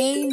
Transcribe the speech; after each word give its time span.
En 0.00 0.30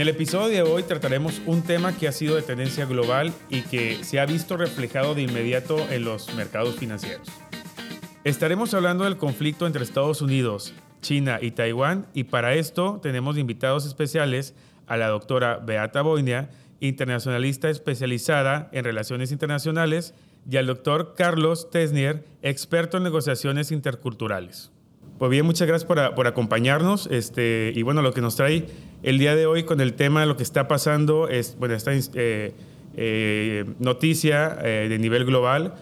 el 0.00 0.08
episodio 0.08 0.48
de 0.48 0.62
hoy 0.62 0.82
trataremos 0.82 1.42
un 1.44 1.60
tema 1.60 1.94
que 1.94 2.08
ha 2.08 2.12
sido 2.12 2.36
de 2.36 2.42
tendencia 2.42 2.86
global 2.86 3.34
y 3.50 3.60
que 3.60 4.02
se 4.02 4.18
ha 4.18 4.24
visto 4.24 4.56
reflejado 4.56 5.14
de 5.14 5.20
inmediato 5.22 5.76
en 5.90 6.06
los 6.06 6.34
mercados 6.34 6.76
financieros. 6.76 7.28
Estaremos 8.24 8.72
hablando 8.72 9.04
del 9.04 9.18
conflicto 9.18 9.66
entre 9.66 9.84
Estados 9.84 10.22
Unidos, 10.22 10.72
China 11.02 11.38
y 11.42 11.50
Taiwán 11.50 12.06
y 12.14 12.24
para 12.24 12.54
esto 12.54 12.98
tenemos 13.02 13.36
invitados 13.36 13.84
especiales 13.84 14.54
a 14.86 14.96
la 14.96 15.08
doctora 15.08 15.58
Beata 15.58 16.00
Boinia, 16.00 16.48
internacionalista 16.80 17.68
especializada 17.68 18.70
en 18.72 18.84
relaciones 18.84 19.32
internacionales, 19.32 20.14
y 20.48 20.56
al 20.56 20.66
doctor 20.66 21.14
Carlos 21.14 21.70
Tesnier, 21.70 22.24
experto 22.40 22.96
en 22.96 23.02
negociaciones 23.02 23.70
interculturales. 23.72 24.70
Pues 25.18 25.30
bien, 25.30 25.46
muchas 25.46 25.66
gracias 25.66 25.86
por, 25.86 26.26
acompañarnos. 26.26 27.08
Este, 27.10 27.72
y 27.74 27.82
bueno, 27.82 28.02
lo 28.02 28.12
que 28.12 28.20
nos 28.20 28.36
trae 28.36 28.66
el 29.02 29.18
día 29.18 29.34
de 29.34 29.46
hoy 29.46 29.62
con 29.62 29.80
el 29.80 29.94
tema 29.94 30.20
de 30.20 30.26
lo 30.26 30.36
que 30.36 30.42
está 30.42 30.68
pasando 30.68 31.28
es, 31.28 31.56
bueno, 31.58 31.74
esta 31.74 31.92
eh, 31.94 32.52
eh, 32.96 33.64
noticia 33.78 34.58
eh, 34.62 34.88
de 34.90 34.98
nivel 34.98 35.24
global, 35.24 35.74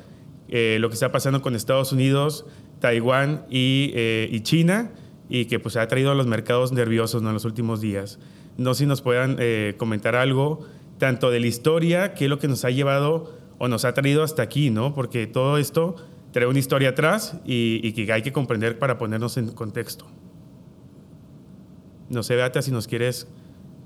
lo 0.48 0.88
que 0.88 0.94
está 0.94 1.10
pasando 1.10 1.42
con 1.42 1.56
Estados 1.56 1.90
Unidos, 1.90 2.46
Taiwán 2.78 3.44
y, 3.50 3.92
y, 4.30 4.40
China, 4.42 4.92
y 5.28 5.46
que 5.46 5.58
pues 5.58 5.76
ha 5.76 5.88
traído 5.88 6.12
a 6.12 6.14
los 6.14 6.28
mercados 6.28 6.70
nerviosos 6.70 7.22
en 7.22 7.32
los 7.32 7.44
últimos 7.44 7.80
días. 7.80 8.20
No 8.56 8.72
sé 8.74 8.84
si 8.84 8.86
nos 8.86 9.02
puedan 9.02 9.36
comentar 9.78 10.14
algo, 10.14 10.64
tanto 10.98 11.32
de 11.32 11.40
la 11.40 11.48
historia, 11.48 12.14
qué 12.14 12.24
es 12.24 12.30
lo 12.30 12.38
que 12.38 12.46
nos 12.46 12.64
ha 12.64 12.70
llevado 12.70 13.34
o 13.58 13.66
nos 13.66 13.84
ha 13.84 13.94
traído 13.94 14.22
hasta 14.22 14.42
aquí, 14.42 14.70
¿no? 14.70 14.94
Porque 14.94 15.26
todo 15.26 15.58
esto 15.58 15.96
trae 16.34 16.48
una 16.48 16.58
historia 16.58 16.88
atrás 16.88 17.36
y, 17.44 17.92
que 17.92 18.12
hay 18.12 18.20
que 18.20 18.32
comprender 18.32 18.76
para 18.80 18.98
ponernos 18.98 19.36
en 19.36 19.52
contexto. 19.52 20.04
No 22.10 22.24
sé, 22.24 22.34
Beata, 22.34 22.60
si 22.60 22.72
nos 22.72 22.88
quieres 22.88 23.28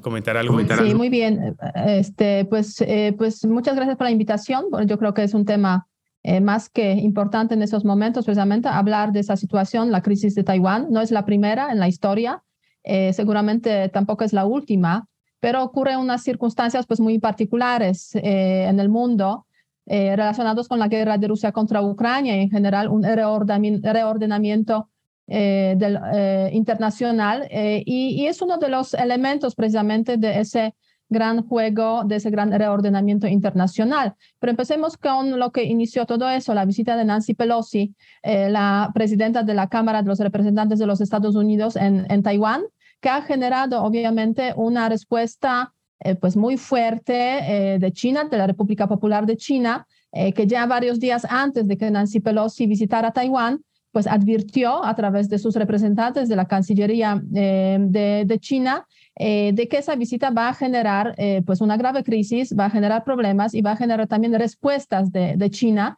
comentar 0.00 0.34
algo. 0.39 0.58
sí, 0.58 0.95
muy 0.95 1.11
bien. 1.11 1.55
Este, 1.75 2.47
pues, 2.47 2.81
eh, 2.81 3.14
pues 3.19 3.45
muchas 3.45 3.77
gracias 3.77 3.98
por 3.98 4.06
la 4.06 4.12
invitación. 4.12 4.64
yo 4.86 4.98
creo 4.98 5.12
que 5.12 5.25
es 5.25 5.34
un 5.34 5.45
tema 5.45 5.89
eh, 6.23 6.41
más 6.41 6.70
que 6.70 6.92
importante 6.95 7.53
en 7.53 7.61
estos 7.61 7.84
momentos, 7.84 8.25
precisamente 8.25 8.67
hablar 8.69 9.12
de 9.12 9.20
esa 9.20 9.36
situación, 9.36 9.92
la 9.92 10.01
crisis 10.01 10.34
de 10.34 10.42
Taiwán. 10.42 10.86
No 10.89 11.03
es 11.03 11.11
la 11.11 11.27
primera 11.27 11.70
en 11.70 11.78
la 11.78 11.86
historia, 11.89 12.42
eh, 12.83 13.12
seguramente 13.12 13.91
tampoco 13.91 14.25
es 14.25 14.33
la 14.33 14.47
última, 14.47 15.06
pero 15.39 15.62
ocurre 15.62 15.98
unas 15.98 16.23
circunstancias 16.23 16.86
pues 16.86 16.98
muy 16.98 17.19
particulares 17.19 18.12
en 18.14 18.80
el 18.80 18.89
mundo 18.89 19.45
eh, 19.91 20.14
relacionados 20.17 20.69
con 20.69 20.78
la 20.78 20.89
guerra 20.89 21.17
de 21.17 21.28
Rusia 21.28 21.50
contra 21.50 21.81
Ucrania 21.81 22.36
y 22.36 22.41
en 22.42 22.50
general 22.50 22.89
un 22.89 23.03
reordenamiento 23.03 24.91
eh, 25.27 25.78
eh, 25.80 26.50
internacional 26.53 27.48
y, 27.50 28.27
es 28.27 28.42
uno 28.42 28.58
de 28.58 28.69
los 28.69 28.92
elementos 28.92 29.55
precisamente 29.55 30.19
de 30.19 30.41
ese 30.41 30.75
gran 31.08 31.42
juego, 31.42 32.05
de 32.05 32.17
ese 32.17 32.28
gran 32.28 32.53
reordenamiento 32.53 33.27
internacional. 33.27 34.14
Pero 34.39 34.50
empecemos 34.50 34.98
con 34.98 35.39
lo 35.39 35.53
que 35.53 35.64
inició 35.64 36.05
todo 36.05 36.28
eso, 36.28 36.52
la 36.52 36.67
visita 36.67 36.95
de 36.95 37.06
Nancy 37.06 37.33
Pelosi, 37.33 37.95
la 38.23 38.91
presidenta 38.92 39.42
de 39.42 39.55
la 39.55 39.69
Cámara 39.69 40.02
de 40.02 40.08
los 40.08 40.19
Representantes 40.19 40.78
de 40.78 40.86
los 40.86 41.00
Estados 41.00 41.34
Unidos 41.34 41.77
en, 41.77 42.06
en 42.11 42.23
Taiwán, 42.23 42.61
que 43.00 43.08
ha 43.08 43.23
generado 43.23 43.83
obviamente 43.83 44.52
una 44.55 44.91
respuesta 44.91 45.73
eh, 46.01 46.15
pues 46.15 46.37
muy 46.37 46.57
fuerte 46.57 47.15
eh, 47.15 47.79
de 47.81 47.93
China, 47.93 48.25
de 48.25 48.39
la 48.39 48.47
República 48.47 48.87
Popular 48.87 49.27
de 49.27 49.37
China, 49.37 49.87
eh, 50.13 50.33
que 50.33 50.47
ya 50.47 50.65
varios 50.67 51.01
días 51.01 51.27
antes 51.29 51.67
de 51.67 51.77
que 51.77 51.91
Nancy 51.91 52.21
Pelosi 52.21 52.67
visitara 52.67 53.11
Taiwán, 53.11 53.65
pues 53.91 54.07
advirtió 54.07 54.85
a 54.85 54.95
través 54.95 55.29
de 55.29 55.39
sus 55.39 55.57
representantes 55.57 56.29
de 56.29 56.37
la 56.37 56.47
Cancillería 56.47 57.21
de, 57.21 58.39
China 58.39 58.87
de 59.17 59.69
que 59.69 59.79
esa 59.79 59.97
visita 59.97 60.31
va 60.31 60.51
a 60.51 60.55
generar 60.55 61.17
pues 61.47 61.63
una 61.63 61.79
grave 61.79 62.05
crisis, 62.05 62.55
va 62.55 62.67
a 62.67 62.71
generar 62.71 63.03
problemas 63.03 63.55
y 63.55 63.63
va 63.63 63.73
a 63.73 63.77
generar 63.77 64.07
también 64.07 64.35
respuestas 64.35 65.11
de, 65.11 65.37
de 65.37 65.51
China, 65.51 65.97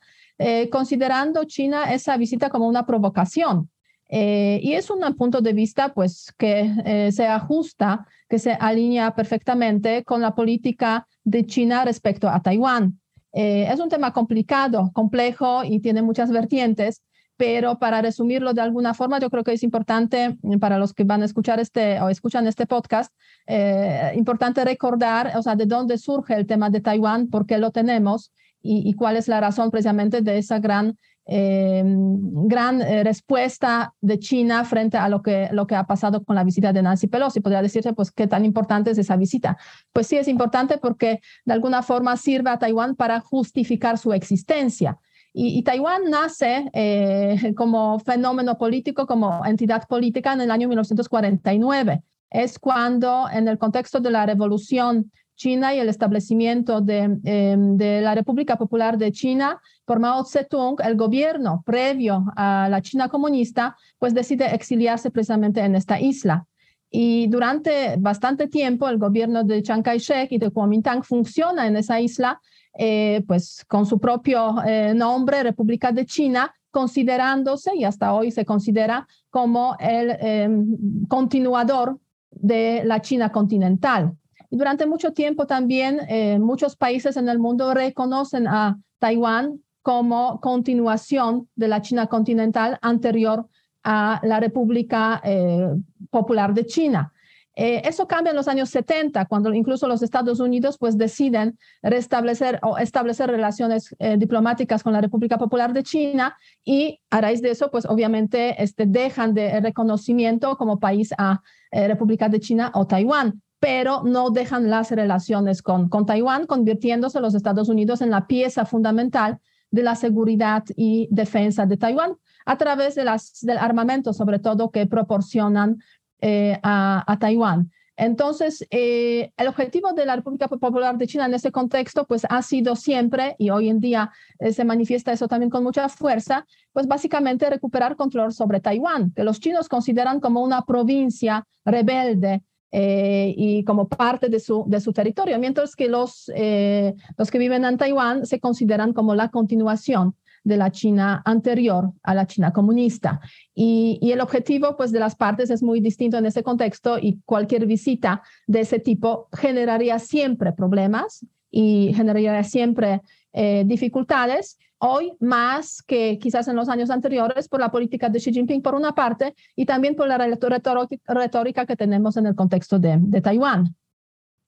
considerando 0.71 1.44
China 1.44 1.93
esa 1.93 2.16
visita 2.16 2.49
como 2.49 2.69
una 2.69 2.87
provocación. 2.87 3.69
Y 4.12 4.72
es 4.72 4.91
un 4.91 5.00
punto 5.15 5.41
de 5.41 5.53
vista 5.53 5.94
pues 5.94 6.34
que 6.37 7.10
se 7.12 7.26
ajusta 7.26 8.06
que 8.31 8.38
se 8.38 8.53
alinea 8.53 9.15
perfectamente 9.15 10.04
con 10.04 10.22
la 10.22 10.34
política 10.34 11.06
de 11.25 11.44
China 11.44 11.84
respecto 11.84 12.28
a 12.28 12.41
Taiwán. 12.41 13.00
Eh, 13.32 13.66
es 13.71 13.81
un 13.81 13.88
tema 13.88 14.12
complicado, 14.12 14.91
complejo 14.94 15.65
y 15.65 15.81
tiene 15.81 16.00
muchas 16.00 16.31
vertientes, 16.31 17.03
pero 17.37 17.78
para 17.81 18.00
resumirlo 18.03 18.54
de 18.54 18.60
alguna 18.60 18.94
forma, 18.94 19.19
yo 19.19 19.31
creo 19.31 19.43
que 19.43 19.53
es 19.53 19.65
importante 19.65 20.38
para 20.60 20.78
los 20.78 20.94
que 20.94 21.03
van 21.03 21.22
a 21.22 21.25
escuchar 21.25 21.59
este 21.59 22.00
o 22.00 22.09
escuchan 22.09 22.47
este 22.47 22.66
podcast, 22.66 23.12
eh, 23.48 24.12
importante 24.15 24.65
recordar, 24.65 25.32
o 25.37 25.42
sea, 25.42 25.56
de 25.56 25.66
dónde 25.66 25.98
surge 25.98 26.34
el 26.34 26.47
tema 26.47 26.71
de 26.71 26.81
Taiwán, 26.81 27.28
por 27.28 27.47
qué 27.47 27.59
lo 27.59 27.72
tenemos 27.72 28.32
y, 28.62 28.88
y 28.88 28.92
cuál 28.94 29.16
es 29.16 29.27
la 29.27 29.41
razón 29.41 29.72
precisamente 29.72 30.21
de 30.21 30.38
esa 30.38 30.60
gran 30.60 30.98
eh, 31.32 31.82
gran 31.86 32.80
respuesta 33.04 33.94
de 34.00 34.18
China 34.18 34.64
frente 34.64 34.96
a 34.96 35.08
lo 35.08 35.22
que, 35.22 35.48
lo 35.52 35.66
que 35.66 35.76
ha 35.76 35.84
pasado 35.84 36.24
con 36.24 36.34
la 36.34 36.44
visita 36.44 36.72
de 36.72 36.82
Nancy 36.82 37.06
Pelosi. 37.06 37.41
Podría 37.41 37.62
decirse, 37.62 37.92
pues, 37.92 38.10
qué 38.10 38.26
tan 38.26 38.44
importante 38.44 38.91
es 38.91 38.98
esa 38.98 39.16
visita. 39.16 39.56
Pues 39.92 40.08
sí, 40.08 40.16
es 40.16 40.26
importante 40.26 40.78
porque 40.78 41.20
de 41.44 41.52
alguna 41.52 41.82
forma 41.82 42.16
sirve 42.16 42.50
a 42.50 42.58
Taiwán 42.58 42.96
para 42.96 43.20
justificar 43.20 43.96
su 43.96 44.12
existencia. 44.12 44.98
Y, 45.32 45.62
Taiwán 45.62 46.10
nace 46.10 46.68
eh, 46.72 47.54
como 47.56 47.98
fenómeno 48.00 48.58
político, 48.58 49.06
como 49.06 49.44
entidad 49.44 49.86
política 49.86 50.32
en 50.32 50.41
el 50.41 50.50
año 50.50 50.68
1949. 50.68 52.02
Es 52.30 52.58
cuando, 52.58 53.28
en 53.32 53.48
el 53.48 53.58
contexto 53.58 54.00
de 54.00 54.10
la 54.10 54.26
revolución 54.26 55.10
China 55.41 55.75
y 55.75 55.78
el 55.78 55.89
establecimiento 55.89 56.83
de, 56.83 57.19
em, 57.25 57.78
de, 57.78 58.03
la 58.03 58.15
República 58.15 58.56
Popular 58.56 58.99
de 58.99 59.11
China 59.11 59.59
por 59.87 59.99
Mao 59.99 60.23
Zedong, 60.27 60.77
el 60.84 60.97
gobierno 60.97 61.62
previo 61.65 62.27
a 62.37 62.69
la 62.69 62.83
China 62.83 63.09
comunista, 63.09 63.75
pues 63.99 64.12
decide 64.12 64.55
exiliarse 64.55 65.11
precisamente 65.11 65.61
en 65.61 65.75
esta 65.77 65.99
isla. 65.99 66.47
Y 66.91 67.27
durante 67.28 67.97
bastante 67.99 68.49
tiempo 68.49 68.87
el 68.87 68.99
gobierno 68.99 69.43
de 69.43 69.62
Chiang 69.62 69.83
Kai-shek 69.83 70.31
y 70.33 70.39
de 70.39 70.51
Kuomintang 70.51 71.03
funciona 71.05 71.67
en 71.67 71.77
esa 71.77 71.99
isla, 71.99 72.39
eh, 72.77 73.25
pues 73.27 73.65
con 73.67 73.87
su 73.87 73.99
propio 73.99 74.62
eh, 74.67 74.93
nombre, 74.93 75.43
República 75.43 75.91
de 75.91 76.05
China, 76.05 76.53
considerándose, 76.71 77.75
y 77.75 77.84
hasta 77.84 78.12
hoy 78.12 78.31
se 78.31 78.45
considera 78.45 79.09
como 79.31 79.75
el 79.81 80.11
em, 80.21 81.07
continuador 81.09 81.99
de 82.31 82.83
la 82.84 83.01
China 83.01 83.33
continental. 83.33 84.19
Durante 84.50 84.84
mucho 84.84 85.12
tiempo 85.12 85.47
también 85.47 86.00
eh, 86.09 86.41
muchos 86.41 86.75
países 86.75 87.16
en 87.16 87.28
el 87.28 87.38
mundo 87.38 87.72
reconocen 87.72 88.49
a 88.49 88.78
Taiwán 88.99 89.62
como 89.81 90.41
continuación 90.41 91.49
de 91.55 91.69
la 91.69 91.81
China 91.83 92.09
continental 92.09 92.77
anterior 92.83 93.47
a 93.84 94.21
la 94.25 94.41
República 94.41 95.21
eh, 95.25 95.69
Popular 96.10 96.53
de 96.53 96.66
China. 96.66 97.12
Eh, 97.55 97.83
eso 97.84 98.09
cambia 98.09 98.31
en 98.31 98.37
los 98.37 98.49
años 98.49 98.71
70, 98.71 99.25
cuando 99.27 99.53
incluso 99.55 99.87
los 99.87 100.03
Estados 100.03 100.41
Unidos 100.41 100.78
pues 100.78 100.99
deciden 100.99 101.56
restablecer 101.83 102.59
o 102.62 102.77
establecer 102.78 103.31
relaciones 103.31 103.94
diplomáticas 104.19 104.83
con 104.83 104.93
la 104.93 105.00
República 105.00 105.39
Popular 105.39 105.72
de 105.72 105.83
China 105.83 106.37
y 106.65 107.00
a 107.10 107.21
raíz 107.21 107.41
de 107.41 107.50
eso 107.50 107.71
pues 107.71 107.87
obviamente 107.87 108.60
este, 108.62 108.87
dejan 108.87 109.34
de 109.34 109.60
reconocimiento 109.60 110.56
como 110.56 110.81
país 110.81 111.12
a 111.19 111.41
República 111.71 112.28
de 112.28 112.41
China 112.41 112.72
o 112.75 112.87
Taiwán 112.87 113.43
pero 113.60 114.03
no 114.04 114.31
dejan 114.31 114.71
las 114.71 114.91
relaciones 114.91 115.62
con, 115.62 115.88
con 115.88 116.06
Taiwán, 116.06 116.47
convirtiéndose 116.47 117.21
los 117.21 117.34
Estados 117.34 117.69
Unidos 117.69 118.00
en 118.00 118.10
la 118.10 118.26
pieza 118.26 118.65
fundamental 118.65 119.38
de 119.71 119.82
la 119.82 119.94
seguridad 119.94 120.65
y 120.76 121.09
defensa 121.10 121.66
de 121.66 121.76
Taiwán 121.76 122.16
a 122.47 122.56
través 122.56 122.94
del 122.94 123.59
armamento, 123.59 124.12
sobre 124.12 124.38
todo, 124.38 124.71
que 124.71 124.87
proporcionan 124.87 125.78
eh, 126.21 126.59
a, 126.62 127.16
Taiwán. 127.21 127.71
Entonces, 127.97 128.66
eh, 128.71 129.30
el 129.36 129.47
objetivo 129.47 129.92
de 129.92 130.07
la 130.07 130.16
República 130.16 130.48
Popular 130.48 130.97
de 130.97 131.07
China 131.07 131.27
en 131.27 131.34
ese 131.34 131.53
contexto, 131.53 132.07
pues 132.07 132.27
ha 132.30 132.41
sido 132.41 132.74
siempre, 132.74 133.36
y 133.39 133.51
hoy 133.51 133.68
en 133.68 133.78
día 133.78 134.10
eh, 134.39 134.54
se 134.54 134.65
manifiesta 134.65 135.12
eso 135.12 135.28
también 135.28 135.51
con 135.51 135.62
mucha 135.62 135.86
fuerza, 135.91 136.47
pues 136.72 136.86
básicamente 136.86 137.51
recuperar 137.51 137.97
control 137.97 138.33
sobre 138.33 138.60
Taiwán, 138.60 139.12
que 139.15 139.22
los 139.22 139.39
chinos 139.39 139.68
consideran 139.68 140.18
como 140.18 140.42
una 140.42 140.62
provincia 140.62 141.47
rebelde 141.65 142.42
eh, 142.72 143.34
y 143.37 143.65
como 143.65 143.89
parte 143.89 144.28
de 144.28 144.41
su, 144.41 144.65
de 144.67 144.81
su 144.81 144.93
territorio, 144.93 145.39
mientras 145.39 145.75
que 145.75 145.89
los, 145.89 146.31
eh, 146.34 146.95
los 147.17 147.31
que 147.31 147.39
viven 147.39 147.65
en 147.65 147.77
Taiwán 147.77 148.27
se 148.27 148.41
consideran 148.41 148.93
como 148.93 149.15
la 149.15 149.31
continuación 149.31 150.15
de 150.43 150.57
la 150.57 150.71
China 150.71 151.22
anterior 151.25 151.93
a 152.03 152.15
la 152.15 152.27
China 152.27 152.53
comunista. 152.53 153.21
Y, 153.55 153.99
y, 154.01 154.13
el 154.13 154.21
objetivo 154.21 154.77
pues, 154.77 154.91
de 154.91 155.01
las 155.01 155.15
partes 155.15 155.51
es 155.51 155.63
muy 155.63 155.81
distinto 155.81 156.17
en 156.17 156.27
ese 156.27 156.43
contexto 156.43 156.99
y 156.99 157.21
cualquier 157.27 157.67
visita 157.67 158.22
de 158.47 158.61
ese 158.61 158.78
tipo 158.78 159.28
generaría 159.33 159.99
siempre 159.99 160.53
problemas 160.53 161.27
y 161.51 161.93
generaría 161.95 162.43
siempre 162.45 163.03
eh, 163.33 163.65
dificultades, 163.67 164.59
hoy 164.80 165.12
más 165.21 165.82
que 165.82 166.18
quizás 166.18 166.48
en 166.48 166.56
los 166.56 166.68
años 166.68 166.91
anteriores 166.91 167.48
por 167.48 167.60
la 167.60 167.71
política 167.71 168.09
de 168.09 168.18
Xi 168.18 168.32
Jinping 168.32 168.62
por 168.62 168.74
una 168.74 168.94
parte 168.94 169.34
y 169.54 169.66
también 169.66 169.94
por 169.94 170.09
la 170.09 170.18
retórica 170.18 171.66
que 171.66 171.77
tenemos 171.77 172.16
en 172.16 172.27
el 172.27 172.34
contexto 172.34 172.78
de, 172.78 172.97
de 172.98 173.21
Taiwán. 173.21 173.74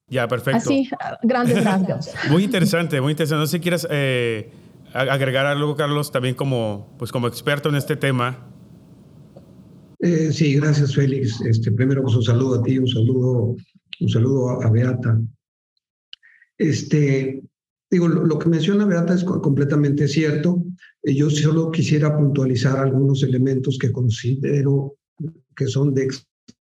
Ya, 0.08 0.29
perfecto. 0.29 0.58
Así, 0.58 0.90
grandes 1.23 1.64
rasgos. 1.64 2.11
muy 2.31 2.44
interesante, 2.44 3.00
muy 3.00 3.12
interesante. 3.12 3.40
No 3.40 3.46
sé 3.46 3.58
si 3.58 3.61
quieres 3.61 3.87
eh, 3.90 4.50
agregar 4.93 5.46
algo, 5.46 5.76
Carlos, 5.76 6.12
también 6.12 6.35
como, 6.35 6.94
pues 6.99 7.12
como 7.12 7.28
experto 7.28 7.69
en 7.69 7.76
este 7.76 7.96
tema. 7.96 8.46
Eh, 10.00 10.32
sí, 10.32 10.56
gracias, 10.56 10.94
Félix. 10.94 11.40
Este, 11.43 11.70
primero, 11.73 12.02
pues 12.02 12.17
un 12.17 12.23
saludo 12.23 12.61
a 12.61 12.62
ti, 12.62 12.78
un 12.78 12.88
saludo, 12.88 13.56
un 14.00 14.08
saludo 14.08 14.62
a, 14.62 14.70
Beata. 14.70 15.20
Este, 16.58 17.43
digo, 17.93 18.09
lo, 18.09 18.39
que 18.39 18.49
menciona 18.49 18.87
Beata 18.87 19.15
es 19.15 19.23
completamente 19.23 20.09
cierto. 20.09 20.65
Eh, 21.03 21.15
yo 21.15 21.29
solo 21.29 21.71
quisiera 21.71 22.17
puntualizar 22.17 22.79
algunos 22.79 23.23
elementos 23.23 23.79
que 23.79 23.93
considero 23.93 24.94
que 25.55 25.67
son 25.67 25.93
de 25.93 26.09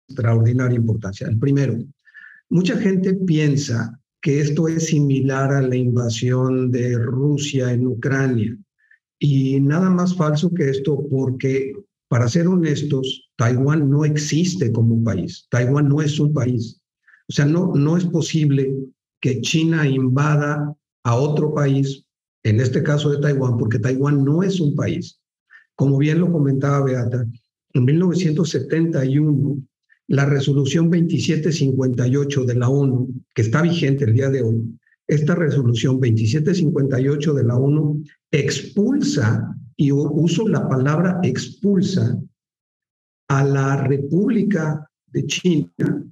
extraordinaria 0.07 0.77
importancia. 0.77 1.27
El 1.27 1.37
primero, 1.37 1.77
mucha 2.49 2.77
gente 2.77 3.13
piensa 3.13 3.99
que 4.21 4.39
esto 4.39 4.69
es 4.69 4.87
similar 4.87 5.51
a 5.51 5.61
la 5.61 5.75
invasión 5.75 6.71
de 6.71 6.97
Rusia 6.97 7.73
en 7.73 7.87
Ucrania. 7.87 8.57
Y 9.19 9.59
nada 9.59 9.89
más 9.89 10.15
falso 10.15 10.53
que 10.53 10.69
esto, 10.69 11.05
porque 11.09 11.73
para 12.07 12.29
ser 12.29 12.47
honestos, 12.47 13.29
Taiwán 13.35 13.89
no 13.89 14.05
existe 14.05 14.71
como 14.71 15.03
país. 15.03 15.47
Taiwán 15.49 15.89
no 15.89 16.01
es 16.01 16.17
un 16.17 16.33
país. 16.33 16.81
O 17.27 17.33
sea, 17.33 17.43
no, 17.43 17.73
no 17.75 17.97
es 17.97 18.05
posible 18.05 18.73
que 19.19 19.41
China 19.41 19.85
invada 19.85 20.75
a 21.03 21.15
otro 21.15 21.53
país, 21.53 22.05
en 22.43 22.59
este 22.59 22.83
caso 22.83 23.09
de 23.09 23.19
Taiwán, 23.19 23.57
porque 23.57 23.79
Taiwán 23.79 24.23
no 24.23 24.43
es 24.43 24.59
un 24.59 24.75
país. 24.75 25.19
Como 25.75 25.97
bien 25.97 26.19
lo 26.19 26.31
comentaba 26.31 26.83
Beata, 26.83 27.25
en 27.73 27.85
1971 27.85 29.57
la 30.07 30.25
resolución 30.25 30.89
2758 30.89 32.43
de 32.45 32.55
la 32.55 32.67
ONU, 32.67 33.13
que 33.33 33.43
está 33.43 33.61
vigente 33.61 34.05
el 34.05 34.13
día 34.13 34.29
de 34.29 34.41
hoy, 34.41 34.79
esta 35.07 35.35
resolución 35.35 35.99
2758 35.99 37.33
de 37.33 37.43
la 37.43 37.55
ONU 37.55 38.03
expulsa, 38.31 39.55
y 39.77 39.91
uso 39.91 40.47
la 40.47 40.67
palabra 40.67 41.19
expulsa, 41.23 42.19
a 43.29 43.43
la 43.43 43.77
República 43.87 44.89
de 45.07 45.25
China 45.27 46.03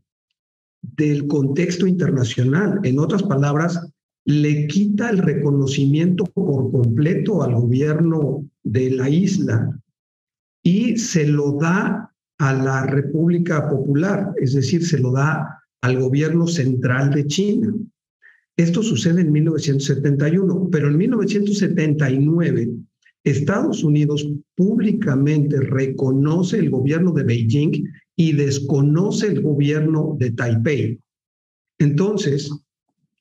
del 0.81 1.27
contexto 1.27 1.87
internacional. 1.87 2.79
En 2.83 2.99
otras 2.99 3.23
palabras, 3.23 3.81
le 4.27 4.67
quita 4.67 5.09
el 5.09 5.19
reconocimiento 5.19 6.25
por 6.25 6.69
completo 6.69 7.43
al 7.43 7.55
gobierno 7.55 8.45
de 8.61 8.91
la 8.91 9.09
isla 9.09 9.79
y 10.61 10.97
se 10.97 11.25
lo 11.25 11.53
da 11.53 12.13
a 12.37 12.53
la 12.53 12.85
República 12.85 13.69
Popular, 13.69 14.33
es 14.35 14.53
decir, 14.53 14.85
se 14.85 14.99
lo 14.99 15.13
da 15.13 15.63
al 15.81 15.97
gobierno 15.97 16.45
central 16.45 17.11
de 17.11 17.25
China. 17.25 17.73
Esto 18.57 18.83
sucede 18.83 19.21
en 19.21 19.31
1971, 19.31 20.69
pero 20.73 20.89
en 20.89 20.97
1979 20.97 22.69
Estados 23.23 23.81
Unidos 23.81 24.27
públicamente 24.55 25.61
reconoce 25.61 26.59
el 26.59 26.69
gobierno 26.69 27.13
de 27.13 27.23
Beijing 27.23 27.85
y 28.17 28.33
desconoce 28.33 29.27
el 29.27 29.41
gobierno 29.41 30.17
de 30.19 30.31
Taipei. 30.31 30.99
Entonces, 31.79 32.51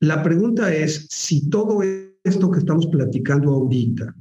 la 0.00 0.22
pregunta 0.22 0.75
es 0.75 1.06
si 1.10 1.48
todo 1.48 1.82
esto 1.82 2.50
que 2.50 2.58
estamos 2.58 2.87
platicando 2.87 3.52
ahorita, 3.52 4.14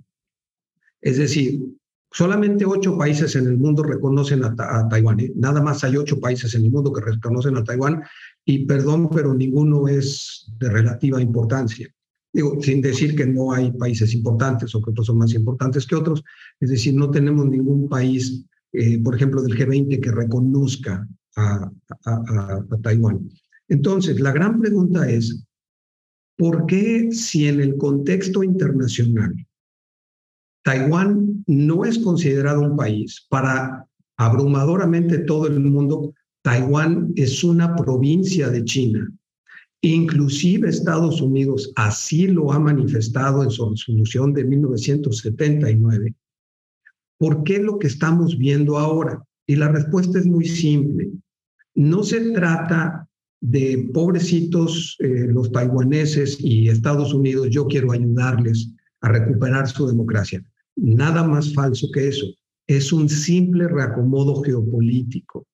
es 1.01 1.17
decir, 1.17 1.61
Solamente 2.15 2.63
ocho 2.65 2.97
países 2.97 3.35
en 3.35 3.45
el 3.45 3.57
mundo 3.57 3.83
reconocen 3.83 4.41
a, 4.45 4.87
Taiwán. 4.87 5.19
¿eh? 5.19 5.33
Nada 5.35 5.61
más 5.61 5.83
hay 5.83 5.97
ocho 5.97 6.17
países 6.17 6.55
en 6.55 6.63
el 6.63 6.71
mundo 6.71 6.93
que 6.93 7.01
reconocen 7.01 7.57
a 7.57 7.63
Taiwán 7.65 8.03
y 8.45 8.65
perdón, 8.65 9.09
pero 9.09 9.33
ninguno 9.33 9.89
es 9.89 10.49
de 10.57 10.69
relativa 10.69 11.21
importancia. 11.21 11.93
Digo, 12.31 12.61
sin 12.61 12.81
decir 12.81 13.17
que 13.17 13.25
no 13.25 13.51
hay 13.51 13.69
países 13.73 14.13
importantes 14.13 14.73
o 14.73 14.81
que 14.81 14.91
otros 14.91 15.07
son 15.07 15.17
más 15.17 15.33
importantes 15.33 15.85
que 15.85 15.95
otros. 15.95 16.23
Es 16.61 16.69
decir, 16.69 16.93
no 16.93 17.11
tenemos 17.11 17.47
ningún 17.47 17.89
país, 17.89 18.45
eh, 18.71 18.97
por 19.03 19.13
ejemplo, 19.13 19.41
del 19.41 19.57
G20 19.57 19.99
que 19.99 20.11
reconozca 20.11 21.05
a, 21.35 21.69
a 22.05 22.63
Taiwán. 22.81 23.29
Entonces, 23.67 24.21
la 24.21 24.31
gran 24.31 24.61
pregunta 24.61 25.09
es, 25.09 25.45
¿por 26.37 26.65
qué 26.65 27.11
si 27.11 27.47
en 27.47 27.61
el 27.61 27.77
contexto 27.77 28.43
internacional 28.43 29.35
Taiwán 30.65 31.43
no 31.45 31.85
es 31.85 31.99
considerado 31.99 32.61
un 32.61 32.75
país. 32.75 33.27
Para 33.29 33.85
abrumadoramente 34.17 35.19
todo 35.19 35.45
el 35.45 35.59
mundo, 35.59 36.15
Taiwán 36.41 37.13
es 37.15 37.43
una 37.43 37.75
provincia 37.75 38.49
de 38.49 38.63
China. 38.63 39.07
Inclusive 39.81 40.67
Estados 40.67 41.21
Unidos 41.21 41.71
así 41.75 42.25
lo 42.25 42.51
ha 42.51 42.57
manifestado 42.57 43.43
en 43.43 43.51
su 43.51 43.69
resolución 43.69 44.33
de 44.33 44.43
1979. 44.43 46.15
¿Por 47.19 47.43
qué 47.43 47.59
lo 47.59 47.77
que 47.77 47.85
estamos 47.85 48.35
viendo 48.35 48.79
ahora? 48.79 49.23
Y 49.45 49.57
la 49.57 49.67
respuesta 49.67 50.17
es 50.17 50.25
muy 50.25 50.47
simple. 50.47 51.11
No 51.75 52.01
se 52.01 52.31
trata 52.31 53.04
de 53.41 53.89
pobrecitos 53.93 54.95
eh, 54.99 55.27
los 55.27 55.51
taiwaneses 55.51 56.37
y 56.39 56.69
Estados 56.69 57.13
Unidos, 57.13 57.49
yo 57.49 57.67
quiero 57.67 57.91
ayudarles 57.91 58.71
a 59.01 59.09
recuperar 59.09 59.67
su 59.67 59.87
democracia. 59.87 60.43
Nada 60.75 61.23
más 61.23 61.53
falso 61.53 61.87
que 61.93 62.07
eso. 62.07 62.25
Es 62.67 62.91
un 62.91 63.07
simple 63.07 63.67
reacomodo 63.67 64.41
geopolítico. 64.41 65.45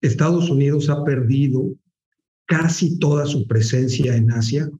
Estados 0.00 0.50
Unidos 0.50 0.88
ha 0.88 1.04
perdido 1.04 1.74
casi 2.46 2.98
toda 2.98 3.26
su 3.26 3.46
presencia 3.46 4.16
en 4.16 4.30
Asia. 4.30 4.70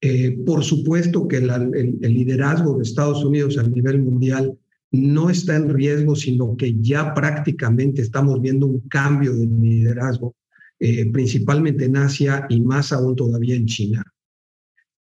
Eh, 0.00 0.38
por 0.44 0.62
supuesto 0.62 1.26
que 1.26 1.38
el, 1.38 1.98
liderazgo 2.00 2.76
de 2.76 2.82
Estados 2.82 3.24
Unidos 3.24 3.58
a 3.58 3.62
nivel 3.62 4.02
mundial 4.02 4.58
no 4.92 5.30
está 5.30 5.56
en 5.56 5.70
riesgo, 5.70 6.14
sino 6.14 6.56
que 6.56 6.74
ya 6.80 7.14
prácticamente 7.14 8.02
estamos 8.02 8.40
viendo 8.40 8.66
un 8.66 8.80
cambio 8.88 9.34
de 9.34 9.46
liderazgo, 9.46 10.34
eh, 10.78 11.10
principalmente 11.10 11.86
en 11.86 11.96
Asia 11.96 12.46
y 12.50 12.60
más 12.60 12.92
aún 12.92 13.16
todavía 13.16 13.54
en 13.54 13.66
China. 13.66 14.04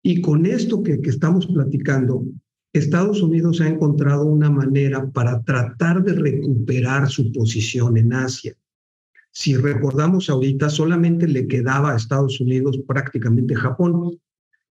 Y 0.04 0.22
con 0.22 0.46
esto 0.46 0.84
que, 0.84 1.00
estamos 1.04 1.48
platicando, 1.48 2.26
Estados 2.74 3.22
Unidos 3.22 3.62
ha 3.62 3.68
encontrado 3.68 4.26
una 4.26 4.50
manera 4.50 5.10
para 5.10 5.42
tratar 5.44 6.04
de 6.04 6.14
recuperar 6.14 7.10
su 7.10 7.32
posición 7.32 7.98
en 7.98 8.14
Asia. 8.14 8.54
Si 9.32 9.56
recordamos 9.56 10.30
ahorita, 10.30 10.70
solamente 10.70 11.28
le 11.28 11.48
quedaba 11.48 11.94
a 11.94 11.96
Estados 11.96 12.40
Unidos 12.40 12.80
prácticamente 12.88 13.56
Japón. 13.56 14.20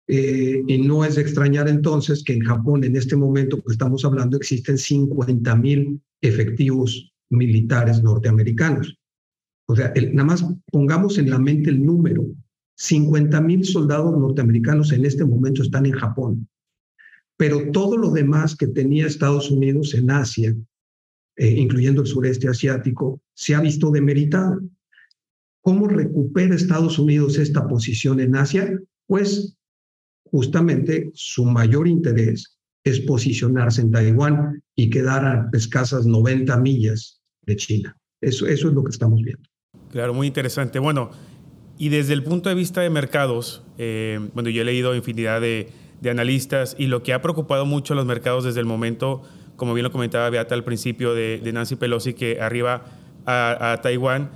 Eh, 0.07 0.62
y 0.66 0.78
no 0.78 1.04
es 1.04 1.14
de 1.14 1.23
extrañar 1.23 1.69
entonces 1.69 2.25
que 2.25 2.33
en 2.33 2.40
Japón, 2.40 2.83
en 2.83 2.97
este 2.97 3.14
momento 3.14 3.62
que 3.62 3.73
estamos 3.73 4.04
hablando, 4.04 4.37
existen 4.37 4.76
50 4.76 5.54
mil 5.57 6.02
efectivos 6.21 7.12
militares 7.30 8.02
norteamericanos. 8.02 9.00
O 9.71 9.77
sea, 9.77 9.93
nada 10.12 10.25
más 10.25 10.45
pongamos 10.71 11.19
en 11.19 11.31
la 11.31 11.39
mente 11.39 11.71
el 11.71 11.85
número. 11.85 12.25
50 12.77 13.41
mil 13.43 13.65
soldados 13.65 14.19
norteamericanos 14.19 14.93
en 14.93 15.05
este 15.05 15.25
momento 15.25 15.62
están 15.62 15.87
en 15.87 15.93
Japón 15.93 16.49
pero 17.41 17.71
todo 17.73 17.97
lo 17.97 18.11
demás 18.11 18.55
que 18.55 18.67
tenía 18.67 19.07
Estados 19.07 19.50
Unidos 19.50 19.95
en 19.95 20.11
Asia, 20.11 20.55
eh, 21.37 21.49
incluyendo 21.49 22.03
el 22.03 22.07
sureste 22.07 22.49
asiático, 22.49 23.23
se 23.33 23.55
ha 23.55 23.62
visto 23.62 23.91
demeritado. 23.91 24.61
¿Cómo 25.62 25.89
recupera 25.89 26.55
Estados 26.55 26.99
Unidos 26.99 27.39
esta 27.39 27.67
posición 27.67 28.21
en 28.21 28.37
Asia? 28.37 28.79
Pues 29.07 29.57
justamente 30.25 31.11
su 31.15 31.47
mayor 31.47 31.89
interés 31.89 32.59
es 32.85 33.00
posicionarse 33.00 33.81
en 33.81 33.91
Taiwán 33.91 34.62
y 34.77 34.91
quedar 34.91 35.25
a 35.25 35.49
escasas 35.55 36.05
90 36.05 36.55
millas 36.59 37.23
de 37.47 37.57
China. 37.57 37.97
Eso, 38.21 38.47
eso 38.47 38.69
es 38.69 38.75
lo 38.75 38.85
que 38.85 38.91
estamos 38.91 39.23
viendo. 39.23 39.49
Claro, 39.90 40.14
muy 40.14 40.26
interesante. 40.26 40.78
Bueno, 40.78 41.11
y 41.78 41.88
desde 41.88 42.12
el 42.12 42.23
punto 42.23 42.49
de 42.49 42.54
vista 42.54 42.80
de 42.80 42.90
mercados, 42.90 43.62
eh, 43.78 44.20
bueno, 44.35 44.50
yo 44.50 44.62
he 44.62 44.64
leído 44.64 44.94
infinidad 44.94 45.40
de, 45.40 45.70
de 46.00 46.11
analistas 46.11 46.75
y 46.78 46.87
lo 46.87 47.02
que 47.02 47.12
ha 47.12 47.23
preocupado 47.23 47.66
mucho 47.66 47.92
a 47.92 47.97
los 47.97 48.06
mercados 48.06 48.44
desde 48.44 48.61
el 48.61 48.66
momento, 48.66 49.23
como 49.56 49.75
bien 49.75 49.85
lo 49.85 49.92
comentaba 49.92 50.28
Beata 50.30 50.54
al 50.54 50.64
principio, 50.64 51.14
de, 51.14 51.40
Nancy 51.52 51.76
Pelosi 51.76 52.14
que 52.14 52.40
arriba 52.40 52.85
a, 53.26 53.78
Taiwán. 53.82 54.30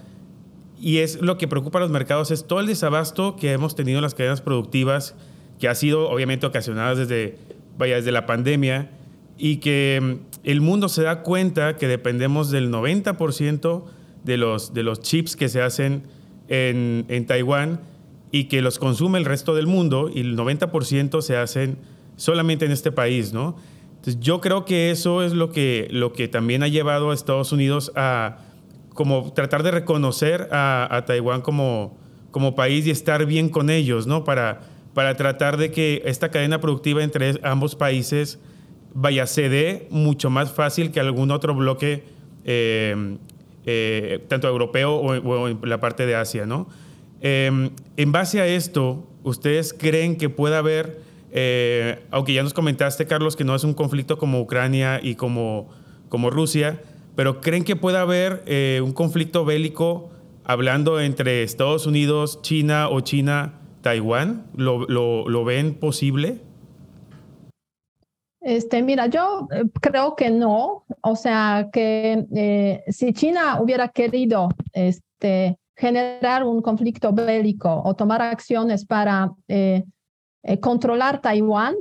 Y 0.80 0.98
es 0.98 1.22
lo 1.22 1.38
que 1.38 1.48
preocupa 1.48 1.78
a 1.78 1.80
los 1.80 1.90
mercados, 1.90 2.30
es 2.30 2.46
todo 2.46 2.60
el 2.60 2.66
desabasto 2.66 3.36
que 3.36 3.52
hemos 3.52 3.74
tenido 3.74 3.98
en 3.98 4.02
las 4.02 4.14
cadenas 4.14 4.42
productivas, 4.42 5.14
que 5.58 5.68
ha 5.68 5.74
sido 5.74 6.10
obviamente 6.10 6.44
ocasionado 6.44 6.96
desde, 6.96 7.38
vaya, 7.78 7.96
desde 7.96 8.12
la 8.12 8.26
pandemia, 8.26 8.90
y 9.38 9.56
que 9.56 10.18
el 10.42 10.60
mundo 10.60 10.88
se 10.88 11.02
da 11.02 11.22
cuenta 11.22 11.76
que 11.76 11.88
dependemos 11.88 12.50
del 12.50 12.70
90% 12.70 13.84
de 14.24 14.36
los, 14.36 14.74
de 14.74 14.82
los 14.82 15.00
chips 15.00 15.36
que 15.36 15.48
se 15.48 15.62
hacen 15.62 16.02
en, 16.48 17.04
en 17.08 17.26
Taiwán 17.26 17.80
y 18.30 18.44
que 18.44 18.62
los 18.62 18.78
consume 18.78 19.18
el 19.18 19.24
resto 19.24 19.54
del 19.54 19.66
mundo 19.66 20.10
y 20.12 20.20
el 20.20 20.36
90% 20.36 21.22
se 21.22 21.36
hacen 21.36 21.78
solamente 22.16 22.64
en 22.64 22.72
este 22.72 22.90
país, 22.90 23.32
¿no? 23.32 23.56
Entonces, 23.96 24.20
yo 24.20 24.40
creo 24.40 24.64
que 24.64 24.90
eso 24.90 25.22
es 25.22 25.32
lo 25.32 25.50
que, 25.50 25.88
lo 25.90 26.12
que 26.12 26.28
también 26.28 26.62
ha 26.62 26.68
llevado 26.68 27.10
a 27.10 27.14
Estados 27.14 27.52
Unidos 27.52 27.92
a 27.96 28.38
como 28.92 29.32
tratar 29.32 29.62
de 29.62 29.70
reconocer 29.70 30.48
a, 30.52 31.04
Taiwán 31.06 31.40
como, 31.40 31.96
como 32.30 32.54
país 32.54 32.86
y 32.86 32.90
estar 32.90 33.24
bien 33.26 33.48
con 33.48 33.70
ellos, 33.70 34.06
¿no? 34.06 34.22
Para, 34.22 34.60
para 34.92 35.16
tratar 35.16 35.56
de 35.56 35.72
que 35.72 36.02
esta 36.04 36.30
cadena 36.30 36.60
productiva 36.60 37.02
entre 37.02 37.40
ambos 37.42 37.74
países 37.74 38.38
vaya, 38.94 39.26
se 39.26 39.48
dé 39.48 39.88
mucho 39.90 40.30
más 40.30 40.52
fácil 40.52 40.92
que 40.92 41.00
algún 41.00 41.30
otro 41.30 41.54
bloque, 41.54 42.04
eh, 42.44 43.16
eh, 43.66 44.24
tanto 44.28 44.48
europeo 44.48 44.94
o, 44.96 45.48
en 45.48 45.58
la 45.62 45.80
parte 45.80 46.06
de 46.06 46.14
Asia, 46.14 46.46
¿no? 46.46 46.68
Em, 47.20 47.70
en 47.96 48.12
base 48.12 48.40
a 48.40 48.46
esto, 48.46 49.06
¿ustedes 49.22 49.72
creen 49.72 50.16
que 50.16 50.28
pueda 50.28 50.58
haber 50.58 51.02
eh, 51.36 51.98
aunque 52.12 52.32
ya 52.32 52.44
nos 52.44 52.54
comentaste, 52.54 53.06
Carlos, 53.06 53.34
que 53.34 53.42
no 53.42 53.56
es 53.56 53.64
un 53.64 53.74
conflicto 53.74 54.18
como 54.18 54.40
Ucrania 54.40 55.00
y 55.02 55.16
como, 55.16 55.68
como 56.08 56.30
Rusia, 56.30 56.80
pero 57.16 57.40
¿creen 57.40 57.64
que 57.64 57.74
pueda 57.74 58.02
haber 58.02 58.44
eh, 58.46 58.80
un 58.84 58.92
conflicto 58.92 59.44
bélico 59.44 60.10
hablando 60.44 61.00
entre 61.00 61.42
Estados 61.42 61.86
Unidos, 61.86 62.40
China 62.42 62.88
o 62.88 63.00
China, 63.00 63.54
Taiwán? 63.82 64.46
¿Lo, 64.56 64.86
lo, 64.86 65.44
ven 65.44 65.74
posible? 65.74 66.40
Este, 68.44 68.82
mira, 68.82 69.06
yo 69.06 69.48
eh, 69.50 69.64
creo 69.80 70.14
que 70.14 70.30
no. 70.30 70.84
O 71.00 71.16
sea, 71.16 71.70
que 71.72 72.84
si 72.88 73.12
China 73.12 73.60
hubiera 73.60 73.88
querido 73.88 74.48
este, 74.72 75.58
generar 75.76 76.44
un 76.44 76.62
conflicto 76.62 77.12
bélico 77.12 77.82
o 77.84 77.94
tomar 77.94 78.22
acciones 78.22 78.84
para 78.84 79.32
eh, 79.48 79.84
controlar 80.60 81.20
Taiwán, 81.20 81.74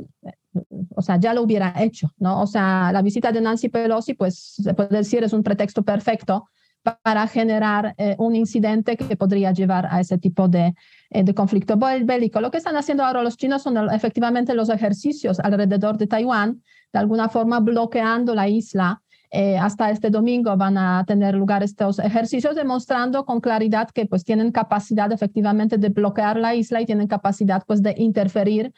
o 0.96 1.02
sea, 1.02 1.20
ya 1.20 1.34
lo 1.34 1.42
hubiera 1.42 1.74
hecho, 1.82 2.12
¿no? 2.18 2.42
O 2.42 2.48
sea, 2.48 2.92
la 2.92 3.02
visita 3.02 3.32
de 3.32 3.42
Nancy 3.42 3.70
Pelosi, 3.70 4.14
pues 4.14 4.56
se 4.62 4.74
puede 4.74 4.98
decir, 4.98 5.24
es 5.24 5.34
un 5.34 5.44
pretexto 5.44 5.84
perfecto 5.84 6.48
para 6.84 7.28
generar 7.28 7.96
eh, 7.98 8.16
un 8.20 8.36
incidente 8.36 8.98
que 8.98 9.16
podría 9.16 9.52
llevar 9.52 9.88
a 9.90 10.00
ese 10.02 10.18
tipo 10.18 10.48
de, 10.48 10.76
eh, 11.10 11.24
de, 11.24 11.34
conflicto 11.34 11.78
bélico. 11.78 12.42
Lo 12.42 12.52
que 12.52 12.58
están 12.58 12.76
haciendo 12.76 13.04
ahora 13.04 13.24
los 13.24 13.38
chinos 13.38 13.64
son 13.64 13.78
efectivamente 13.92 14.54
los 14.54 14.70
ejercicios 14.70 15.40
alrededor 15.40 15.98
de 15.98 16.08
Taiwán, 16.08 16.62
de 16.92 17.00
alguna 17.00 17.30
forma 17.30 17.60
bloqueando 17.60 18.36
la 18.36 18.48
isla 18.48 19.02
eh, 19.36 19.58
hasta 19.58 19.90
este 19.90 20.12
domingo 20.12 20.56
van 20.58 20.78
a 20.78 21.04
tener 21.08 21.34
lugar 21.34 21.64
estos 21.64 21.98
ejercicios 21.98 22.56
demostrando 22.56 23.26
con 23.26 23.42
claridad 23.42 23.90
que 23.90 24.06
pues 24.06 24.24
tienen 24.24 24.52
capacidad 24.52 25.12
efectivamente 25.12 25.80
de 25.80 25.90
bloquear 25.90 26.38
la 26.38 26.54
isla 26.54 26.82
y 26.82 26.86
tienen 26.86 27.08
capacidad 27.08 27.64
pues 27.66 27.82
de 27.82 27.96
interferir 27.98 28.72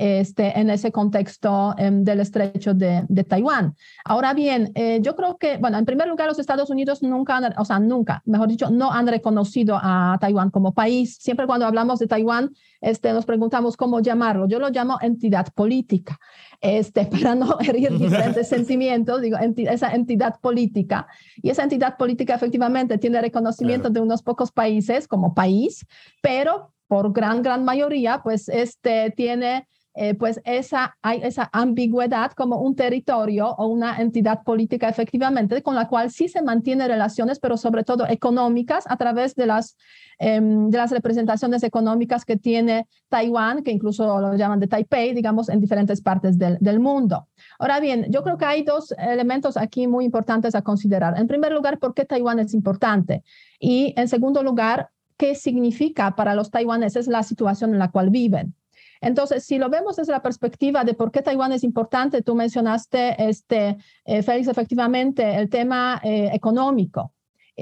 este, 0.00 0.58
en 0.58 0.70
ese 0.70 0.90
contexto 0.90 1.74
em, 1.76 2.04
del 2.04 2.20
estrecho 2.20 2.72
de, 2.72 3.04
de, 3.06 3.22
Taiwán. 3.22 3.74
Ahora 4.02 4.32
bien, 4.32 4.72
eh, 4.74 4.98
yo 5.02 5.14
creo 5.14 5.36
que, 5.36 5.58
bueno, 5.58 5.76
en 5.76 5.84
primer 5.84 6.08
lugar, 6.08 6.26
los 6.26 6.38
Estados 6.38 6.70
Unidos 6.70 7.02
nunca, 7.02 7.38
o 7.58 7.66
sea, 7.66 7.78
nunca, 7.78 8.22
mejor 8.24 8.48
dicho, 8.48 8.70
no 8.70 8.90
han 8.90 9.06
reconocido 9.06 9.78
a 9.78 10.16
Taiwán 10.18 10.48
como 10.48 10.72
país. 10.72 11.18
Siempre 11.20 11.46
cuando 11.46 11.66
hablamos 11.66 11.98
de 11.98 12.06
Taiwán, 12.06 12.50
este, 12.80 13.12
nos 13.12 13.26
preguntamos 13.26 13.76
cómo 13.76 14.00
llamarlo. 14.00 14.48
Yo 14.48 14.58
lo 14.58 14.70
llamo 14.70 14.96
entidad 15.02 15.48
política, 15.54 16.18
este, 16.62 17.04
para 17.12 17.34
no 17.34 17.58
herir 17.60 17.98
diferentes 17.98 18.48
sentimientos, 18.56 19.20
digo, 19.20 19.36
esa 19.38 19.92
entidad 19.92 20.40
política. 20.40 21.08
Y 21.42 21.50
esa 21.50 21.64
entidad 21.64 21.98
política 21.98 22.34
efectivamente 22.34 22.96
tiene 22.96 23.20
reconocimiento 23.20 23.90
de 23.90 24.00
unos 24.00 24.22
pocos 24.22 24.50
países 24.50 25.06
como 25.06 25.34
país, 25.34 25.84
pero 26.22 26.72
por 26.88 27.12
gran, 27.12 27.42
gran 27.42 27.64
mayoría, 27.64 28.22
pues 28.24 28.48
este 28.48 29.12
tiene 29.14 29.68
eh, 29.94 30.14
pues 30.14 30.40
esa, 30.44 30.96
hay 31.02 31.20
esa 31.24 31.50
ambigüedad 31.52 32.30
como 32.32 32.60
un 32.60 32.76
territorio 32.76 33.48
o 33.48 33.66
una 33.66 34.00
entidad 34.00 34.44
política 34.44 34.88
efectivamente 34.88 35.62
con 35.62 35.74
la 35.74 35.88
cual 35.88 36.12
sí 36.12 36.28
se 36.28 36.42
mantiene 36.42 36.86
relaciones, 36.86 37.40
pero 37.40 37.56
sobre 37.56 37.82
todo 37.82 38.06
económicas 38.06 38.84
a 38.88 38.96
través 38.96 39.34
de 39.34 39.46
las, 39.46 39.76
em, 40.18 40.70
de 40.70 40.78
las 40.78 40.92
representaciones 40.92 41.64
económicas 41.64 42.24
que 42.24 42.36
tiene 42.36 42.86
Taiwán, 43.08 43.64
que 43.64 43.72
incluso 43.72 44.20
lo 44.20 44.34
llaman 44.36 44.60
de 44.60 44.68
Taipei, 44.68 45.12
digamos, 45.12 45.48
en 45.48 45.60
diferentes 45.60 46.00
partes 46.00 46.38
del, 46.38 46.56
del 46.60 46.78
mundo. 46.78 47.26
Ahora 47.58 47.80
bien, 47.80 48.06
yo 48.10 48.22
creo 48.22 48.38
que 48.38 48.44
hay 48.44 48.62
dos 48.62 48.92
elementos 48.96 49.56
aquí 49.56 49.88
muy 49.88 50.04
importantes 50.04 50.54
a 50.54 50.62
considerar. 50.62 51.18
En 51.18 51.26
primer 51.26 51.52
lugar, 51.52 51.78
¿por 51.80 51.94
qué 51.94 52.04
Taiwán 52.04 52.38
es 52.38 52.54
importante? 52.54 53.24
Y 53.58 53.92
en 53.96 54.06
segundo 54.06 54.44
lugar, 54.44 54.90
¿qué 55.16 55.34
significa 55.34 56.14
para 56.14 56.34
los 56.36 56.50
taiwaneses 56.50 57.08
la 57.08 57.24
situación 57.24 57.72
en 57.72 57.78
la 57.80 57.90
cual 57.90 58.10
viven? 58.10 58.54
Entonces, 59.00 59.44
si 59.44 59.58
lo 59.58 59.70
vemos 59.70 59.96
desde 59.96 60.12
la 60.12 60.22
perspectiva 60.22 60.84
de 60.84 60.94
por 60.94 61.10
qué 61.10 61.22
Taiwán 61.22 61.52
es 61.52 61.64
importante, 61.64 62.22
tú 62.22 62.34
mencionaste, 62.34 63.28
este, 63.28 63.78
eh, 64.04 64.22
Félix, 64.22 64.48
efectivamente, 64.48 65.36
el 65.36 65.48
tema 65.48 66.00
eh, 66.04 66.30
económico 66.32 67.14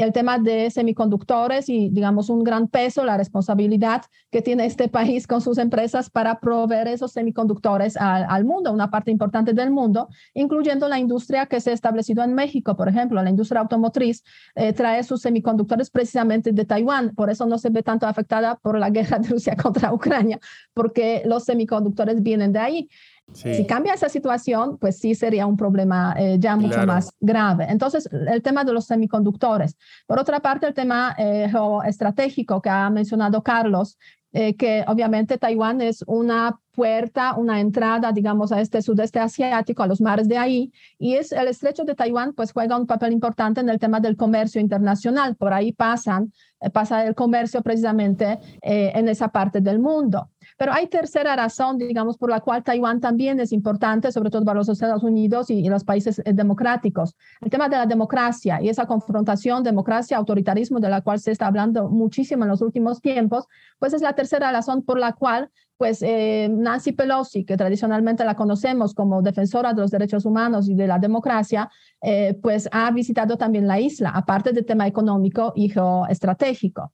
el 0.03 0.13
tema 0.13 0.39
de 0.39 0.71
semiconductores 0.71 1.69
y, 1.69 1.91
digamos, 1.91 2.31
un 2.31 2.45
gran 2.45 2.69
peso, 2.69 3.05
la 3.05 3.17
responsabilidad 3.17 4.03
que 4.31 4.43
tiene 4.43 4.67
este 4.67 4.89
país 4.89 5.27
con 5.27 5.41
sus 5.41 5.59
empresas 5.59 6.11
para 6.11 6.41
proveer 6.41 6.89
esos 6.89 7.13
semiconductores 7.13 7.97
al, 7.97 8.45
mundo, 8.45 8.73
una 8.73 8.91
parte 8.91 9.11
importante 9.11 9.53
del 9.53 9.71
mundo, 9.71 10.09
incluyendo 10.35 10.89
la 10.89 10.99
industria 10.99 11.47
que 11.47 11.61
se 11.61 11.71
ha 11.71 11.75
establecido 11.75 12.23
en 12.23 12.35
México, 12.35 12.77
por 12.77 12.89
ejemplo, 12.89 13.23
la 13.23 13.31
industria 13.31 13.61
automotriz 13.61 14.23
eh, 14.55 14.73
trae 14.73 15.03
sus 15.03 15.23
semiconductores 15.23 15.91
precisamente 15.91 16.53
de 16.53 16.65
Taiwán, 16.65 17.15
por 17.15 17.31
eso 17.31 17.47
no 17.47 17.59
se 17.59 17.71
ve 17.71 17.83
tanto 17.83 18.07
afectada 18.07 18.57
por 18.57 18.79
la 18.79 18.91
guerra 18.91 19.19
de 19.19 19.29
Rusia 19.29 19.57
contra 19.63 19.93
Ucrania, 19.93 20.39
porque 20.75 21.23
los 21.25 21.45
semiconductores 21.45 22.23
vienen 22.23 22.53
de 22.53 22.59
ahí. 22.59 22.89
Si 23.33 23.67
cambia 23.67 23.95
esa 23.95 24.09
situación, 24.09 24.79
pues 24.79 24.99
sí 24.99 25.15
sería 25.15 25.47
un 25.47 25.57
problema 25.57 26.15
eh, 26.19 26.37
ya 26.39 26.57
mucho 26.57 26.85
más 26.87 27.13
grave. 27.21 27.67
Entonces, 27.69 28.09
el 28.11 28.43
tema 28.43 28.65
de 28.65 28.73
los 28.73 28.87
semiconductores. 28.87 29.77
Por 30.07 30.19
otra 30.19 30.41
parte, 30.41 30.67
el 30.67 30.75
tema 30.75 31.15
eh, 31.19 31.49
geoestratégico 31.51 32.63
que 32.63 32.71
ha 32.71 32.89
mencionado 32.91 33.43
Carlos, 33.43 33.99
eh, 34.33 34.57
que 34.57 34.85
obviamente 34.87 35.39
Taiwán 35.39 35.81
es 35.81 36.03
una 36.07 36.59
puerta, 36.73 37.35
una 37.35 37.61
entrada, 37.61 38.13
digamos, 38.13 38.53
a 38.53 38.61
este 38.61 38.83
sudeste 38.83 39.19
asiático, 39.21 39.83
a 39.83 39.87
los 39.87 40.01
mares 40.01 40.29
de 40.29 40.39
ahí, 40.39 40.73
y 40.99 41.15
es 41.15 41.33
el 41.33 41.49
estrecho 41.49 41.85
de 41.85 41.95
Taiwán, 41.95 42.35
pues 42.35 42.53
juega 42.53 42.79
un 42.79 42.87
papel 42.87 43.13
importante 43.13 43.61
en 43.61 43.69
el 43.69 43.79
tema 43.79 44.01
del 44.01 44.17
comercio 44.17 44.61
internacional. 44.61 45.37
Por 45.37 45.53
ahí 45.53 45.73
pasan, 45.73 46.33
pasa 46.73 47.07
el 47.07 47.15
comercio 47.15 47.63
precisamente 47.63 48.39
en 48.63 49.09
esa 49.09 49.29
parte 49.29 49.61
del 49.61 49.79
mundo. 49.81 50.31
Pero 50.59 50.73
hay 50.73 50.89
tercera 50.89 51.37
razón, 51.37 51.79
digamos, 51.79 52.19
por 52.19 52.31
la 52.31 52.41
cual 52.41 52.65
Taiwán 52.65 53.01
también 53.01 53.39
es 53.39 53.53
importante, 53.53 54.11
sobre 54.11 54.29
todo 54.29 54.45
para 54.45 54.59
los 54.59 54.69
Estados 54.69 55.05
Unidos 55.05 55.51
y, 55.51 55.67
los 55.69 55.85
países 55.85 56.19
eh, 56.19 56.33
democráticos. 56.33 57.15
El 57.41 57.49
tema 57.49 57.69
de 57.69 57.77
la 57.77 57.87
democracia 57.87 58.61
y 58.61 58.69
esa 58.69 58.87
confrontación 58.87 59.63
democracia-autoritarismo 59.63 60.81
de 60.81 60.89
la 60.89 61.01
cual 61.01 61.21
se 61.21 61.31
está 61.31 61.47
hablando 61.47 61.89
muchísimo 61.89 62.43
en 62.43 62.51
los 62.51 62.61
últimos 62.61 63.01
tiempos, 63.01 63.47
pues 63.79 63.93
es 63.93 64.03
la 64.03 64.15
tercera 64.15 64.51
razón 64.51 64.83
por 64.83 64.99
la 64.99 65.13
cual 65.13 65.51
pues 65.77 66.03
eh, 66.03 66.49
Nancy 66.51 66.91
Pelosi, 66.91 67.45
que 67.45 67.57
tradicionalmente 67.57 68.25
la 68.25 68.35
conocemos 68.35 68.95
como 68.95 69.23
defensora 69.23 69.73
de 69.73 69.81
los 69.81 69.93
derechos 69.93 70.25
humanos 70.25 70.69
y 70.69 70.75
de 70.75 70.89
la 70.89 70.99
democracia, 70.99 71.71
eh, 72.03 72.37
pues 72.43 72.69
ha 72.73 72.91
visitado 72.91 73.37
también 73.37 73.69
la 73.69 73.79
isla, 73.79 74.11
aparte 74.11 74.53
del 74.53 74.67
tema 74.67 74.89
económico 74.89 75.53
y 75.55 75.69
geoestratégico. 75.69 76.93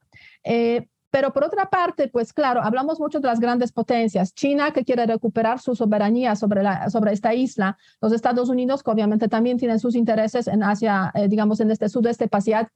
Pero 1.14 1.32
por 1.32 1.44
otra 1.44 1.70
parte, 1.70 2.08
pues 2.08 2.32
claro, 2.32 2.60
hablamos 2.60 2.98
mucho 2.98 3.20
de 3.20 3.28
las 3.28 3.38
grandes 3.38 3.70
potencias. 3.70 4.34
China 4.34 4.72
que 4.72 4.84
quiere 4.84 5.06
recuperar 5.06 5.60
su 5.60 5.76
soberanía 5.76 6.34
sobre, 6.34 6.64
la, 6.64 6.90
sobre 6.90 7.12
esta 7.12 7.32
isla. 7.32 7.78
Los 8.00 8.12
Estados 8.12 8.48
Unidos 8.48 8.82
que 8.82 8.90
obviamente 8.90 9.28
también 9.28 9.56
tienen 9.56 9.78
sus 9.78 9.94
intereses 9.94 10.48
en 10.48 10.64
Asia, 10.64 11.12
eh, 11.14 11.28
digamos, 11.28 11.60
en 11.60 11.70
este 11.70 11.88
sudeste, 11.88 12.28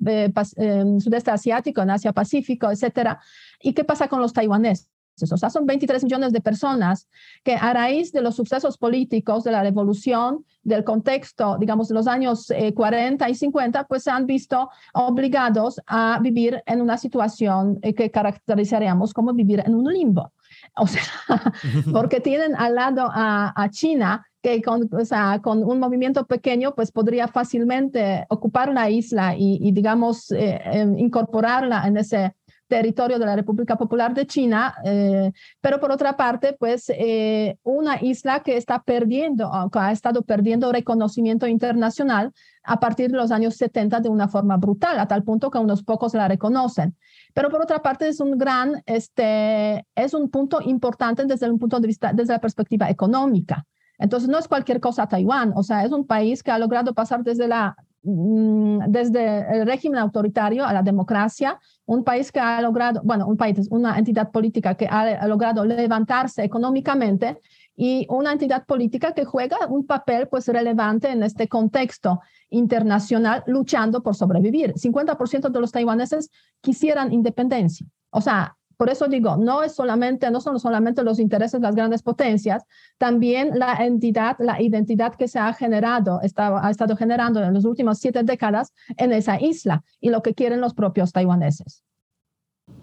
eh, 0.06 0.84
sudeste 1.00 1.30
asiático, 1.32 1.82
en 1.82 1.90
Asia 1.90 2.12
Pacífico, 2.12 2.70
etcétera. 2.70 3.18
¿Y 3.60 3.72
qué 3.72 3.82
pasa 3.82 4.06
con 4.06 4.20
los 4.20 4.32
taiwaneses? 4.32 4.88
O 5.22 5.36
sea, 5.36 5.50
son 5.50 5.66
23 5.66 6.04
millones 6.04 6.32
de 6.32 6.40
personas 6.40 7.08
que 7.42 7.54
a 7.54 7.72
raíz 7.72 8.12
de 8.12 8.22
los 8.22 8.36
sucesos 8.36 8.78
políticos, 8.78 9.44
de 9.44 9.52
la 9.52 9.62
revolución, 9.62 10.44
del 10.62 10.84
contexto, 10.84 11.56
digamos, 11.58 11.88
de 11.88 11.94
los 11.94 12.06
años 12.06 12.52
40 12.74 13.26
eh, 13.26 13.30
y 13.30 13.34
50, 13.34 13.84
pues 13.84 14.04
se 14.04 14.10
han 14.10 14.26
visto 14.26 14.68
obligados 14.94 15.80
a 15.86 16.18
vivir 16.20 16.62
en 16.66 16.80
una 16.80 16.98
situación 16.98 17.78
eh, 17.82 17.94
que 17.94 18.10
caracterizaríamos 18.10 19.12
como 19.12 19.32
vivir 19.32 19.62
en 19.64 19.74
un 19.74 19.92
limbo. 19.92 20.32
O 20.76 20.86
sea, 20.86 21.02
porque 21.92 22.20
tienen 22.20 22.54
al 22.56 22.74
lado 22.74 23.08
a, 23.12 23.68
China, 23.70 24.26
que 24.42 24.62
con, 24.62 24.88
o 24.92 25.04
sea, 25.04 25.40
con, 25.42 25.64
un 25.64 25.78
movimiento 25.78 26.26
pequeño, 26.26 26.74
pues 26.74 26.92
podría 26.92 27.28
fácilmente 27.28 28.26
ocupar 28.28 28.70
una 28.70 28.88
isla 28.88 29.34
y, 29.36 29.72
digamos, 29.72 30.30
eh, 30.32 30.86
incorporarla 30.96 31.86
en 31.86 31.96
ese 31.96 32.34
territorio 32.68 33.18
de 33.18 33.26
la 33.26 33.34
República 33.34 33.76
Popular 33.76 34.14
de 34.14 34.26
China, 34.26 34.74
eh, 34.84 35.32
pero 35.60 35.80
por 35.80 35.90
otra 35.90 36.16
parte, 36.16 36.54
pues 36.58 36.90
eh, 36.90 37.56
una 37.62 38.00
isla 38.02 38.42
que 38.42 38.56
está 38.56 38.82
perdiendo, 38.82 39.50
que 39.72 39.78
ha 39.78 39.90
estado 39.90 40.22
perdiendo 40.22 40.70
reconocimiento 40.70 41.46
internacional 41.46 42.32
a 42.62 42.78
partir 42.78 43.10
de 43.10 43.16
los 43.16 43.32
años 43.32 43.56
70 43.56 44.00
de 44.00 44.08
una 44.08 44.28
forma 44.28 44.56
brutal, 44.58 44.98
a 44.98 45.08
tal 45.08 45.24
punto 45.24 45.50
que 45.50 45.58
unos 45.58 45.82
pocos 45.82 46.14
la 46.14 46.28
reconocen. 46.28 46.96
Pero 47.34 47.50
por 47.50 47.62
otra 47.62 47.80
parte 47.80 48.08
es 48.08 48.20
un 48.20 48.36
gran, 48.38 48.82
este, 48.86 49.86
es 49.94 50.14
un 50.14 50.30
punto 50.30 50.60
importante 50.60 51.24
desde 51.24 51.50
un 51.50 51.58
punto 51.58 51.80
de 51.80 51.86
vista, 51.86 52.12
desde 52.12 52.34
la 52.34 52.40
perspectiva 52.40 52.90
económica. 52.90 53.66
Entonces, 53.98 54.28
no 54.28 54.38
es 54.38 54.46
cualquier 54.46 54.80
cosa 54.80 55.08
Taiwán, 55.08 55.52
o 55.56 55.62
sea, 55.62 55.84
es 55.84 55.90
un 55.90 56.06
país 56.06 56.42
que 56.42 56.52
ha 56.52 56.58
logrado 56.58 56.94
pasar 56.94 57.24
desde 57.24 57.48
la 57.48 57.76
desde 58.08 59.46
el 59.54 59.66
régimen 59.66 59.98
autoritario 60.00 60.64
a 60.64 60.72
la 60.72 60.82
democracia, 60.82 61.58
un 61.86 62.04
país 62.04 62.32
que 62.32 62.40
ha 62.40 62.60
logrado, 62.60 63.00
bueno, 63.04 63.26
un 63.26 63.36
país, 63.36 63.68
una 63.70 63.98
entidad 63.98 64.30
política 64.30 64.74
que 64.74 64.86
ha 64.86 65.26
logrado 65.26 65.64
levantarse 65.64 66.42
económicamente 66.44 67.38
y 67.76 68.06
una 68.10 68.32
entidad 68.32 68.66
política 68.66 69.12
que 69.12 69.24
juega 69.24 69.56
un 69.68 69.86
papel 69.86 70.26
pues 70.28 70.48
relevante 70.48 71.10
en 71.10 71.22
este 71.22 71.46
contexto 71.46 72.20
internacional 72.50 73.44
luchando 73.46 74.02
por 74.02 74.16
sobrevivir. 74.16 74.74
50% 74.74 75.50
de 75.50 75.60
los 75.60 75.70
taiwaneses 75.70 76.28
quisieran 76.60 77.12
independencia. 77.12 77.86
O 78.10 78.20
sea, 78.20 78.57
por 78.78 78.88
eso 78.88 79.08
digo, 79.08 79.36
no 79.36 79.64
es 79.64 79.74
solamente, 79.74 80.30
no 80.30 80.40
son 80.40 80.60
solamente 80.60 81.02
los 81.02 81.18
intereses 81.18 81.60
de 81.60 81.66
las 81.66 81.74
grandes 81.74 82.00
potencias, 82.00 82.62
también 82.96 83.58
la 83.58 83.74
entidad, 83.84 84.36
la 84.38 84.62
identidad 84.62 85.16
que 85.16 85.26
se 85.26 85.40
ha 85.40 85.52
generado, 85.52 86.20
está, 86.22 86.64
ha 86.64 86.70
estado 86.70 86.96
generando 86.96 87.42
en 87.42 87.52
las 87.52 87.64
últimas 87.64 87.98
siete 87.98 88.22
décadas 88.22 88.72
en 88.96 89.12
esa 89.12 89.40
isla 89.40 89.82
y 90.00 90.10
lo 90.10 90.22
que 90.22 90.32
quieren 90.32 90.60
los 90.60 90.74
propios 90.74 91.10
taiwaneses. 91.10 91.82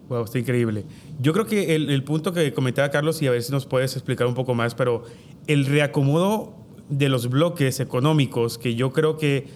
Wow, 0.09 0.25
está 0.25 0.37
increíble. 0.37 0.83
Yo 1.21 1.31
creo 1.31 1.45
que 1.45 1.75
el, 1.75 2.03
punto 2.03 2.33
que 2.33 2.53
comentaba 2.53 2.91
Carlos, 2.91 3.21
y 3.21 3.27
a 3.27 3.31
ver 3.31 3.41
si 3.41 3.53
nos 3.53 3.65
puedes 3.65 3.95
explicar 3.95 4.27
un 4.27 4.35
poco 4.35 4.53
más, 4.53 4.75
pero 4.75 5.03
el 5.47 5.65
reacomodo 5.65 6.55
de 6.89 7.07
los 7.07 7.29
bloques 7.29 7.79
económicos, 7.79 8.57
que 8.57 8.75
yo 8.75 8.91
creo 8.91 9.17
que 9.17 9.47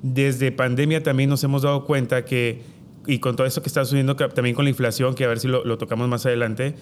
desde 0.00 0.50
pandemia 0.50 1.02
también 1.02 1.28
nos 1.28 1.44
hemos 1.44 1.60
dado 1.60 1.84
cuenta 1.84 2.24
que, 2.24 2.62
y 3.06 3.18
con 3.18 3.36
todo 3.36 3.46
esto 3.46 3.62
que 3.62 3.68
está 3.68 3.84
sucediendo 3.84 4.16
también 4.16 4.54
con 4.54 4.64
la 4.64 4.70
inflación, 4.70 5.14
que 5.14 5.24
a 5.24 5.28
ver 5.28 5.38
si 5.38 5.48
lo, 5.48 5.78
tocamos 5.78 6.08
más 6.08 6.26
adelante, 6.26 6.74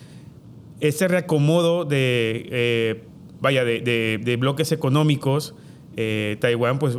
ese 0.80 1.08
reacomodo 1.08 1.84
de, 1.84 2.48
eh, 2.50 3.02
vaya, 3.40 3.64
de, 3.64 4.36
bloques 4.38 4.72
económicos, 4.72 5.54
eh, 5.96 6.36
Taiwán, 6.40 6.78
pues 6.78 6.98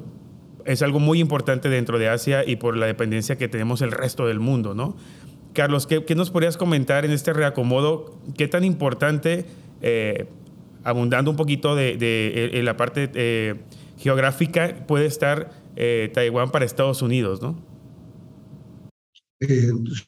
es 0.66 0.82
algo 0.82 1.00
muy 1.00 1.20
importante 1.20 1.70
dentro 1.70 2.00
de 2.00 2.10
Asia 2.10 2.44
y 2.48 2.56
por 2.56 2.78
la 2.78 2.86
dependencia 2.86 3.38
que 3.38 3.48
tenemos 3.48 3.82
el 3.82 3.92
resto 3.92 4.28
del 4.28 4.40
mundo, 4.40 4.74
¿no? 4.74 4.96
Carlos, 5.54 5.88
¿qué, 5.88 6.16
nos 6.16 6.32
podrías 6.32 6.58
comentar 6.58 7.06
en 7.06 7.12
este 7.12 7.32
reacomodo? 7.32 8.18
¿Qué 8.38 8.48
tan 8.48 8.64
importante, 8.64 9.46
eh, 9.82 10.26
abundando 10.84 11.30
un 11.32 11.38
poquito 11.38 11.76
de, 11.76 12.62
la 12.64 12.76
parte 12.76 13.10
eh, 13.14 13.56
geográfica, 14.00 14.76
puede 14.88 15.06
estar 15.06 15.52
eh, 15.76 16.10
Taiwán 16.14 16.50
para 16.50 16.66
Estados 16.66 17.02
Unidos, 17.02 17.42
no? 17.42 17.56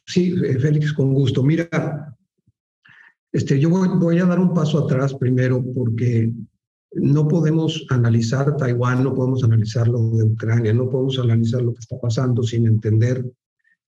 Sí, 0.06 0.32
Félix, 0.36 0.92
con 0.92 1.14
gusto. 1.14 1.42
Mira, 1.42 2.16
este, 3.32 3.58
yo 3.58 3.70
voy, 3.70 3.88
voy, 3.98 4.18
a 4.18 4.26
dar 4.26 4.38
un 4.38 4.54
paso 4.54 4.84
atrás 4.84 5.14
primero 5.14 5.64
porque 5.74 6.32
no 6.92 7.28
podemos 7.28 7.86
analizar 7.90 8.56
Taiwán, 8.56 9.04
no 9.04 9.14
podemos 9.14 9.44
analizar 9.44 9.88
lo 9.88 10.10
de 10.10 10.24
Ucrania, 10.24 10.72
no 10.72 10.88
podemos 10.88 11.18
analizar 11.18 11.62
lo 11.62 11.74
que 11.74 11.80
está 11.80 11.98
pasando 11.98 12.42
sin 12.42 12.66
entender 12.66 13.24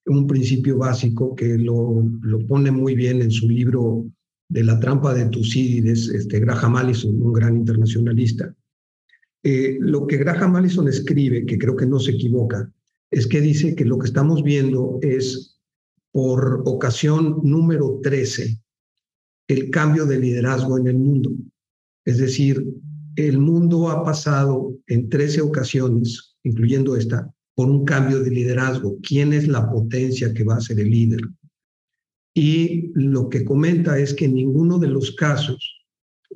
un 0.06 0.26
principio 0.26 0.78
básico 0.78 1.34
que 1.34 1.58
lo, 1.58 2.02
lo 2.22 2.46
pone 2.46 2.70
muy 2.70 2.94
bien 2.94 3.22
en 3.22 3.30
su 3.30 3.48
libro 3.48 4.06
de 4.48 4.64
la 4.64 4.80
trampa 4.80 5.12
de 5.14 5.26
Tucídides, 5.26 6.08
este, 6.08 6.40
Graham 6.40 6.76
Allison, 6.76 7.20
un 7.20 7.32
gran 7.32 7.56
internacionalista. 7.56 8.54
Eh, 9.42 9.76
lo 9.80 10.06
que 10.06 10.16
Graham 10.16 10.56
Allison 10.56 10.88
escribe, 10.88 11.44
que 11.44 11.58
creo 11.58 11.76
que 11.76 11.86
no 11.86 11.98
se 11.98 12.12
equivoca, 12.12 12.70
es 13.10 13.26
que 13.26 13.40
dice 13.40 13.74
que 13.74 13.84
lo 13.84 13.98
que 13.98 14.06
estamos 14.06 14.42
viendo 14.42 14.98
es 15.02 15.58
por 16.12 16.62
ocasión 16.66 17.40
número 17.42 18.00
13 18.02 18.58
el 19.48 19.70
cambio 19.70 20.04
de 20.04 20.18
liderazgo 20.18 20.78
en 20.78 20.88
el 20.88 20.98
mundo. 20.98 21.32
Es 22.04 22.18
decir, 22.18 22.64
el 23.16 23.38
mundo 23.38 23.88
ha 23.88 24.04
pasado 24.04 24.76
en 24.86 25.08
13 25.08 25.40
ocasiones, 25.40 26.36
incluyendo 26.44 26.96
esta, 26.96 27.32
por 27.54 27.70
un 27.70 27.84
cambio 27.84 28.22
de 28.22 28.30
liderazgo. 28.30 28.98
¿Quién 29.02 29.32
es 29.32 29.48
la 29.48 29.70
potencia 29.70 30.32
que 30.32 30.44
va 30.44 30.56
a 30.56 30.60
ser 30.60 30.78
el 30.80 30.90
líder? 30.90 31.20
Y 32.34 32.92
lo 32.94 33.28
que 33.28 33.44
comenta 33.44 33.98
es 33.98 34.14
que 34.14 34.26
en 34.26 34.34
ninguno 34.34 34.78
de 34.78 34.88
los 34.88 35.12
casos, 35.12 35.86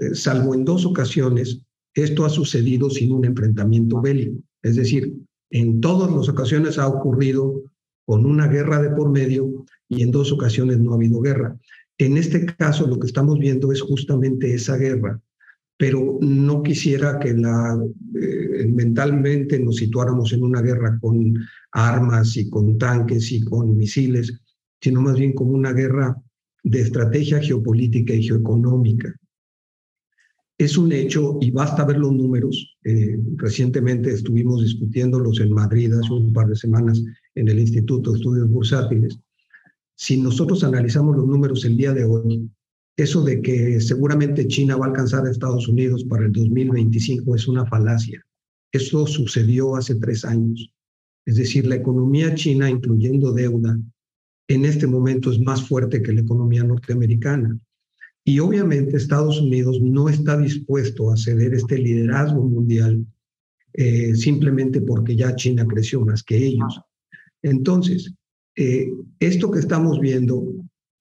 eh, 0.00 0.14
salvo 0.14 0.54
en 0.54 0.64
dos 0.64 0.84
ocasiones, 0.84 1.60
esto 1.94 2.24
ha 2.24 2.30
sucedido 2.30 2.90
sin 2.90 3.12
un 3.12 3.24
enfrentamiento 3.24 4.00
bélico. 4.00 4.42
Es 4.62 4.76
decir, 4.76 5.14
en 5.52 5.80
todas 5.80 6.10
las 6.10 6.28
ocasiones 6.28 6.78
ha 6.78 6.88
ocurrido 6.88 7.62
con 8.04 8.26
una 8.26 8.48
guerra 8.48 8.82
de 8.82 8.90
por 8.90 9.10
medio 9.10 9.64
y 9.88 10.02
en 10.02 10.10
dos 10.10 10.32
ocasiones 10.32 10.80
no 10.80 10.92
ha 10.92 10.96
habido 10.96 11.20
guerra. 11.20 11.56
En 11.98 12.16
este 12.16 12.44
caso, 12.46 12.86
lo 12.86 12.98
que 12.98 13.06
estamos 13.06 13.38
viendo 13.38 13.70
es 13.70 13.80
justamente 13.80 14.52
esa 14.54 14.76
guerra 14.76 15.20
pero 15.82 16.18
no 16.20 16.62
quisiera 16.62 17.18
que 17.18 17.30
eh, 17.30 18.66
mentalmente 18.68 19.58
nos 19.58 19.78
situáramos 19.78 20.32
en 20.32 20.44
una 20.44 20.62
guerra 20.62 20.96
con 21.00 21.34
armas 21.72 22.36
y 22.36 22.48
con 22.48 22.78
tanques 22.78 23.32
y 23.32 23.42
con 23.42 23.76
misiles, 23.76 24.32
sino 24.80 25.00
más 25.00 25.18
bien 25.18 25.32
como 25.32 25.50
una 25.50 25.72
guerra 25.72 26.16
de 26.62 26.82
estrategia 26.82 27.40
geopolítica 27.40 28.14
y 28.14 28.22
geoeconómica. 28.22 29.12
Es 30.62 30.78
un 30.78 30.92
hecho, 30.92 31.38
y 31.40 31.50
basta 31.50 31.84
ver 31.84 31.98
los 31.98 32.12
números, 32.12 32.76
eh, 32.84 33.18
recientemente 33.34 34.12
estuvimos 34.12 34.62
discutiéndolos 34.62 35.40
en 35.40 35.52
Madrid 35.52 35.92
hace 35.92 36.12
un 36.12 36.32
par 36.32 36.46
de 36.46 36.54
semanas 36.54 37.02
en 37.34 37.48
el 37.48 37.58
Instituto 37.58 38.12
de 38.12 38.18
Estudios 38.18 38.48
Bursátiles. 38.48 39.18
Si 39.96 40.20
nosotros 40.20 40.62
analizamos 40.62 41.16
los 41.16 41.26
números 41.26 41.64
el 41.64 41.76
día 41.76 41.92
de 41.92 42.04
hoy, 42.04 42.48
eso 42.96 43.24
de 43.24 43.42
que 43.42 43.80
seguramente 43.80 44.46
China 44.46 44.76
va 44.76 44.86
a 44.86 44.88
alcanzar 44.90 45.26
a 45.26 45.32
Estados 45.32 45.66
Unidos 45.66 46.04
para 46.04 46.26
el 46.26 46.32
2025 46.32 47.34
es 47.34 47.48
una 47.48 47.66
falacia. 47.66 48.24
Eso 48.70 49.04
sucedió 49.08 49.74
hace 49.74 49.96
tres 49.96 50.24
años. 50.24 50.72
Es 51.26 51.34
decir, 51.34 51.66
la 51.66 51.74
economía 51.74 52.36
china, 52.36 52.70
incluyendo 52.70 53.32
deuda, 53.32 53.76
en 54.46 54.64
este 54.64 54.86
momento 54.86 55.32
es 55.32 55.40
más 55.40 55.66
fuerte 55.66 56.02
que 56.02 56.12
la 56.12 56.20
economía 56.20 56.62
norteamericana. 56.62 57.58
Y 58.24 58.38
obviamente 58.38 58.96
Estados 58.96 59.40
Unidos 59.40 59.80
no 59.80 60.08
está 60.08 60.38
dispuesto 60.38 61.10
a 61.10 61.16
ceder 61.16 61.54
este 61.54 61.78
liderazgo 61.78 62.42
mundial 62.42 63.04
eh, 63.74 64.14
simplemente 64.14 64.80
porque 64.80 65.16
ya 65.16 65.34
China 65.34 65.66
creció 65.66 66.04
más 66.04 66.22
que 66.22 66.36
ellos. 66.36 66.80
Entonces, 67.42 68.12
eh, 68.56 68.90
esto 69.18 69.50
que 69.50 69.60
estamos 69.60 69.98
viendo 69.98 70.52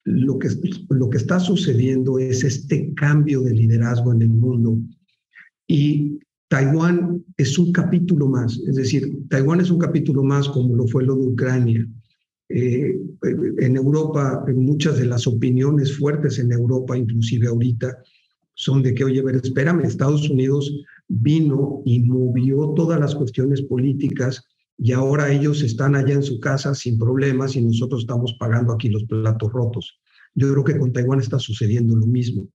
lo 0.04 0.38
que, 0.38 0.48
lo 0.88 1.10
que 1.10 1.18
está 1.18 1.38
sucediendo 1.38 2.18
es 2.18 2.42
este 2.42 2.92
cambio 2.94 3.42
de 3.42 3.54
liderazgo 3.54 4.12
en 4.12 4.22
el 4.22 4.30
mundo. 4.30 4.78
Y 5.68 6.18
Taiwán 6.48 7.24
es 7.36 7.58
un 7.58 7.72
capítulo 7.72 8.28
más, 8.28 8.58
es 8.66 8.74
decir, 8.74 9.26
Taiwán 9.28 9.60
es 9.60 9.70
un 9.70 9.78
capítulo 9.78 10.22
más 10.22 10.48
como 10.48 10.74
lo 10.74 10.86
fue 10.86 11.04
lo 11.04 11.14
de 11.16 11.26
Ucrania. 11.28 11.86
Eh, 12.54 13.00
en 13.60 13.76
Europa, 13.76 14.44
muchas 14.54 14.98
de 14.98 15.06
las 15.06 15.26
opiniones 15.26 15.96
fuertes 15.96 16.38
en 16.38 16.52
Europa, 16.52 16.96
inclusive 16.96 17.48
ahorita, 17.48 17.98
son 18.54 18.82
de 18.82 18.94
que, 18.94 19.04
oye, 19.04 19.22
ver, 19.22 19.36
espérame, 19.36 19.80
Estados 19.84 20.28
Unidos 20.28 20.70
vino 21.08 21.82
y 21.86 22.00
movió 22.00 22.74
todas 22.76 23.00
las 23.00 23.14
cuestiones 23.14 23.62
políticas 23.62 24.44
y 24.76 24.92
ahora 24.92 25.32
ellos 25.32 25.62
están 25.62 25.94
allá 25.94 26.14
en 26.14 26.22
su 26.22 26.40
casa 26.40 26.74
sin 26.74 26.98
problemas 26.98 27.56
y 27.56 27.62
nosotros 27.62 28.02
estamos 28.02 28.36
pagando 28.38 28.72
aquí 28.72 28.88
los 28.88 29.04
platos 29.04 29.50
rotos. 29.52 30.00
Yo 30.34 30.50
creo 30.52 30.64
que 30.64 30.78
con 30.78 30.92
Taiwán 30.92 31.20
está 31.20 31.38
sucediendo 31.38 31.96
lo 31.96 32.06
mismo. 32.06 32.48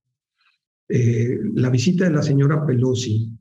Eh, 0.90 1.40
la 1.56 1.70
visita 1.70 2.06
de 2.06 2.12
la 2.12 2.24
señora 2.24 2.66
Pelosi, 2.66 3.32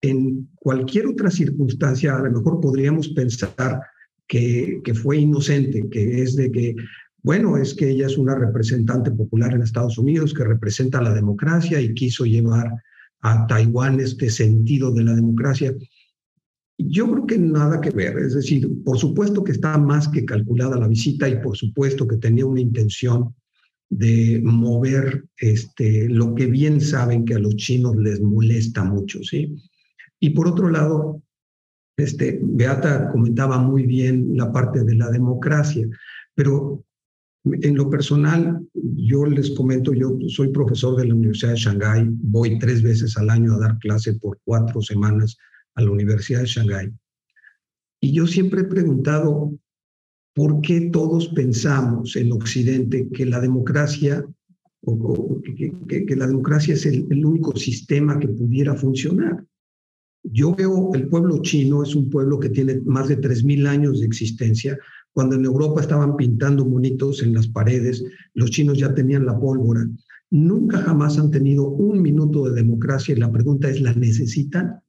en 0.00 0.48
cualquier 0.56 1.08
otra 1.08 1.30
circunstancia, 1.30 2.16
a 2.16 2.22
lo 2.22 2.30
mejor 2.30 2.60
podríamos 2.60 3.08
pensar 3.08 3.80
que, 4.28 4.82
fue 4.94 5.18
inocente, 5.18 5.88
que 5.90 6.22
es 6.22 6.36
de 6.36 6.52
que, 6.52 6.76
bueno, 7.22 7.56
es 7.56 7.74
que 7.74 7.90
ella 7.90 8.06
es 8.06 8.18
una 8.18 8.34
representante 8.34 9.10
popular 9.10 9.54
en 9.54 9.62
Estados 9.62 9.98
Unidos 9.98 10.34
que 10.34 10.44
representa 10.44 11.02
la 11.02 11.14
democracia 11.14 11.80
y 11.80 11.94
quiso 11.94 12.24
llevar 12.24 12.70
a 13.22 13.46
Taiwán 13.46 13.98
este 14.00 14.30
sentido 14.30 14.92
de 14.92 15.04
la 15.04 15.14
democracia. 15.14 15.74
Yo 16.76 17.10
creo 17.10 17.26
que 17.26 17.38
nada 17.38 17.80
que 17.80 17.90
ver, 17.90 18.18
es 18.18 18.34
decir, 18.34 18.68
por 18.84 18.98
supuesto 18.98 19.42
que 19.42 19.52
está 19.52 19.76
más 19.78 20.06
que 20.06 20.24
calculada 20.24 20.78
la 20.78 20.86
visita 20.86 21.28
y 21.28 21.40
por 21.40 21.56
supuesto 21.56 22.06
que 22.06 22.18
tenía 22.18 22.46
una 22.46 22.60
intención 22.60 23.34
de 23.90 24.40
mover 24.44 25.24
este, 25.38 26.08
lo 26.08 26.34
que 26.34 26.46
bien 26.46 26.80
saben 26.80 27.24
que 27.24 27.34
a 27.34 27.38
los 27.38 27.56
chinos 27.56 27.96
les 27.96 28.20
molesta 28.20 28.84
mucho, 28.84 29.24
¿sí? 29.24 29.56
Y 30.20 30.30
por 30.30 30.46
otro 30.46 30.68
lado, 30.68 31.22
este, 31.98 32.40
Beata 32.42 33.10
comentaba 33.12 33.58
muy 33.58 33.84
bien 33.84 34.36
la 34.36 34.50
parte 34.50 34.84
de 34.84 34.94
la 34.94 35.10
democracia, 35.10 35.86
pero 36.34 36.82
en 37.44 37.76
lo 37.76 37.90
personal, 37.90 38.66
yo 38.74 39.26
les 39.26 39.50
comento, 39.50 39.92
yo 39.92 40.16
soy 40.28 40.48
profesor 40.48 40.96
de 40.96 41.08
la 41.08 41.14
Universidad 41.14 41.52
de 41.52 41.58
Shanghái, 41.58 42.08
voy 42.10 42.58
tres 42.58 42.82
veces 42.82 43.16
al 43.16 43.30
año 43.30 43.54
a 43.54 43.58
dar 43.58 43.78
clase 43.78 44.14
por 44.14 44.38
cuatro 44.44 44.80
semanas 44.80 45.36
a 45.74 45.82
la 45.82 45.90
Universidad 45.90 46.40
de 46.40 46.46
Shanghái. 46.46 46.92
Y 48.00 48.12
yo 48.12 48.26
siempre 48.26 48.60
he 48.60 48.64
preguntado, 48.64 49.52
¿por 50.34 50.60
qué 50.60 50.90
todos 50.92 51.28
pensamos 51.28 52.16
en 52.16 52.32
Occidente 52.32 53.08
que 53.12 53.26
la 53.26 53.40
democracia 53.40 54.24
o, 54.82 55.40
que, 55.88 56.16
la 56.16 56.26
democracia 56.26 56.74
es 56.74 56.86
el, 56.86 57.06
el 57.10 57.24
único 57.24 57.56
sistema 57.56 58.18
que 58.18 58.28
pudiera 58.28 58.74
funcionar. 58.74 59.44
Yo 60.22 60.54
veo 60.54 60.90
el 60.94 61.08
pueblo 61.08 61.40
chino 61.42 61.82
es 61.82 61.94
un 61.94 62.10
pueblo 62.10 62.38
que 62.38 62.50
tiene 62.50 62.80
más 62.84 63.08
de 63.08 63.20
3.000 63.20 63.66
años 63.66 64.00
de 64.00 64.06
existencia. 64.06 64.78
Cuando 65.12 65.36
en 65.36 65.44
Europa 65.44 65.80
estaban 65.80 66.16
pintando 66.16 66.64
monitos 66.64 67.22
en 67.22 67.34
las 67.34 67.48
paredes, 67.48 68.04
los 68.34 68.50
chinos 68.50 68.78
ya 68.78 68.94
tenían 68.94 69.26
la 69.26 69.38
pólvora. 69.38 69.88
Nunca 70.30 70.78
jamás 70.78 71.18
han 71.18 71.30
tenido 71.30 71.68
un 71.68 72.02
minuto 72.02 72.44
de 72.44 72.54
democracia 72.54 73.14
y 73.14 73.18
la 73.18 73.32
pregunta 73.32 73.70
es, 73.70 73.80
¿la 73.80 73.94
necesitan? 73.94 74.80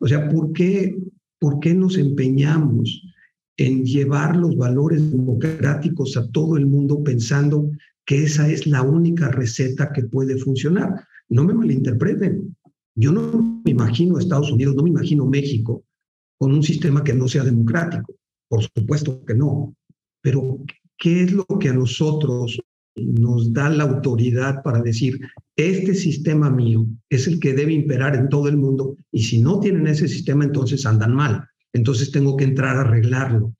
O 0.00 0.08
sea, 0.08 0.28
¿por 0.28 0.52
qué, 0.52 0.98
por 1.38 1.60
qué 1.60 1.74
nos 1.74 1.96
empeñamos 1.96 3.02
en 3.56 3.84
llevar 3.84 4.36
los 4.36 4.56
valores 4.56 5.10
democráticos 5.10 6.16
a 6.16 6.28
todo 6.30 6.56
el 6.56 6.66
mundo 6.66 7.02
pensando 7.04 7.70
que 8.04 8.24
esa 8.24 8.50
es 8.50 8.66
la 8.66 8.82
única 8.82 9.30
receta 9.30 9.92
que 9.92 10.04
puede 10.04 10.36
funcionar? 10.38 11.04
No 11.28 11.44
me 11.44 11.54
malinterpreten. 11.54 12.56
Yo 12.94 13.12
no 13.12 13.60
me 13.64 13.70
imagino 13.70 14.18
Estados 14.18 14.52
Unidos, 14.52 14.74
no 14.74 14.82
me 14.82 14.90
imagino 14.90 15.26
México 15.26 15.84
con 16.38 16.52
un 16.52 16.62
sistema 16.62 17.04
que 17.04 17.14
no 17.14 17.28
sea 17.28 17.44
democrático. 17.44 18.14
Por 18.48 18.62
supuesto 18.62 19.24
que 19.24 19.34
no. 19.34 19.74
Pero, 20.22 20.58
¿qué 20.98 21.22
es 21.22 21.32
lo 21.32 21.44
que 21.46 21.68
a 21.68 21.74
nosotros 21.74 22.60
nos 22.96 23.52
da 23.52 23.68
la 23.68 23.84
autoridad 23.84 24.62
para 24.62 24.82
decir, 24.82 25.20
este 25.56 25.94
sistema 25.94 26.50
mío 26.50 26.86
es 27.08 27.26
el 27.26 27.38
que 27.38 27.54
debe 27.54 27.72
imperar 27.72 28.16
en 28.16 28.28
todo 28.28 28.48
el 28.48 28.56
mundo 28.56 28.96
y 29.12 29.22
si 29.22 29.40
no 29.40 29.60
tienen 29.60 29.86
ese 29.86 30.08
sistema, 30.08 30.44
entonces 30.44 30.84
andan 30.86 31.14
mal. 31.14 31.44
Entonces 31.72 32.10
tengo 32.10 32.36
que 32.36 32.44
entrar 32.44 32.76
a 32.76 32.80
arreglarlo. 32.80 33.54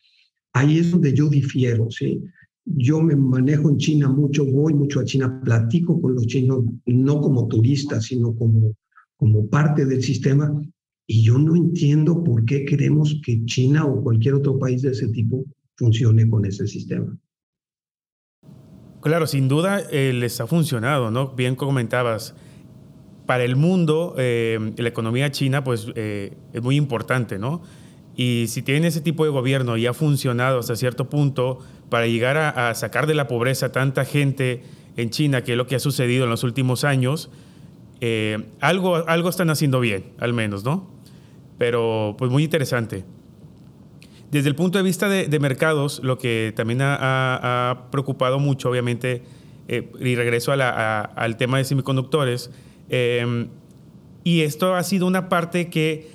Ahí 0.53 0.79
es 0.79 0.91
donde 0.91 1.15
yo 1.15 1.29
difiero, 1.29 1.91
¿sí? 1.91 2.21
Yo 2.65 3.01
me 3.01 3.17
manejo 3.17 3.71
en 3.71 3.79
China 3.79 4.09
mucho, 4.09 4.45
voy 4.45 4.75
mucho 4.75 5.01
a 5.01 5.05
China, 5.05 5.41
platico 5.43 6.01
con 6.01 6.15
los 6.15 6.27
chinos, 6.27 6.65
no 6.87 7.21
como 7.21 7.47
turista, 7.47 8.01
sino 8.01 8.35
como, 8.35 8.75
como 9.21 9.49
parte 9.49 9.85
del 9.85 10.03
sistema. 10.03 10.51
Y 11.07 11.23
yo 11.23 11.37
no 11.37 11.55
entiendo 11.55 12.25
por 12.25 12.47
qué 12.47 12.65
queremos 12.65 13.21
que 13.23 13.45
China 13.45 13.85
o 13.85 14.03
cualquier 14.03 14.35
otro 14.35 14.59
país 14.59 14.81
de 14.81 14.93
ese 14.93 15.09
tipo 15.09 15.45
funcione 15.77 16.29
con 16.29 16.47
ese 16.47 16.67
sistema. 16.67 17.15
Claro, 19.03 19.27
sin 19.27 19.47
duda 19.47 19.83
eh, 19.91 20.15
les 20.15 20.41
ha 20.41 20.47
funcionado, 20.47 21.11
¿no? 21.11 21.35
Bien 21.35 21.55
comentabas, 21.55 22.35
para 23.27 23.45
el 23.45 23.57
mundo 23.57 24.15
eh, 24.19 24.73
la 24.77 24.89
economía 24.89 25.31
china 25.31 25.63
pues 25.63 25.87
eh, 25.95 26.33
es 26.53 26.63
muy 26.63 26.77
importante, 26.77 27.39
¿no? 27.39 27.63
Y 28.17 28.47
si 28.49 28.63
tienen 28.63 28.85
ese 28.85 29.01
tipo 29.01 29.25
de 29.25 29.31
gobierno 29.31 29.77
y 29.77 29.87
ha 29.87 29.95
funcionado 29.95 30.59
hasta 30.59 30.75
cierto 30.75 31.09
punto 31.09 31.61
para 31.91 32.07
llegar 32.07 32.37
a, 32.37 32.75
sacar 32.75 33.07
de 33.07 33.15
la 33.15 33.29
pobreza 33.29 33.71
tanta 33.71 34.05
gente 34.05 34.63
en 34.97 35.11
China, 35.11 35.45
que 35.45 35.53
es 35.53 35.59
lo 35.59 35.67
que 35.67 35.77
ha 35.77 35.79
sucedido 35.79 36.25
en 36.25 36.31
los 36.31 36.43
últimos 36.43 36.83
años, 36.85 37.31
algo, 38.61 39.09
algo 39.09 39.29
están 39.29 39.51
haciendo 39.51 39.81
bien, 39.81 40.13
al 40.19 40.33
menos, 40.33 40.65
¿no? 40.65 40.89
Pero 41.59 42.15
pues 42.19 42.31
muy 42.31 42.45
interesante. 42.45 43.05
Desde 44.31 44.49
el 44.49 44.55
punto 44.55 44.79
de 44.79 44.85
vista 44.85 45.09
de, 45.09 45.41
mercados, 45.41 46.01
lo 46.05 46.17
que 46.17 46.53
también 46.55 46.81
ha, 46.83 47.87
preocupado 47.91 48.39
mucho, 48.39 48.71
obviamente, 48.71 49.23
eh, 49.67 49.91
y 49.99 50.15
regreso 50.15 50.53
al 50.53 51.37
tema 51.37 51.59
de 51.59 51.65
semiconductores, 51.65 52.51
em, 52.89 53.49
y 54.23 54.43
esto 54.43 54.77
ha 54.77 54.83
sido 54.85 55.07
una 55.07 55.29
parte 55.29 55.69
que 55.69 56.09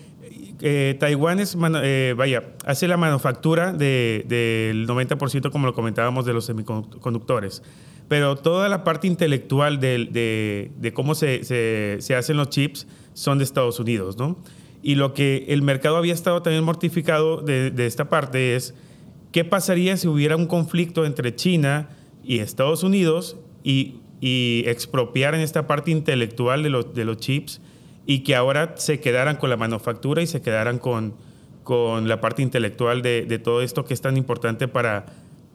eh, 0.61 0.95
Taiwán 0.97 1.41
es, 1.41 1.57
eh, 1.83 2.13
vaya, 2.15 2.43
hace 2.65 2.87
la 2.87 2.95
manufactura 2.95 3.73
del 3.73 4.87
90%, 4.87 5.51
como 5.51 5.67
lo 5.67 5.73
comentábamos, 5.73 6.25
de 6.25 6.31
los 6.31 6.45
semiconductores. 6.45 7.63
Pero 8.07 8.35
toda 8.35 8.69
la 8.69 8.83
parte 8.83 9.07
intelectual 9.07 9.79
de, 9.79 10.91
cómo 10.93 11.15
se, 11.15 11.43
se, 11.43 12.15
hacen 12.15 12.37
los 12.37 12.49
chips 12.49 12.87
son 13.13 13.39
de 13.39 13.43
Estados 13.43 13.79
Unidos, 13.79 14.17
¿no? 14.17 14.37
Y 14.83 14.95
lo 14.95 15.13
que 15.13 15.45
el 15.49 15.63
mercado 15.63 15.97
había 15.97 16.13
estado 16.13 16.43
también 16.43 16.63
mortificado 16.63 17.41
de, 17.41 17.73
esta 17.85 18.09
parte 18.09 18.55
es 18.55 18.75
qué 19.31 19.43
pasaría 19.43 19.97
si 19.97 20.07
hubiera 20.07 20.35
un 20.35 20.45
conflicto 20.45 21.05
entre 21.05 21.35
China 21.35 21.89
y 22.23 22.39
Estados 22.39 22.83
Unidos 22.83 23.37
y, 23.63 23.95
y 24.21 24.63
expropiaran 24.67 25.41
esta 25.41 25.65
parte 25.65 25.89
intelectual 25.89 26.61
de 26.61 26.69
los, 26.69 26.93
de 26.93 27.05
los 27.05 27.17
chips 27.17 27.61
y 28.05 28.19
que 28.19 28.35
ahora 28.35 28.75
se 28.77 28.99
quedaran 28.99 29.37
con 29.37 29.49
la 29.49 29.57
manufactura 29.57 30.21
y 30.21 30.27
se 30.27 30.41
quedaran 30.41 30.77
con, 30.77 31.15
con 31.63 32.07
la 32.07 32.21
parte 32.21 32.43
intelectual 32.43 33.01
de, 33.01 33.25
de, 33.25 33.39
todo 33.39 33.63
esto 33.63 33.85
que 33.85 33.95
es 33.95 34.01
tan 34.01 34.17
importante 34.17 34.67
para, 34.67 35.07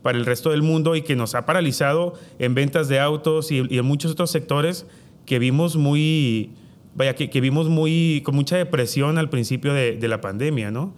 para 0.03 0.19
el 0.19 0.27
resto 0.27 0.51
del 0.51 0.63
mundo 0.63 0.97
y 0.97 1.03
que 1.03 1.17
nos 1.17 1.35
ha 1.35 1.47
paralizado 1.47 2.15
en 2.39 2.55
ventas 2.55 2.89
de 2.89 3.01
autos 3.01 3.51
y, 3.51 3.63
y 3.69 3.79
en 3.79 3.85
muchos 3.85 4.13
otros 4.13 4.31
sectores 4.31 4.87
que 5.27 5.39
vimos 5.39 5.77
muy, 5.77 6.53
vaya, 6.95 7.15
que, 7.15 7.31
que, 7.31 7.41
vimos 7.41 7.69
muy, 7.69 8.23
con 8.25 8.35
mucha 8.35 8.57
depresión 8.57 9.19
al 9.19 9.31
principio 9.31 9.73
de, 9.73 9.97
de, 9.97 10.09
la 10.09 10.21
pandemia, 10.21 10.71
¿no? 10.71 10.93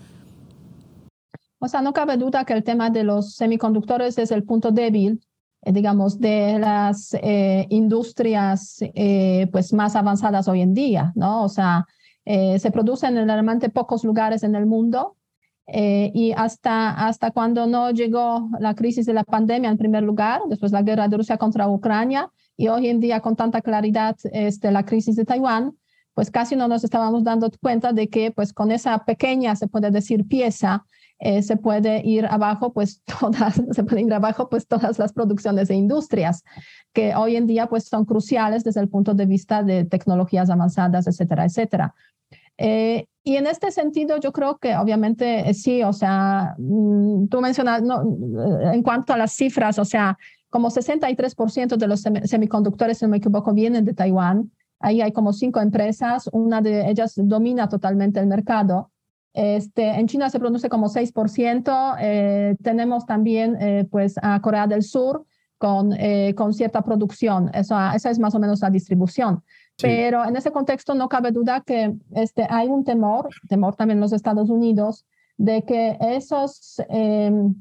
O 1.59 1.69
sea, 1.69 1.83
no 1.83 1.93
cabe 1.93 2.17
duda 2.17 2.45
que 2.45 2.53
el 2.53 2.65
tema 2.65 2.91
de 2.91 3.05
los 3.05 3.35
semiconductores 3.35 4.19
es 4.19 4.31
el 4.31 4.45
punto 4.45 4.71
débil, 4.71 5.21
eh, 5.62 5.73
digamos, 5.73 6.19
de 6.19 6.59
las 6.59 7.15
eh, 7.15 7.67
industrias 7.71 8.79
eh, 8.81 9.49
pues 9.53 9.73
más 9.73 9.95
avanzadas 9.95 10.49
hoy 10.49 10.61
en 10.61 10.75
día, 10.75 11.12
¿no? 11.15 11.45
O 11.45 11.49
sea, 11.49 11.87
se 12.25 12.71
producen 12.71 13.17
en 13.17 13.27
realmente 13.27 13.69
pocos 13.69 14.05
lugares 14.05 14.45
en 14.45 14.55
el 14.55 14.65
mundo 14.65 15.17
y 15.66 16.33
hasta, 16.33 16.90
hasta 17.07 17.31
cuando 17.31 17.66
no 17.66 17.90
llegó 17.90 18.51
la 18.59 18.75
crisis 18.75 19.07
de 19.07 19.14
la 19.14 19.25
pandemia 19.25 19.70
en 19.70 19.79
primer 19.79 20.03
lugar, 20.03 20.40
después 20.48 20.72
la 20.72 20.83
guerra 20.83 21.09
de 21.09 21.16
Rusia 21.16 21.38
contra 21.38 21.68
Ucrania 21.68 22.31
y 22.57 22.68
hoy 22.68 22.88
en 22.88 23.01
día 23.01 23.20
con 23.20 23.37
tanta 23.37 23.62
claridad 23.62 24.16
este, 24.33 24.70
la 24.70 24.85
crisis 24.85 25.16
de 25.16 25.25
Taiwán, 25.25 25.77
pues 26.14 26.31
casi 26.31 26.57
no 26.57 26.68
nos 26.68 26.85
estábamos 26.85 27.25
dando 27.25 27.51
cuenta 27.61 27.92
de 27.92 28.09
que 28.09 28.31
pues 28.31 28.53
con 28.53 28.70
esa 28.70 29.05
pequeña, 29.05 29.57
se 29.57 29.68
puede 29.68 29.90
decir, 29.90 30.27
pieza, 30.27 30.85
eh, 31.18 31.42
se 31.42 31.57
puede 31.57 32.03
ir 32.05 32.27
abajo 32.27 32.72
pues 32.72 33.03
todas, 33.20 33.61
se 33.70 33.85
pueden 33.85 34.07
ir 34.07 34.14
abajo 34.14 34.48
pues 34.48 34.66
todas 34.66 34.98
las 34.98 35.12
producciones 35.12 35.68
de 35.68 35.75
industrias 35.77 36.42
que 36.92 37.14
hoy 37.14 37.37
en 37.37 37.46
día 37.46 37.68
pues 37.68 37.85
son 37.85 38.05
cruciales 38.05 38.64
desde 38.64 38.81
el 38.81 38.88
punto 38.88 39.14
de 39.14 39.27
vista 39.27 39.62
de 39.62 39.85
tecnologías 39.85 40.51
avanzadas, 40.51 41.07
etcétera, 41.07 41.44
etcétera. 41.44 41.94
Eh, 42.59 43.07
y 43.25 43.37
en 43.37 43.47
este 43.47 43.71
sentido, 43.71 44.19
yo 44.19 44.33
creo 44.33 44.59
que 44.59 44.77
obviamente 44.77 45.49
eh, 45.49 45.55
sí, 45.55 45.83
o 45.83 45.93
sea, 45.93 46.55
mm, 46.59 47.29
tú 47.29 47.41
mencionas, 47.41 47.83
no, 47.83 48.03
en 48.73 48.83
cuanto 48.83 49.12
a 49.12 49.17
las 49.17 49.33
cifras, 49.33 49.79
o 49.79 49.85
sea, 49.85 50.19
como 50.51 50.71
63% 50.71 51.77
de 51.77 51.87
los 51.88 52.03
semiconductores, 52.25 52.99
si 52.99 53.05
no 53.05 53.11
me 53.11 53.17
equivoco, 53.19 53.55
vienen 53.55 53.85
de 53.85 53.95
Taiwán. 53.95 54.51
Ahí 54.81 55.01
hay 55.01 55.12
como 55.12 55.33
cinco 55.33 55.61
empresas, 55.61 56.29
una 56.33 56.61
de 56.61 56.91
ellas 56.91 57.15
domina 57.17 57.69
totalmente 57.69 58.21
el 58.21 58.27
mercado. 58.27 58.91
Este, 59.33 59.85
en 59.88 60.07
China 60.09 60.29
se 60.29 60.38
produce 60.38 60.69
como 60.69 60.88
6%. 60.88 61.97
Eh, 62.01 62.57
tenemos 62.62 63.07
también 63.07 63.57
eh, 63.61 63.87
pues 63.91 64.17
a 64.21 64.41
Corea 64.43 64.67
del 64.67 64.83
Sur 64.83 65.25
con, 65.57 65.93
eh, 65.95 66.35
con 66.35 66.53
cierta 66.53 66.83
producción. 66.83 67.51
Eso, 67.55 67.77
esa 67.95 68.11
es 68.11 68.19
más 68.19 68.35
o 68.35 68.38
menos 68.38 68.61
la 68.61 68.71
distribución. 68.71 69.43
Pero 69.83 70.25
en 70.25 70.37
ese 70.37 70.51
contexto 70.51 70.95
no 70.95 71.09
cabe 71.09 71.33
duda 71.33 71.62
que 71.64 71.95
este, 72.14 72.47
hay 72.49 72.68
un 72.68 72.85
temor, 72.85 73.29
temor 73.49 73.75
también 73.75 73.99
en 73.99 74.03
los 74.03 74.12
Estados 74.12 74.49
Unidos, 74.49 75.05
de 75.37 75.62
que 75.64 75.99
esos 76.01 76.81
em, 76.88 77.55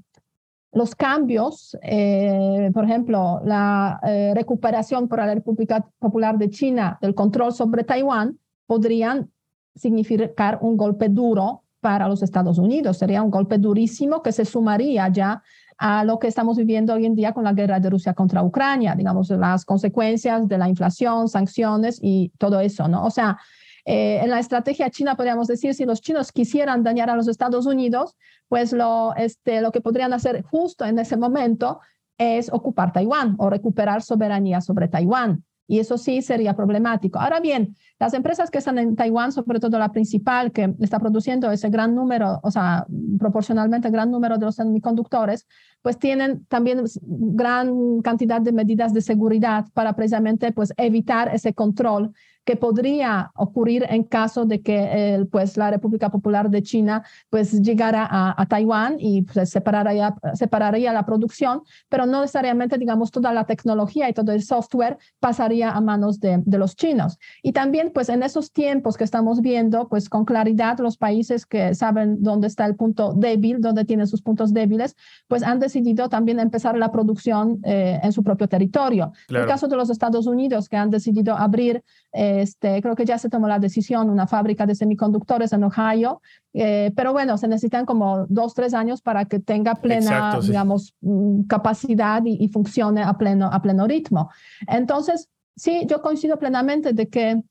los 0.73 0.95
cambios, 0.95 1.77
eh, 1.81 2.71
por 2.73 2.85
ejemplo, 2.85 3.41
la 3.43 3.99
eh, 4.03 4.31
recuperación 4.33 5.07
por 5.07 5.19
la 5.19 5.33
República 5.33 5.85
Popular 5.99 6.37
de 6.37 6.49
China 6.49 6.97
del 7.01 7.13
control 7.13 7.51
sobre 7.51 7.83
Taiwán 7.83 8.39
podrían 8.67 9.29
significar 9.75 10.59
un 10.61 10.77
golpe 10.77 11.09
duro 11.09 11.63
para 11.81 12.07
los 12.07 12.23
Estados 12.23 12.57
Unidos. 12.57 12.97
Sería 12.97 13.21
un 13.21 13.31
golpe 13.31 13.57
durísimo 13.57 14.21
que 14.21 14.31
se 14.31 14.45
sumaría 14.45 15.09
ya 15.09 15.43
a 15.83 16.03
lo 16.03 16.19
que 16.19 16.27
estamos 16.27 16.57
viviendo 16.57 16.93
hoy 16.93 17.07
en 17.07 17.15
día 17.15 17.33
con 17.33 17.43
la 17.43 17.53
guerra 17.53 17.79
de 17.79 17.89
Rusia 17.89 18.13
contra 18.13 18.43
Ucrania, 18.43 18.93
digamos, 18.93 19.31
las 19.31 19.65
consecuencias 19.65 20.47
de 20.47 20.59
la 20.59 20.69
inflación, 20.69 21.27
sanciones 21.27 21.97
y 22.03 22.31
todo 22.37 22.59
eso, 22.59 22.87
¿no? 22.87 23.03
O 23.03 23.09
sea, 23.09 23.39
eh, 23.85 24.19
en 24.21 24.29
la 24.29 24.37
estrategia 24.37 24.91
china 24.91 25.15
podríamos 25.15 25.47
decir, 25.47 25.73
si 25.73 25.85
los 25.85 25.99
chinos 25.99 26.31
quisieran 26.31 26.83
dañar 26.83 27.09
a 27.09 27.15
los 27.15 27.27
Estados 27.27 27.65
Unidos, 27.65 28.15
pues 28.47 28.73
lo, 28.73 29.15
este, 29.15 29.59
lo 29.59 29.71
que 29.71 29.81
podrían 29.81 30.13
hacer 30.13 30.43
justo 30.43 30.85
en 30.85 30.99
ese 30.99 31.17
momento 31.17 31.79
es 32.15 32.53
ocupar 32.53 32.93
Taiwán 32.93 33.33
o 33.39 33.49
recuperar 33.49 34.03
soberanía 34.03 34.61
sobre 34.61 34.87
Taiwán. 34.87 35.43
Y 35.71 35.79
eso 35.79 35.97
sí 35.97 36.21
sería 36.21 36.53
problemático. 36.53 37.17
Ahora 37.17 37.39
bien, 37.39 37.77
las 37.97 38.13
empresas 38.13 38.51
que 38.51 38.57
están 38.57 38.77
en 38.77 38.97
Taiwán, 38.97 39.31
sobre 39.31 39.57
todo 39.61 39.79
la 39.79 39.93
principal 39.93 40.51
que 40.51 40.75
está 40.81 40.99
produciendo 40.99 41.49
ese 41.49 41.69
gran 41.69 41.95
número, 41.95 42.41
o 42.43 42.51
sea, 42.51 42.85
proporcionalmente 43.17 43.89
gran 43.89 44.11
número 44.11 44.37
de 44.37 44.47
los 44.47 44.55
semiconductores, 44.55 45.47
pues 45.81 45.97
tienen 45.97 46.45
también 46.45 46.83
gran 47.01 48.01
cantidad 48.01 48.41
de 48.41 48.51
medidas 48.51 48.93
de 48.93 49.01
seguridad 49.01 49.65
para 49.73 49.93
precisamente 49.93 50.51
pues 50.51 50.73
evitar 50.77 51.33
ese 51.33 51.53
control 51.53 52.13
que 52.43 52.55
podría 52.55 53.31
ocurrir 53.35 53.85
en 53.89 54.03
caso 54.03 54.45
de 54.45 54.61
que 54.61 55.25
pues, 55.31 55.57
la 55.57 55.69
República 55.69 56.09
Popular 56.09 56.49
de 56.49 56.63
China 56.63 57.03
pues, 57.29 57.61
llegara 57.61 58.07
a, 58.09 58.45
Taiwán 58.47 58.95
y 58.99 59.21
pues, 59.21 59.49
separaría, 59.49 60.15
separaría 60.33 60.91
la 60.91 61.05
producción, 61.05 61.61
pero 61.87 62.05
no 62.05 62.21
necesariamente, 62.21 62.77
digamos, 62.77 63.11
toda 63.11 63.31
la 63.31 63.45
tecnología 63.45 64.09
y 64.09 64.13
todo 64.13 64.31
el 64.31 64.41
software 64.41 64.97
pasaría 65.19 65.71
a 65.71 65.81
manos 65.81 66.19
de, 66.19 66.41
de 66.43 66.57
los 66.57 66.75
chinos. 66.75 67.19
Y 67.43 67.51
también, 67.53 67.91
pues, 67.93 68.09
en 68.09 68.23
esos 68.23 68.51
tiempos 68.51 68.97
que 68.97 69.03
estamos 69.03 69.41
viendo, 69.41 69.87
pues, 69.87 70.09
con 70.09 70.25
claridad, 70.25 70.79
los 70.79 70.97
países 70.97 71.45
que 71.45 71.75
saben 71.75 72.23
dónde 72.23 72.47
está 72.47 72.65
el 72.65 72.75
punto 72.75 73.13
débil, 73.13 73.61
dónde 73.61 73.85
tienen 73.85 74.07
sus 74.07 74.21
puntos 74.21 74.53
débiles, 74.53 74.95
pues 75.27 75.43
han 75.43 75.59
decidido 75.71 76.09
también 76.09 76.39
empezar 76.39 76.77
la 76.77 76.91
producción 76.91 77.59
eh, 77.63 77.99
en 78.03 78.11
su 78.11 78.23
propio 78.23 78.47
territorio. 78.47 79.13
En 79.29 79.37
el 79.37 79.47
caso 79.47 79.67
de 79.67 79.77
los 79.77 79.89
Estados 79.89 80.27
Unidos, 80.27 80.67
que 80.67 80.75
han 80.75 80.89
decidido 80.89 81.35
abrir, 81.35 81.83
este, 82.11 82.81
creo 82.81 82.95
que 82.95 83.05
ya 83.05 83.17
se 83.17 83.29
tomó 83.29 83.47
la 83.47 83.59
decisión, 83.59 84.09
una 84.09 84.27
fábrica 84.27 84.65
de 84.65 84.75
semiconductores 84.75 85.53
en 85.53 85.63
Ohio, 85.63 86.21
eh, 86.53 86.91
pero 86.95 87.13
bueno, 87.13 87.37
se 87.37 87.47
necesitan 87.47 87.85
como 87.85 88.25
dos, 88.27 88.53
tres 88.53 88.73
años 88.73 89.01
para 89.01 89.25
que 89.25 89.39
tenga 89.39 89.75
plena, 89.75 90.39
digamos, 90.41 90.93
mm, 91.01 91.43
capacidad 91.43 92.21
y, 92.25 92.47
funcione 92.49 93.01
a 93.01 93.13
pleno, 93.13 93.49
a 93.51 93.61
pleno 93.61 93.87
ritmo. 93.87 94.29
Entonces, 94.67 95.29
sí, 95.55 95.85
yo 95.87 96.01
coincido 96.01 96.37
plenamente 96.37 96.91
de 96.91 97.07
que 97.07 97.41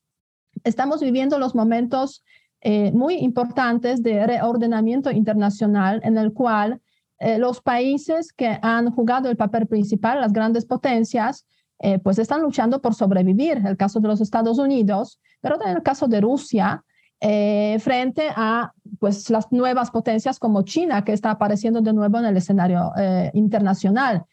estamos 0.64 1.00
viviendo 1.00 1.38
los 1.38 1.54
momentos 1.54 2.22
eh, 2.60 2.92
muy 2.92 3.14
importantes 3.14 4.02
de 4.02 4.26
reordenamiento 4.26 5.10
internacional 5.10 6.02
en 6.04 6.18
el 6.18 6.34
cual 6.34 6.82
eh, 7.20 7.38
los 7.38 7.60
países 7.60 8.32
que 8.32 8.58
han 8.62 8.90
jugado 8.90 9.28
el 9.28 9.36
papel 9.36 9.66
principal, 9.66 10.22
las 10.22 10.32
grandes 10.32 10.64
potencias, 10.64 11.46
eh, 11.78 11.98
pues 11.98 12.18
están 12.18 12.40
luchando 12.40 12.80
por 12.80 12.94
sobrevivir. 12.94 13.62
El 13.66 13.76
caso 13.76 14.00
de 14.00 14.08
los 14.08 14.22
Estados 14.22 14.58
Unidos, 14.58 15.20
pero 15.42 15.58
también 15.58 15.76
el 15.76 15.82
caso 15.82 16.08
de 16.08 16.22
Rusia, 16.22 16.82
eh, 17.20 17.76
frente 17.80 18.28
a 18.34 18.72
pues, 18.98 19.28
las 19.28 19.52
nuevas 19.52 19.90
potencias 19.90 20.38
como 20.38 20.62
China, 20.62 21.04
que 21.04 21.12
está 21.12 21.32
apareciendo 21.32 21.82
de 21.82 21.92
nuevo 21.92 22.18
en 22.18 22.24
el 22.24 22.36
escenario 22.38 22.90
internacional. 23.34 24.24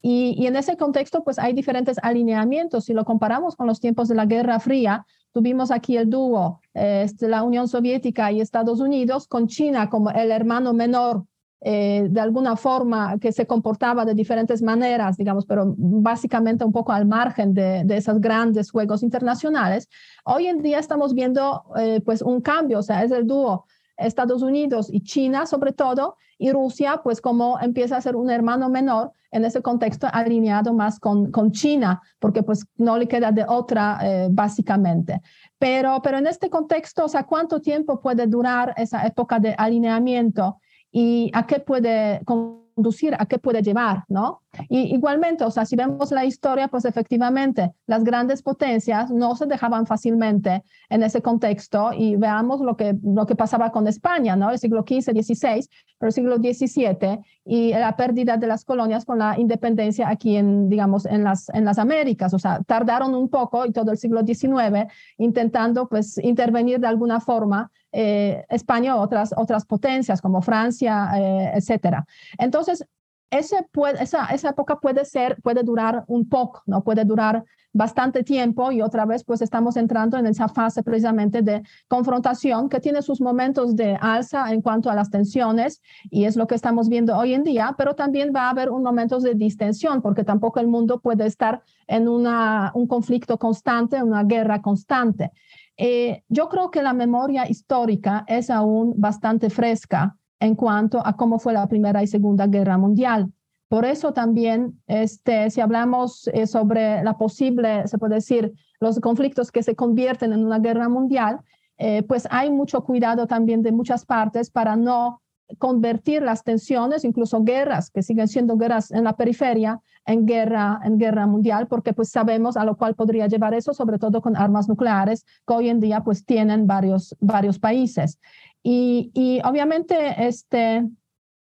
Y, 0.00 0.46
en 0.46 0.54
ese 0.54 0.76
contexto, 0.76 1.24
pues 1.24 1.40
hay 1.40 1.52
diferentes 1.52 1.98
alineamientos. 2.00 2.84
Si 2.84 2.92
lo 2.92 3.04
comparamos 3.04 3.56
con 3.56 3.66
los 3.66 3.80
tiempos 3.80 4.06
de 4.06 4.14
la 4.14 4.26
Guerra 4.26 4.60
Fría, 4.60 5.04
tuvimos 5.32 5.72
aquí 5.72 5.96
el 5.96 6.08
dúo, 6.08 6.60
este, 6.74 7.26
la 7.26 7.42
Unión 7.42 7.66
Soviética 7.66 8.30
y 8.30 8.40
Estados 8.40 8.78
Unidos, 8.78 9.26
con 9.26 9.48
China 9.48 9.90
como 9.90 10.10
el 10.10 10.30
hermano 10.30 10.72
menor 10.74 11.24
eh, 11.68 12.06
de 12.08 12.20
alguna 12.20 12.54
forma 12.54 13.18
que 13.18 13.32
se 13.32 13.44
comportaba 13.44 14.04
de 14.04 14.14
diferentes 14.14 14.62
maneras, 14.62 15.16
digamos, 15.16 15.44
pero 15.46 15.74
básicamente 15.76 16.64
un 16.64 16.70
poco 16.70 16.92
al 16.92 17.06
margen 17.06 17.54
de, 17.54 17.82
de 17.84 17.96
esos 17.96 18.20
grandes 18.20 18.70
juegos 18.70 19.02
internacionales. 19.02 19.88
Hoy 20.24 20.46
en 20.46 20.62
día 20.62 20.78
estamos 20.78 21.12
viendo 21.12 21.64
eh, 21.76 22.00
pues 22.04 22.22
un 22.22 22.40
cambio, 22.40 22.78
o 22.78 22.82
sea, 22.84 23.02
es 23.02 23.10
el 23.10 23.26
dúo 23.26 23.66
Estados 23.96 24.42
Unidos 24.42 24.86
y 24.92 25.00
China 25.00 25.44
sobre 25.44 25.72
todo, 25.72 26.14
y 26.38 26.52
Rusia 26.52 27.00
pues 27.02 27.20
como 27.20 27.58
empieza 27.58 27.96
a 27.96 28.00
ser 28.00 28.14
un 28.14 28.30
hermano 28.30 28.68
menor 28.68 29.10
en 29.32 29.44
ese 29.44 29.60
contexto 29.60 30.06
alineado 30.12 30.72
más 30.72 31.00
con, 31.00 31.32
con 31.32 31.50
China, 31.50 32.00
porque 32.20 32.44
pues 32.44 32.64
no 32.76 32.96
le 32.96 33.08
queda 33.08 33.32
de 33.32 33.44
otra 33.44 33.98
eh, 34.04 34.28
básicamente. 34.30 35.20
Pero, 35.58 36.00
pero 36.00 36.18
en 36.18 36.28
este 36.28 36.48
contexto, 36.48 37.06
o 37.06 37.08
sea, 37.08 37.24
¿cuánto 37.24 37.60
tiempo 37.60 38.00
puede 38.00 38.28
durar 38.28 38.72
esa 38.76 39.04
época 39.04 39.40
de 39.40 39.52
alineamiento? 39.58 40.60
Y 40.98 41.30
a 41.34 41.46
qué 41.46 41.60
puede 41.60 42.22
conducir, 42.24 43.14
a 43.18 43.26
qué 43.26 43.38
puede 43.38 43.60
llevar, 43.60 44.04
¿no? 44.08 44.40
Y 44.70 44.94
igualmente, 44.94 45.44
o 45.44 45.50
sea, 45.50 45.66
si 45.66 45.76
vemos 45.76 46.10
la 46.10 46.24
historia, 46.24 46.68
pues 46.68 46.86
efectivamente 46.86 47.74
las 47.86 48.02
grandes 48.02 48.40
potencias 48.40 49.10
no 49.10 49.36
se 49.36 49.44
dejaban 49.44 49.86
fácilmente 49.86 50.64
en 50.88 51.02
ese 51.02 51.20
contexto 51.20 51.90
y 51.92 52.16
veamos 52.16 52.62
lo 52.62 52.78
que, 52.78 52.96
lo 53.02 53.26
que 53.26 53.34
pasaba 53.34 53.72
con 53.72 53.86
España, 53.88 54.36
¿no? 54.36 54.50
El 54.50 54.58
siglo 54.58 54.86
XV, 54.88 55.12
XVI, 55.12 55.68
pero 55.98 56.08
el 56.08 56.12
siglo 56.14 56.36
XVII 56.36 57.20
y 57.44 57.72
la 57.72 57.94
pérdida 57.94 58.38
de 58.38 58.46
las 58.46 58.64
colonias 58.64 59.04
con 59.04 59.18
la 59.18 59.38
independencia 59.38 60.08
aquí 60.08 60.36
en, 60.36 60.70
digamos, 60.70 61.04
en 61.04 61.24
las, 61.24 61.50
en 61.50 61.66
las 61.66 61.78
Américas, 61.78 62.32
o 62.32 62.38
sea, 62.38 62.62
tardaron 62.62 63.14
un 63.14 63.28
poco 63.28 63.66
y 63.66 63.72
todo 63.72 63.90
el 63.92 63.98
siglo 63.98 64.22
XIX 64.24 64.90
intentando, 65.18 65.88
pues, 65.88 66.16
intervenir 66.16 66.80
de 66.80 66.86
alguna 66.86 67.20
forma 67.20 67.70
eh, 67.92 68.44
España 68.48 68.96
otras, 68.96 69.34
otras 69.36 69.64
potencias 69.64 70.20
como 70.20 70.42
Francia, 70.42 71.10
eh, 71.16 71.52
etcétera. 71.54 72.06
Entonces, 72.38 72.84
esa, 73.30 74.26
esa 74.26 74.48
época 74.48 74.78
puede 74.80 75.04
ser, 75.04 75.40
puede 75.42 75.62
durar 75.62 76.04
un 76.06 76.28
poco, 76.28 76.62
¿no? 76.66 76.82
Puede 76.84 77.04
durar 77.04 77.44
bastante 77.76 78.22
tiempo 78.22 78.72
y 78.72 78.80
otra 78.80 79.04
vez 79.04 79.22
pues 79.22 79.42
estamos 79.42 79.76
entrando 79.76 80.16
en 80.16 80.26
esa 80.26 80.48
fase 80.48 80.82
precisamente 80.82 81.42
de 81.42 81.62
confrontación 81.88 82.70
que 82.70 82.80
tiene 82.80 83.02
sus 83.02 83.20
momentos 83.20 83.76
de 83.76 83.98
alza 84.00 84.50
en 84.50 84.62
cuanto 84.62 84.90
a 84.90 84.94
las 84.94 85.10
tensiones 85.10 85.82
y 86.10 86.24
es 86.24 86.36
lo 86.36 86.46
que 86.46 86.54
estamos 86.54 86.88
viendo 86.88 87.16
hoy 87.16 87.34
en 87.34 87.44
día, 87.44 87.74
pero 87.76 87.94
también 87.94 88.32
va 88.34 88.44
a 88.44 88.50
haber 88.50 88.70
un 88.70 88.82
momento 88.82 89.20
de 89.20 89.34
distensión 89.34 90.00
porque 90.00 90.24
tampoco 90.24 90.58
el 90.58 90.68
mundo 90.68 91.00
puede 91.00 91.26
estar 91.26 91.62
en 91.86 92.08
una, 92.08 92.72
un 92.74 92.86
conflicto 92.86 93.38
constante, 93.38 94.02
una 94.02 94.24
guerra 94.24 94.62
constante. 94.62 95.32
Eh, 95.76 96.22
yo 96.28 96.48
creo 96.48 96.70
que 96.70 96.82
la 96.82 96.92
memoria 96.92 97.48
histórica 97.48 98.24
es 98.28 98.50
aún 98.50 98.94
bastante 98.96 99.50
fresca 99.50 100.16
en 100.40 100.54
cuanto 100.54 101.06
a 101.06 101.16
cómo 101.16 101.38
fue 101.38 101.52
la 101.52 101.68
Primera 101.68 102.02
y 102.02 102.06
Segunda 102.06 102.46
Guerra 102.46 102.78
Mundial. 102.78 103.32
Por 103.68 103.84
eso 103.84 104.12
también, 104.12 104.80
este, 104.86 105.50
si 105.50 105.60
hablamos 105.60 106.28
eh, 106.28 106.46
sobre 106.46 107.02
la 107.02 107.18
posible, 107.18 107.86
se 107.88 107.98
puede 107.98 108.16
decir, 108.16 108.52
los 108.80 109.00
conflictos 109.00 109.50
que 109.50 109.62
se 109.62 109.74
convierten 109.74 110.32
en 110.32 110.44
una 110.44 110.58
guerra 110.58 110.88
mundial, 110.88 111.40
eh, 111.78 112.02
pues 112.04 112.28
hay 112.30 112.50
mucho 112.50 112.84
cuidado 112.84 113.26
también 113.26 113.62
de 113.62 113.72
muchas 113.72 114.06
partes 114.06 114.50
para 114.50 114.76
no 114.76 115.20
convertir 115.58 116.22
las 116.22 116.42
tensiones, 116.42 117.04
incluso 117.04 117.42
guerras 117.42 117.90
que 117.90 118.02
siguen 118.02 118.28
siendo 118.28 118.56
guerras 118.56 118.90
en 118.90 119.04
la 119.04 119.16
periferia, 119.16 119.80
en 120.04 120.26
guerra, 120.26 120.80
en 120.84 120.98
guerra 120.98 121.26
mundial, 121.26 121.66
porque 121.66 121.92
pues 121.92 122.10
sabemos 122.10 122.56
a 122.56 122.64
lo 122.64 122.76
cual 122.76 122.94
podría 122.94 123.26
llevar 123.26 123.54
eso, 123.54 123.72
sobre 123.72 123.98
todo 123.98 124.20
con 124.22 124.36
armas 124.36 124.68
nucleares 124.68 125.24
que 125.46 125.54
hoy 125.54 125.68
en 125.68 125.80
día 125.80 126.02
pues 126.02 126.24
tienen 126.24 126.66
varios, 126.66 127.16
varios 127.20 127.58
países. 127.58 128.18
Y, 128.62 129.10
y 129.14 129.40
obviamente 129.44 130.26
este, 130.26 130.84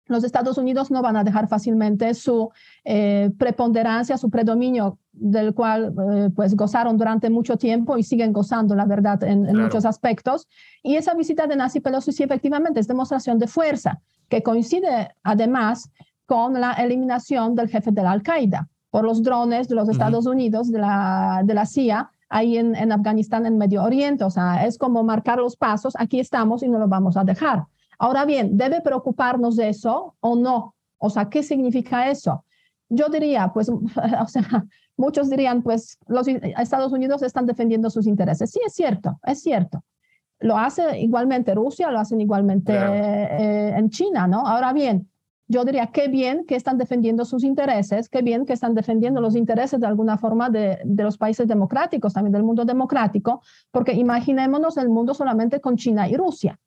los 0.09 0.23
Estados 0.23 0.57
Unidos 0.57 0.89
no 0.91 1.01
van 1.01 1.15
a 1.15 1.23
dejar 1.23 1.47
fácilmente 1.47 2.13
su 2.13 2.49
eh, 2.83 3.31
preponderancia, 3.37 4.17
su 4.17 4.29
predominio 4.29 4.97
del 5.11 5.53
cual 5.53 5.93
eh, 6.11 6.29
pues 6.35 6.55
gozaron 6.55 6.97
durante 6.97 7.29
mucho 7.29 7.57
tiempo 7.57 7.97
y 7.97 8.03
siguen 8.03 8.33
gozando, 8.33 8.75
la 8.75 8.85
verdad, 8.85 9.23
en, 9.23 9.43
muchos 9.55 9.85
aspectos. 9.85 10.47
Y 10.81 10.95
esa 10.95 11.13
visita 11.13 11.45
de 11.45 11.55
Nancy 11.55 11.79
Pelosi 11.79 12.11
sí 12.11 12.23
efectivamente 12.23 12.79
es 12.79 12.87
demostración 12.87 13.37
de 13.37 13.47
fuerza, 13.47 14.01
que 14.27 14.41
coincide 14.41 15.13
además 15.23 15.91
con 16.25 16.59
la 16.59 16.73
eliminación 16.73 17.55
del 17.55 17.69
jefe 17.69 17.91
de 17.91 18.03
la 18.03 18.11
Al-Qaeda 18.11 18.67
por 18.89 19.05
los 19.05 19.21
drones 19.21 19.67
de 19.67 19.75
los 19.75 19.89
Estados 19.89 20.25
Unidos, 20.25 20.71
de 20.71 20.79
la, 20.79 21.41
de 21.45 21.53
la 21.53 21.67
CIA, 21.67 22.09
ahí 22.29 22.57
en, 22.57 22.75
en 22.75 22.91
Afganistán, 22.91 23.45
en 23.45 23.57
Medio 23.57 23.83
Oriente. 23.83 24.23
O 24.23 24.31
sea, 24.31 24.65
es 24.65 24.79
como 24.79 25.03
marcar 25.03 25.37
los 25.37 25.55
pasos, 25.55 25.93
aquí 25.97 26.19
estamos 26.19 26.63
y 26.63 26.67
no 26.67 26.79
lo 26.79 26.87
vamos 26.87 27.15
a 27.15 27.23
dejar. 27.23 27.65
Ahora 27.99 28.23
bien, 28.23 28.57
¿debe 28.57 28.81
preocuparnos 28.81 29.57
de 29.57 29.69
eso 29.69 30.15
o 30.21 30.35
no? 30.35 30.73
O 30.97 31.09
sea, 31.09 31.29
¿qué 31.29 31.43
significa 31.43 32.09
eso? 32.09 32.45
Yo 32.87 33.09
diría, 33.09 33.51
pues, 33.53 33.69
o 33.69 34.27
sea, 34.27 34.65
muchos 34.97 35.29
dirían, 35.29 35.61
pues, 35.61 35.97
los 36.07 36.27
Estados 36.27 36.93
Unidos 36.93 37.21
están 37.21 37.45
defendiendo 37.45 37.89
sus 37.89 38.07
intereses. 38.07 38.51
Sí, 38.51 38.59
es 38.65 38.73
cierto, 38.73 39.19
es 39.23 39.41
cierto. 39.41 39.83
Lo 40.39 40.57
hace 40.57 40.99
igualmente 40.99 41.53
Rusia, 41.53 41.91
lo 41.91 41.99
hacen 41.99 42.21
igualmente 42.21 42.73
eh, 42.73 43.73
en 43.75 43.89
China, 43.89 44.25
¿no? 44.25 44.47
Ahora 44.47 44.71
bien, 44.71 45.09
yo 45.49 45.65
diría, 45.65 45.87
qué 45.87 46.07
bien 46.07 46.45
que 46.45 46.55
están 46.55 46.77
defendiendo 46.77 47.25
sus 47.25 47.43
intereses, 47.43 48.07
qué 48.07 48.21
bien 48.21 48.45
que 48.45 48.53
están 48.53 48.73
defendiendo 48.73 49.19
los 49.19 49.35
intereses 49.35 49.81
de 49.81 49.87
alguna 49.87 50.17
forma 50.17 50.49
de, 50.49 50.79
de, 50.85 51.03
los 51.03 51.17
países 51.17 51.47
democráticos, 51.47 52.13
también 52.13 52.31
del 52.31 52.43
mundo 52.43 52.63
democrático, 52.63 53.41
porque 53.71 53.93
imaginémonos 53.93 54.77
el 54.77 54.87
mundo 54.87 55.13
solamente 55.13 55.59
con 55.59 55.75
China 55.75 56.07
y 56.07 56.15
Rusia. 56.15 56.57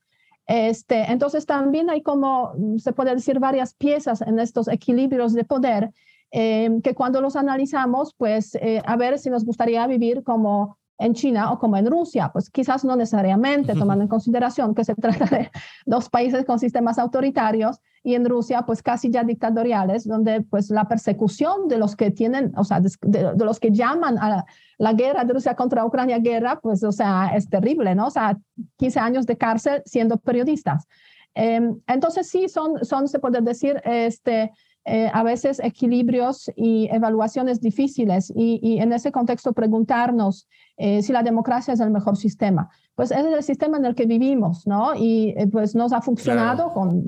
Este, 0.46 1.10
entonces 1.10 1.46
también 1.46 1.88
hay 1.90 2.02
como, 2.02 2.52
se 2.78 2.92
puede 2.92 3.14
decir, 3.14 3.38
varias 3.38 3.74
piezas 3.74 4.22
en 4.22 4.38
estos 4.38 4.68
equilibrios 4.68 5.32
de 5.34 5.44
poder 5.44 5.92
eh, 6.32 6.80
que 6.82 6.94
cuando 6.94 7.20
los 7.20 7.36
analizamos, 7.36 8.14
pues 8.14 8.54
eh, 8.56 8.82
a 8.84 8.96
ver 8.96 9.18
si 9.18 9.30
nos 9.30 9.44
gustaría 9.44 9.86
vivir 9.86 10.24
como 10.24 10.78
en 10.98 11.14
China 11.14 11.52
o 11.52 11.58
como 11.58 11.76
en 11.76 11.86
Rusia, 11.86 12.30
pues 12.32 12.48
quizás 12.48 12.84
no 12.84 12.96
necesariamente, 12.96 13.74
tomando 13.74 14.02
en 14.02 14.08
consideración 14.08 14.74
que 14.74 14.84
se 14.84 14.94
trata 14.96 15.26
de 15.26 15.50
dos 15.84 16.08
países 16.08 16.44
con 16.44 16.58
sistemas 16.58 16.98
autoritarios 16.98 17.80
y 18.02 18.14
en 18.14 18.28
Rusia 18.28 18.62
pues 18.62 18.82
casi 18.82 19.10
ya 19.10 19.22
dictatoriales, 19.24 20.06
donde 20.06 20.42
pues 20.42 20.70
la 20.70 20.88
persecución 20.88 21.68
de 21.68 21.78
los 21.78 21.94
que 21.96 22.10
tienen, 22.10 22.52
o 22.56 22.64
sea, 22.64 22.80
de, 22.80 22.90
de 23.00 23.44
los 23.44 23.60
que 23.60 23.70
llaman 23.70 24.18
a 24.18 24.44
la 24.78 24.92
guerra 24.92 25.24
de 25.24 25.32
Rusia 25.32 25.54
contra 25.54 25.84
Ucrania, 25.84 26.18
guerra, 26.18 26.58
pues, 26.60 26.82
o 26.82 26.90
sea, 26.90 27.30
es 27.36 27.48
terrible, 27.48 27.94
¿no? 27.94 28.08
O 28.08 28.10
sea, 28.10 28.36
15 28.78 28.98
años 28.98 29.26
de 29.26 29.36
cárcel 29.36 29.82
siendo 29.86 30.16
periodistas. 30.16 30.88
Em, 31.34 31.80
entonces, 31.86 32.28
sí, 32.28 32.48
son, 32.48 32.84
son, 32.84 33.06
se 33.08 33.18
puede 33.18 33.40
decir, 33.40 33.80
este, 33.84 34.50
eh, 34.84 35.08
a 35.12 35.22
veces 35.22 35.60
equilibrios 35.62 36.50
y 36.56 36.88
evaluaciones 36.90 37.60
difíciles 37.60 38.32
y, 38.34 38.78
en 38.80 38.92
ese 38.92 39.12
contexto 39.12 39.52
preguntarnos 39.52 40.48
eh, 40.76 41.02
si 41.02 41.12
la 41.12 41.22
democracia 41.22 41.74
es 41.74 41.80
el 41.80 41.92
mejor 41.92 42.16
sistema. 42.16 42.68
Pues 42.96 43.12
es 43.12 43.24
el 43.24 43.42
sistema 43.44 43.78
en 43.78 43.84
el 43.84 43.94
que 43.94 44.06
vivimos, 44.06 44.66
¿no? 44.66 44.94
Y 44.96 45.34
eh, 45.36 45.46
pues 45.46 45.76
nos 45.76 45.92
ha 45.92 46.02
funcionado 46.02 46.72
con 46.72 47.00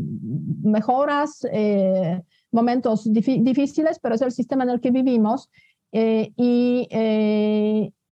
mejoras, 0.62 1.44
momentos 2.52 3.12
difíciles, 3.12 3.98
pero 3.98 4.14
es 4.14 4.22
el 4.22 4.30
sistema 4.30 4.62
en 4.62 4.70
el 4.70 4.80
que 4.80 4.92
vivimos 4.92 5.50
y, 5.92 6.88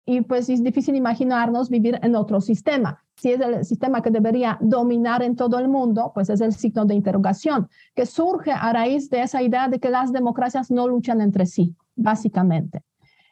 y 0.04 0.20
pues 0.22 0.48
es 0.48 0.62
difícil 0.62 0.96
imaginarnos 0.96 1.70
vivir 1.70 1.98
en 2.02 2.16
otro 2.16 2.40
sistema 2.40 3.02
si 3.22 3.30
es 3.30 3.40
el 3.40 3.64
sistema 3.64 4.02
que 4.02 4.10
debería 4.10 4.58
dominar 4.60 5.22
en 5.22 5.36
todo 5.36 5.58
el 5.60 5.68
mundo, 5.68 6.10
pues 6.12 6.28
es 6.28 6.40
el 6.40 6.52
signo 6.52 6.84
de 6.84 6.96
interrogación, 6.96 7.68
que 7.94 8.04
surge 8.04 8.50
a 8.50 8.72
raíz 8.72 9.10
de 9.10 9.22
esa 9.22 9.40
idea 9.40 9.68
de 9.68 9.78
que 9.78 9.90
las 9.90 10.12
democracias 10.12 10.72
no 10.72 10.88
luchan 10.88 11.20
entre 11.20 11.46
sí, 11.46 11.76
básicamente. 11.94 12.82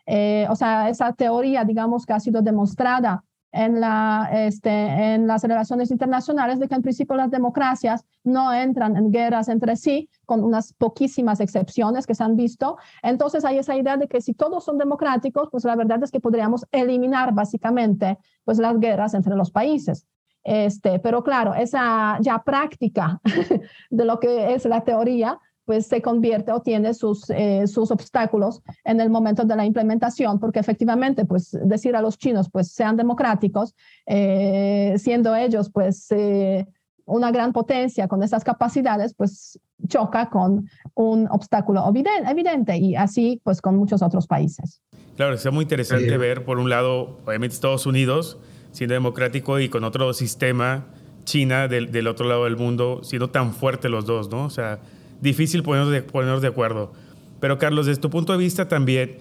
Eh, 0.06 0.46
o 0.48 0.54
sea, 0.54 0.88
esa 0.88 1.12
teoría, 1.12 1.64
digamos, 1.64 2.06
que 2.06 2.12
ha 2.12 2.20
sido 2.20 2.40
demostrada 2.40 3.24
en, 3.52 3.80
la, 3.80 4.28
este, 4.32 4.70
en 4.70 5.26
las 5.26 5.42
relaciones 5.42 5.90
internacionales 5.90 6.58
de 6.58 6.68
que 6.68 6.74
en 6.74 6.82
principio 6.82 7.16
las 7.16 7.30
democracias 7.30 8.04
no 8.24 8.52
entran 8.52 8.96
en 8.96 9.10
guerras 9.10 9.48
entre 9.48 9.76
sí, 9.76 10.08
con 10.24 10.44
unas 10.44 10.72
poquísimas 10.72 11.40
excepciones 11.40 12.06
que 12.06 12.14
se 12.14 12.24
han 12.24 12.36
visto. 12.36 12.76
Entonces 13.02 13.44
hay 13.44 13.58
esa 13.58 13.76
idea 13.76 13.96
de 13.96 14.08
que 14.08 14.20
si 14.20 14.34
todos 14.34 14.64
son 14.64 14.78
democráticos, 14.78 15.48
pues 15.50 15.64
la 15.64 15.76
verdad 15.76 16.02
es 16.02 16.10
que 16.10 16.20
podríamos 16.20 16.66
eliminar 16.72 17.32
básicamente 17.34 18.18
pues 18.44 18.58
las 18.58 18.78
guerras 18.78 19.14
entre 19.14 19.36
los 19.36 19.50
países. 19.50 20.06
Este, 20.42 20.98
pero 21.00 21.22
claro, 21.22 21.54
esa 21.54 22.18
ya 22.20 22.42
práctica 22.42 23.20
de 23.90 24.04
lo 24.04 24.18
que 24.20 24.54
es 24.54 24.64
la 24.64 24.82
teoría, 24.82 25.38
pues 25.70 25.86
se 25.86 26.02
convierte 26.02 26.50
o 26.50 26.60
tiene 26.60 26.94
sus, 26.94 27.30
eh, 27.30 27.64
sus 27.68 27.92
obstáculos 27.92 28.60
en 28.82 29.00
el 29.00 29.08
momento 29.08 29.44
de 29.44 29.54
la 29.54 29.64
implementación, 29.64 30.40
porque 30.40 30.58
efectivamente, 30.58 31.24
pues 31.24 31.56
decir 31.62 31.94
a 31.94 32.02
los 32.02 32.18
chinos, 32.18 32.50
pues 32.50 32.72
sean 32.72 32.96
democráticos, 32.96 33.76
eh, 34.04 34.96
siendo 34.98 35.36
ellos, 35.36 35.70
pues 35.70 36.10
eh, 36.10 36.66
una 37.04 37.30
gran 37.30 37.52
potencia 37.52 38.08
con 38.08 38.20
esas 38.24 38.42
capacidades, 38.42 39.14
pues 39.14 39.60
choca 39.86 40.28
con 40.28 40.68
un 40.94 41.28
obstáculo 41.30 41.84
evidente 42.28 42.76
y 42.76 42.96
así, 42.96 43.40
pues 43.44 43.60
con 43.60 43.76
muchos 43.76 44.02
otros 44.02 44.26
países. 44.26 44.82
Claro, 45.14 45.34
es 45.34 45.52
muy 45.52 45.62
interesante 45.62 46.18
ver, 46.18 46.44
por 46.44 46.58
un 46.58 46.68
lado, 46.68 47.20
obviamente 47.24 47.54
Estados 47.54 47.86
Unidos 47.86 48.38
siendo 48.72 48.94
democrático 48.94 49.60
y 49.60 49.68
con 49.68 49.84
otro 49.84 50.12
sistema, 50.14 50.86
China 51.22 51.68
del, 51.68 51.92
del 51.92 52.08
otro 52.08 52.26
lado 52.26 52.42
del 52.42 52.56
mundo, 52.56 53.02
siendo 53.04 53.30
tan 53.30 53.52
fuertes 53.52 53.88
los 53.88 54.04
dos, 54.04 54.28
¿no? 54.30 54.46
O 54.46 54.50
sea, 54.50 54.80
difícil 55.20 55.62
ponernos 55.62 55.92
de, 55.92 56.02
ponernos 56.02 56.42
de 56.42 56.48
acuerdo. 56.48 56.92
Pero 57.40 57.58
Carlos, 57.58 57.86
desde 57.86 58.00
tu 58.00 58.10
punto 58.10 58.32
de 58.32 58.38
vista 58.38 58.68
también, 58.68 59.18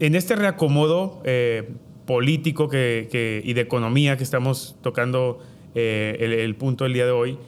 en 0.00 0.14
este 0.14 0.36
reacomodo 0.36 1.20
eh, 1.24 1.70
político 2.06 2.68
que, 2.68 3.42
y 3.44 3.52
de 3.52 3.60
economía 3.60 4.16
que 4.16 4.24
estamos 4.24 4.76
tocando 4.82 5.40
eh, 5.74 6.42
el, 6.42 6.54
punto 6.56 6.84
del 6.84 6.94
día 6.94 7.04
de 7.04 7.12
hoy, 7.12 7.38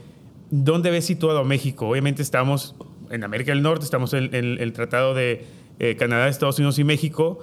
¿dónde 0.50 0.90
ves 0.90 1.06
situado 1.06 1.44
México? 1.44 1.88
Obviamente 1.88 2.22
estamos 2.22 2.74
en 3.10 3.24
América 3.24 3.52
del 3.52 3.62
Norte, 3.62 3.84
estamos 3.84 4.12
en, 4.12 4.34
el 4.34 4.72
tratado 4.72 5.14
de 5.14 5.46
eh, 5.78 5.96
Canadá, 5.96 6.28
Estados 6.28 6.58
Unidos 6.58 6.78
y 6.78 6.84
México, 6.84 7.38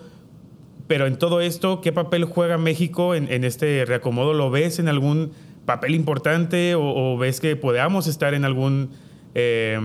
pero 0.87 1.07
en 1.07 1.17
todo 1.17 1.41
esto, 1.41 1.81
¿qué 1.81 1.91
papel 1.91 2.25
juega 2.25 2.57
México 2.57 3.15
en, 3.15 3.43
este 3.43 3.83
reacomodo? 3.83 4.33
¿Lo 4.33 4.51
ves 4.51 4.79
en 4.79 4.87
algún 4.87 5.31
papel 5.65 5.95
importante 5.95 6.75
o, 6.75 6.83
o 6.83 7.17
ves 7.17 7.41
que 7.41 7.55
podamos 7.57 8.07
estar 8.07 8.33
en 8.33 8.45
algún 8.45 8.91
eh, 9.39 9.77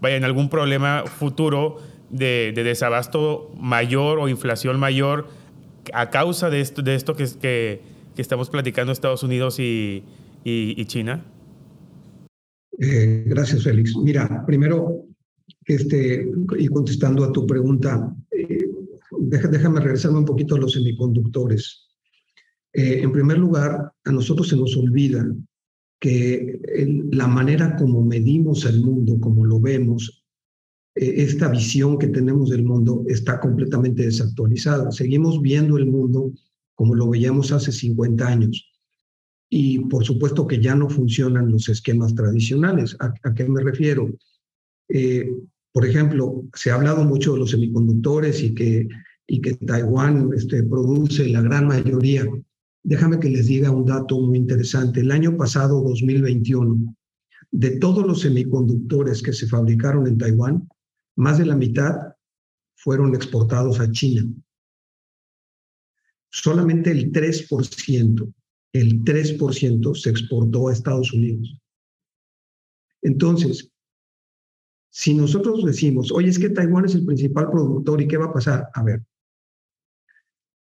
vaya, 0.00 0.16
en 0.16 0.22
algún 0.22 0.48
problema 0.48 1.02
futuro 1.04 1.78
de, 2.10 2.52
desabasto 2.54 3.50
mayor 3.58 4.20
o 4.20 4.28
inflación 4.28 4.78
mayor 4.78 5.26
a 5.92 6.10
causa 6.10 6.48
de 6.48 6.60
esto, 6.60 6.80
de 6.80 6.96
que, 7.42 7.80
estamos 8.16 8.50
platicando 8.50 8.92
Estados 8.92 9.24
Unidos 9.24 9.58
y, 9.58 10.04
China? 10.86 11.24
Eh, 12.78 13.24
gracias, 13.26 13.64
Félix. 13.64 13.96
Mira, 13.96 14.44
primero, 14.46 15.06
este, 15.66 16.28
y 16.56 16.68
contestando 16.68 17.24
a 17.24 17.32
tu 17.32 17.48
pregunta, 17.48 18.14
eh, 18.30 18.70
déjame 19.18 19.80
regresarme 19.80 20.18
un 20.18 20.24
poquito 20.24 20.54
a 20.54 20.58
los 20.58 20.72
semiconductores. 20.72 21.88
en 22.72 23.10
primer 23.10 23.38
lugar, 23.38 23.92
a 24.04 24.12
nosotros 24.12 24.48
se 24.48 24.56
nos 24.56 24.76
olvida 24.76 25.26
que 26.04 26.60
la 27.12 27.26
manera 27.26 27.76
como 27.76 28.04
medimos 28.04 28.66
el 28.66 28.82
mundo, 28.82 29.18
como 29.18 29.46
lo 29.46 29.58
vemos, 29.58 30.22
eh, 30.94 31.14
esta 31.16 31.48
visión 31.48 31.96
que 31.96 32.08
tenemos 32.08 32.50
del 32.50 32.62
mundo 32.62 33.06
está 33.08 33.40
completamente 33.40 34.02
desactualizada. 34.02 34.92
Seguimos 34.92 35.40
viendo 35.40 35.78
el 35.78 35.86
mundo 35.86 36.30
como 36.74 36.94
lo 36.94 37.08
veíamos 37.08 37.52
hace 37.52 37.72
50 37.72 38.28
años. 38.28 38.70
Y 39.48 39.78
por 39.78 40.04
supuesto 40.04 40.46
que 40.46 40.60
ya 40.60 40.74
no 40.74 40.90
funcionan 40.90 41.50
los 41.50 41.70
esquemas 41.70 42.14
tradicionales. 42.14 42.94
¿A, 43.00 43.32
qué 43.32 43.48
me 43.48 43.62
refiero? 43.62 44.12
Eh, 44.90 45.26
por 45.72 45.86
ejemplo, 45.86 46.44
se 46.52 46.70
ha 46.70 46.74
hablado 46.74 47.02
mucho 47.04 47.32
de 47.32 47.38
los 47.38 47.52
semiconductores 47.52 48.42
y 48.42 48.54
que, 48.54 48.88
y 49.26 49.40
que 49.40 49.54
Taiwán 49.54 50.32
este, 50.36 50.64
produce 50.64 51.26
la 51.30 51.40
gran 51.40 51.66
mayoría 51.66 52.26
Déjame 52.84 53.18
que 53.18 53.30
les 53.30 53.46
diga 53.46 53.70
un 53.70 53.86
dato 53.86 54.20
muy 54.20 54.38
interesante. 54.38 55.00
El 55.00 55.10
año 55.10 55.36
pasado, 55.38 55.80
2021, 55.80 56.94
de 57.50 57.78
todos 57.78 58.06
los 58.06 58.20
semiconductores 58.20 59.22
que 59.22 59.32
se 59.32 59.48
fabricaron 59.48 60.06
en 60.06 60.18
Taiwán, 60.18 60.68
más 61.16 61.38
de 61.38 61.46
la 61.46 61.56
mitad 61.56 61.96
fueron 62.76 63.14
exportados 63.14 63.80
a 63.80 63.90
China. 63.90 64.30
Solamente 66.30 66.90
el 66.90 67.10
3%, 67.10 68.34
el 68.72 69.04
3% 69.04 69.94
se 69.94 70.10
exportó 70.10 70.68
a 70.68 70.72
Estados 70.72 71.12
Unidos. 71.14 71.58
Entonces, 73.00 73.70
si 74.90 75.14
nosotros 75.14 75.64
decimos, 75.64 76.12
oye, 76.12 76.28
es 76.28 76.38
que 76.38 76.50
Taiwán 76.50 76.84
es 76.84 76.94
el 76.94 77.06
principal 77.06 77.50
productor 77.50 78.02
y 78.02 78.08
qué 78.08 78.18
va 78.18 78.26
a 78.26 78.32
pasar, 78.32 78.68
a 78.74 78.82
ver, 78.82 79.02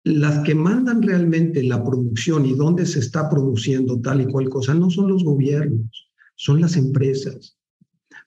las 0.08 0.40
que 0.46 0.56
mandan 0.56 1.02
realmente 1.02 1.62
la 1.64 1.84
producción 1.84 2.46
y 2.46 2.54
dónde 2.54 2.86
se 2.86 3.00
está 3.00 3.30
produciendo 3.30 4.00
tal 4.00 4.22
y 4.22 4.26
cual 4.26 4.50
cosa 4.50 4.74
no 4.74 4.90
son 4.90 5.10
los 5.10 5.24
gobiernos, 5.24 6.10
son 6.36 6.62
las 6.62 6.78
empresas. 6.78 7.58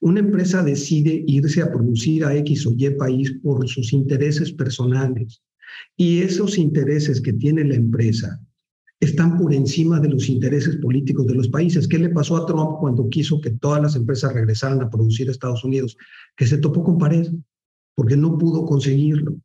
Una 0.00 0.20
empresa 0.20 0.62
decide 0.62 1.24
irse 1.26 1.62
a 1.62 1.72
producir 1.72 2.24
a 2.24 2.36
X 2.36 2.66
o 2.66 2.74
Y 2.76 2.90
país 2.90 3.32
por 3.42 3.66
sus 3.68 3.92
intereses 3.92 4.52
personales 4.52 5.42
y 5.96 6.20
esos 6.20 6.58
intereses 6.58 7.20
que 7.20 7.32
tiene 7.32 7.64
la 7.64 7.76
empresa 7.76 8.40
están 9.00 9.38
por 9.38 9.54
encima 9.54 9.98
de 10.00 10.10
los 10.10 10.28
intereses 10.28 10.76
políticos 10.76 11.26
de 11.26 11.34
los 11.34 11.48
países. 11.48 11.88
¿Qué 11.88 11.98
le 11.98 12.10
pasó 12.10 12.36
a 12.36 12.44
Trump 12.44 12.78
cuando 12.80 13.08
quiso 13.08 13.40
que 13.40 13.50
todas 13.50 13.80
las 13.80 13.96
empresas 13.96 14.34
regresaran 14.34 14.82
a 14.82 14.90
producir 14.90 15.28
a 15.28 15.32
Estados 15.32 15.64
Unidos? 15.64 15.96
Que 16.36 16.46
se 16.46 16.58
topó 16.58 16.84
con 16.84 16.98
pared 16.98 17.26
porque 17.94 18.16
no 18.16 18.36
pudo 18.36 18.66
conseguirlo. 18.66 19.38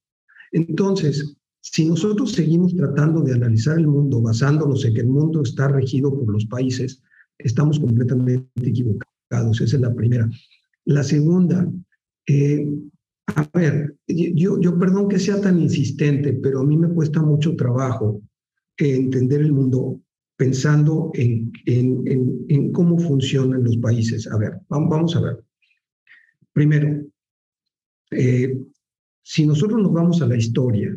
Entonces, 0.52 1.38
si 1.72 1.84
nosotros 1.84 2.32
seguimos 2.34 2.76
tratando 2.76 3.22
de 3.22 3.34
analizar 3.34 3.80
el 3.80 3.88
mundo 3.88 4.22
basándonos 4.22 4.86
en 4.86 4.94
que 4.94 5.02
el 5.02 5.08
mundo 5.08 5.42
está 5.42 5.68
regido 5.68 6.16
por 6.16 6.32
los 6.32 6.46
países, 6.46 7.02
estamos 7.40 7.80
completamente 7.80 8.48
equivocados. 8.64 9.60
Esa 9.60 9.76
es 9.76 9.82
la 9.82 9.94
primera. 9.94 10.30
La 10.86 11.04
segunda, 11.04 11.68
eh, 12.28 12.70
a 13.26 13.50
ver, 13.52 13.96
yo, 14.08 14.62
yo 14.62 14.78
perdón 14.78 15.10
que 15.10 15.18
sea 15.18 15.42
tan 15.42 15.60
insistente, 15.60 16.34
pero 16.34 16.60
a 16.60 16.64
mí 16.64 16.78
me 16.78 16.90
cuesta 16.90 17.24
mucho 17.24 17.56
trabajo 17.56 18.22
entender 18.78 19.42
el 19.42 19.52
mundo 19.52 20.00
pensando 20.38 21.10
en, 21.16 21.52
en, 21.66 22.46
en, 22.48 22.72
cómo 22.74 23.00
funcionan 23.00 23.64
los 23.64 23.78
países. 23.78 24.28
A 24.28 24.38
ver, 24.38 24.60
vamos, 24.70 25.16
a 25.16 25.22
ver. 25.22 25.44
Primero, 26.54 27.08
eh, 28.12 28.56
si 29.24 29.48
nosotros 29.48 29.82
nos 29.82 29.92
vamos 29.92 30.22
a 30.22 30.28
la 30.28 30.38
historia, 30.38 30.96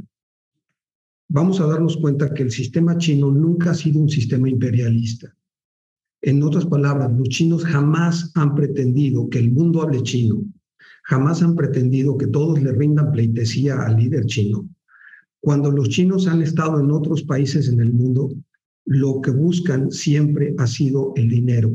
vamos 1.29 1.61
a 1.61 1.67
darnos 1.67 1.97
cuenta 1.99 2.33
que 2.33 2.43
el 2.43 2.51
sistema 2.51 2.97
chino 2.97 3.31
nunca 3.31 3.71
ha 3.71 3.75
sido 3.75 4.01
un 4.01 4.09
sistema 4.09 4.49
imperialista. 4.49 5.35
En 6.23 6.43
otras 6.43 6.67
palabras, 6.67 7.13
los 7.17 7.29
chinos 7.29 7.65
jamás 7.65 8.33
han 8.35 8.55
pretendido 8.55 9.29
que 9.29 9.39
el 9.39 9.53
mundo 9.53 9.83
hable 9.83 10.03
chino, 10.03 10.43
jamás 11.05 11.43
han 11.43 11.55
pretendido 11.55 12.19
que 12.19 12.27
todos 12.27 12.61
le 12.61 12.73
rindan 12.73 13.13
pleitesía 13.13 13.83
al 13.83 13.97
líder 13.97 14.27
chino. 14.27 14.69
Cuando 15.41 15.71
los 15.71 15.89
chinos 15.91 16.27
han 16.27 16.43
estado 16.43 16.81
en 16.81 16.91
otros 16.91 17.23
países 17.23 17.69
en 17.69 17.81
el 17.81 17.93
mundo, 17.93 18.31
lo 18.85 19.21
que 19.21 19.31
buscan 19.31 19.93
siempre 19.93 20.55
ha 20.59 20.67
sido 20.67 21.13
el 21.15 21.29
dinero. 21.29 21.75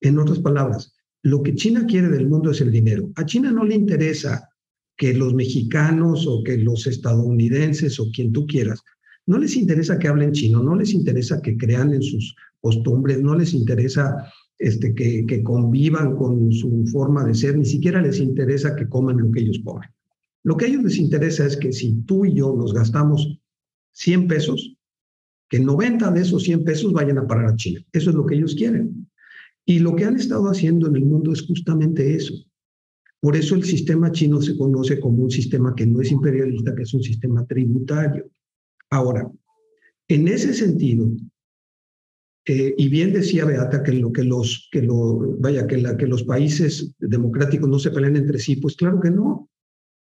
En 0.00 0.18
otras 0.18 0.38
palabras, 0.38 0.94
lo 1.22 1.42
que 1.42 1.54
China 1.54 1.84
quiere 1.86 2.08
del 2.08 2.28
mundo 2.28 2.50
es 2.50 2.60
el 2.60 2.70
dinero. 2.70 3.10
A 3.16 3.26
China 3.26 3.50
no 3.50 3.64
le 3.64 3.74
interesa 3.74 4.48
que 4.96 5.14
los 5.14 5.34
mexicanos 5.34 6.26
o 6.26 6.42
que 6.42 6.56
los 6.58 6.86
estadounidenses 6.86 7.98
o 7.98 8.10
quien 8.12 8.32
tú 8.32 8.46
quieras, 8.46 8.82
no 9.26 9.38
les 9.38 9.56
interesa 9.56 9.98
que 9.98 10.08
hablen 10.08 10.32
chino, 10.32 10.62
no 10.62 10.74
les 10.76 10.92
interesa 10.92 11.40
que 11.40 11.56
crean 11.56 11.92
en 11.94 12.02
sus 12.02 12.36
costumbres, 12.60 13.22
no 13.22 13.34
les 13.34 13.54
interesa 13.54 14.30
este, 14.58 14.94
que, 14.94 15.24
que 15.26 15.42
convivan 15.42 16.16
con 16.16 16.52
su 16.52 16.84
forma 16.92 17.24
de 17.24 17.34
ser, 17.34 17.56
ni 17.56 17.64
siquiera 17.64 18.00
les 18.00 18.20
interesa 18.20 18.76
que 18.76 18.88
coman 18.88 19.18
lo 19.18 19.30
que 19.30 19.40
ellos 19.40 19.60
comen. 19.64 19.88
Lo 20.44 20.56
que 20.56 20.66
a 20.66 20.68
ellos 20.68 20.84
les 20.84 20.98
interesa 20.98 21.46
es 21.46 21.56
que 21.56 21.72
si 21.72 22.02
tú 22.02 22.26
y 22.26 22.34
yo 22.34 22.54
nos 22.54 22.74
gastamos 22.74 23.40
100 23.92 24.28
pesos, 24.28 24.76
que 25.48 25.58
90 25.58 26.10
de 26.10 26.20
esos 26.20 26.42
100 26.42 26.64
pesos 26.64 26.92
vayan 26.92 27.18
a 27.18 27.26
parar 27.26 27.46
a 27.46 27.56
China. 27.56 27.80
Eso 27.92 28.10
es 28.10 28.16
lo 28.16 28.26
que 28.26 28.34
ellos 28.34 28.54
quieren. 28.54 29.08
Y 29.64 29.78
lo 29.78 29.96
que 29.96 30.04
han 30.04 30.16
estado 30.16 30.48
haciendo 30.48 30.88
en 30.88 30.96
el 30.96 31.04
mundo 31.04 31.32
es 31.32 31.42
justamente 31.42 32.14
eso. 32.14 32.34
Por 33.24 33.36
eso 33.36 33.54
el 33.54 33.64
sistema 33.64 34.12
chino 34.12 34.42
se 34.42 34.54
conoce 34.54 35.00
como 35.00 35.22
un 35.22 35.30
sistema 35.30 35.74
que 35.74 35.86
no 35.86 36.02
es 36.02 36.12
imperialista, 36.12 36.74
que 36.74 36.82
es 36.82 36.92
un 36.92 37.02
sistema 37.02 37.46
tributario. 37.46 38.26
Ahora, 38.90 39.32
en 40.08 40.28
ese 40.28 40.52
sentido, 40.52 41.10
eh, 42.44 42.74
y 42.76 42.88
bien 42.90 43.14
decía 43.14 43.46
Beata 43.46 43.82
que 43.82 43.94
lo 43.94 44.12
que 44.12 44.24
los 44.24 44.68
países 46.26 46.92
democráticos 46.98 47.66
no 47.66 47.78
se 47.78 47.92
peleen 47.92 48.16
entre 48.16 48.38
sí, 48.38 48.56
pues 48.56 48.76
claro 48.76 49.00
que 49.00 49.10
no, 49.10 49.48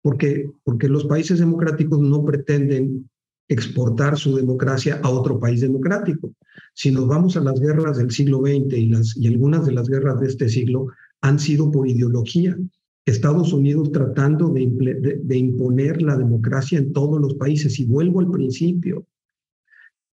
porque 0.02 0.50
los 0.88 1.04
países 1.04 1.38
democráticos 1.38 2.00
no 2.00 2.24
pretenden 2.24 3.08
exportar 3.46 4.18
su 4.18 4.34
democracia 4.34 4.98
a 5.04 5.08
otro 5.08 5.38
país 5.38 5.60
democrático. 5.60 6.34
Si 6.74 6.90
nos 6.90 7.06
vamos 7.06 7.36
a 7.36 7.42
las 7.42 7.60
guerras 7.60 7.96
del 7.96 8.10
siglo 8.10 8.40
XX 8.40 9.16
y 9.18 9.28
algunas 9.28 9.66
de 9.66 9.72
las 9.72 9.88
guerras 9.88 10.18
de 10.18 10.26
este 10.26 10.48
siglo 10.48 10.88
han 11.20 11.38
sido 11.38 11.70
por 11.70 11.86
ideología. 11.88 12.58
Estados 13.06 13.52
Unidos 13.52 13.92
tratando 13.92 14.48
de, 14.48 15.20
de, 15.22 15.36
imponer 15.36 16.00
la 16.00 16.16
democracia 16.16 16.78
en 16.78 16.92
todos 16.92 17.20
los 17.20 17.34
países. 17.34 17.78
Y 17.78 17.84
vuelvo 17.84 18.20
al 18.20 18.30
principio. 18.30 19.06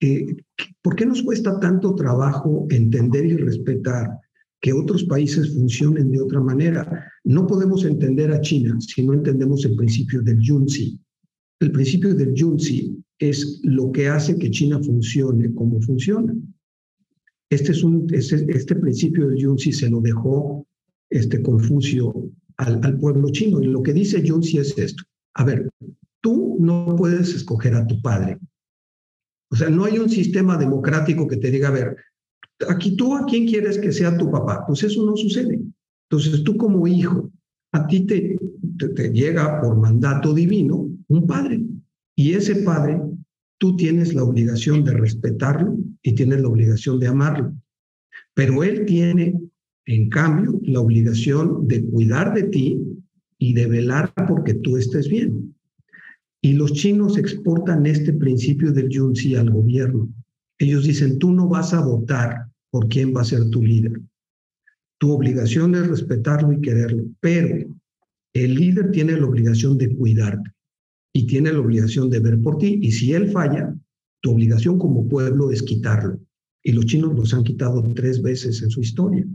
Eh, 0.02 0.36
¿Por 0.82 0.96
qué 0.96 1.06
nos 1.06 1.22
cuesta 1.24 1.60
tanto 1.60 1.96
trabajo 1.96 2.68
entender 2.70 3.26
y 3.26 3.38
respetar 3.38 4.20
que 4.60 4.74
otros 4.74 5.04
países 5.06 5.54
funcionen 5.54 6.12
de 6.12 6.22
otra 6.22 6.42
manera? 6.42 7.08
No 7.24 7.48
podemos 7.48 7.86
entender 7.86 8.32
a 8.32 8.42
China 8.42 8.78
si 8.82 9.06
no 9.06 9.14
entendemos 9.14 9.64
el 9.64 9.76
principio 9.76 10.22
del 10.22 10.40
Yunzi. 10.40 11.00
El 11.60 11.72
principio 11.72 12.14
del 12.14 12.34
Yunzi 12.34 12.98
es 13.20 13.62
lo 13.64 13.92
que 13.92 14.10
hace 14.10 14.38
que 14.38 14.50
China 14.50 14.82
funcione 14.84 15.54
como 15.54 15.80
funciona. 15.82 16.36
Este, 17.50 17.72
es 17.72 17.84
un, 17.84 18.08
este, 18.12 18.46
este 18.50 18.76
principio 18.76 19.28
del 19.28 19.38
Yunzi 19.38 19.72
se 19.72 19.90
lo 19.90 20.02
dejó 20.02 20.66
este 21.10 21.42
Confucio 21.42 22.32
al, 22.62 22.98
pueblo 23.00 23.30
chino. 23.32 23.62
Y 23.62 23.68
lo 23.68 23.84
que 23.84 23.94
dice 23.94 24.22
Yunzi 24.22 24.58
es 24.58 24.78
esto. 24.78 25.04
A 25.36 25.44
ver, 25.44 25.70
tú 26.22 26.58
no 26.60 26.96
puedes 26.98 27.34
escoger 27.34 27.76
a 27.76 27.86
tu 27.88 28.02
padre. 28.02 28.38
O 29.50 29.56
sea, 29.56 29.70
no 29.70 29.86
hay 29.86 29.98
un 30.00 30.10
sistema 30.10 30.58
democrático 30.58 31.28
que 31.28 31.38
te 31.38 31.52
diga, 31.52 31.70
a 31.70 31.72
ver, 31.72 31.98
aquí 32.70 32.96
tú 32.96 33.16
a 33.16 33.26
quién 33.26 33.48
quieres 33.48 33.78
que 33.78 33.92
sea 33.92 34.18
tu 34.18 34.32
papá. 34.32 34.64
Pues 34.66 34.84
eso 34.84 35.06
no 35.06 35.16
sucede. 35.18 35.60
Entonces 36.10 36.44
tú 36.44 36.58
como 36.58 36.88
hijo, 36.88 37.32
a 37.74 37.88
ti 37.88 38.02
te, 38.06 38.38
te 38.96 39.10
llega 39.10 39.62
por 39.62 39.78
mandato 39.78 40.34
divino 40.34 40.90
un 41.08 41.28
padre. 41.28 41.62
Y 42.16 42.34
ese 42.34 42.58
padre, 42.58 43.02
tú 43.58 43.76
tienes 43.76 44.14
la 44.14 44.24
obligación 44.24 44.84
de 44.84 44.94
respetarlo 44.94 45.78
y 46.02 46.14
tienes 46.14 46.42
la 46.42 46.50
obligación 46.50 47.00
de 47.00 47.08
amarlo. 47.08 47.54
Pero 48.34 48.64
él 48.64 48.86
tiene, 48.86 49.40
en 49.86 50.10
cambio, 50.10 50.60
la 50.64 50.80
obligación 50.80 51.68
de 51.68 51.84
cuidar 51.86 52.34
de 52.34 52.44
ti 52.44 52.80
y 53.38 53.54
de 53.54 53.68
velar 53.68 54.14
porque 54.28 54.54
tú 54.54 54.78
estés 54.78 55.10
bien. 55.10 55.56
Y 56.42 56.54
los 56.54 56.74
chinos 56.74 57.18
exportan 57.18 57.86
este 57.86 58.14
principio 58.14 58.72
del 58.72 58.90
Yunzi 58.90 59.36
al 59.36 59.50
gobierno. 59.50 60.10
Ellos 60.60 60.84
dicen, 60.84 61.20
tú 61.20 61.32
no 61.32 61.48
vas 61.48 61.74
a 61.74 61.82
votar 61.82 62.48
por 62.70 62.88
quién 62.88 63.16
va 63.16 63.22
a 63.22 63.26
ser 63.26 63.50
tu 63.50 63.64
líder. 63.64 64.00
Tu 65.00 65.12
obligación 65.12 65.74
es 65.76 65.88
respetarlo 65.88 66.54
y 66.54 66.62
quererlo, 66.62 67.06
pero 67.20 67.66
el 68.34 68.56
líder 68.56 68.92
tiene 68.92 69.14
la 69.14 69.26
obligación 69.26 69.78
de 69.78 69.96
cuidarte 69.96 70.52
y 71.14 71.26
tiene 71.26 71.52
la 71.52 71.60
obligación 71.60 72.10
de 72.10 72.20
ver 72.20 72.40
por 72.42 72.58
ti. 72.60 72.80
Y 72.82 72.92
si 72.92 73.14
él 73.14 73.32
falla, 73.32 73.76
tu 74.22 74.32
obligación 74.32 74.78
como 74.78 75.08
pueblo 75.08 75.52
es 75.52 75.64
quitarlo. 75.64 76.20
Y 76.64 76.74
los 76.74 76.86
chinos 76.86 77.16
los 77.16 77.34
han 77.34 77.44
quitado 77.44 77.82
tres 77.96 78.22
veces 78.22 78.62
en 78.62 78.70
su 78.70 78.82
historia. 78.82 79.26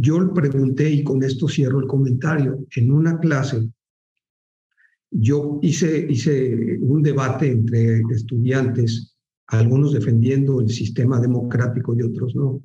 Yo 0.00 0.32
pregunté, 0.32 0.90
y 0.90 1.04
con 1.04 1.22
esto 1.22 1.46
cierro 1.46 1.78
el 1.80 1.86
comentario, 1.86 2.64
en 2.74 2.90
una 2.90 3.18
clase, 3.20 3.68
yo 5.10 5.58
hice, 5.60 6.06
hice 6.08 6.78
un 6.80 7.02
debate 7.02 7.50
entre 7.50 8.00
estudiantes, 8.10 9.14
algunos 9.48 9.92
defendiendo 9.92 10.60
el 10.60 10.70
sistema 10.70 11.20
democrático 11.20 11.94
y 11.94 12.02
otros 12.02 12.34
no. 12.34 12.62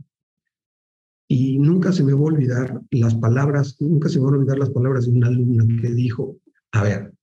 Y 1.27 1.57
nunca 1.59 1.91
se 1.91 2.05
me 2.05 2.13
va 2.13 2.19
a 2.19 2.23
olvidar 2.23 2.81
las 2.91 3.15
palabras, 3.15 3.75
nunca 3.81 4.07
se 4.07 4.19
me 4.19 4.25
van 4.25 4.35
a 4.35 4.37
olvidar 4.37 4.59
las 4.59 4.69
palabras 4.69 5.05
de 5.05 5.11
una 5.11 5.27
alumna 5.27 5.65
que 5.81 5.93
dijo, 5.93 6.37
a 6.71 6.83
ver, 6.83 7.13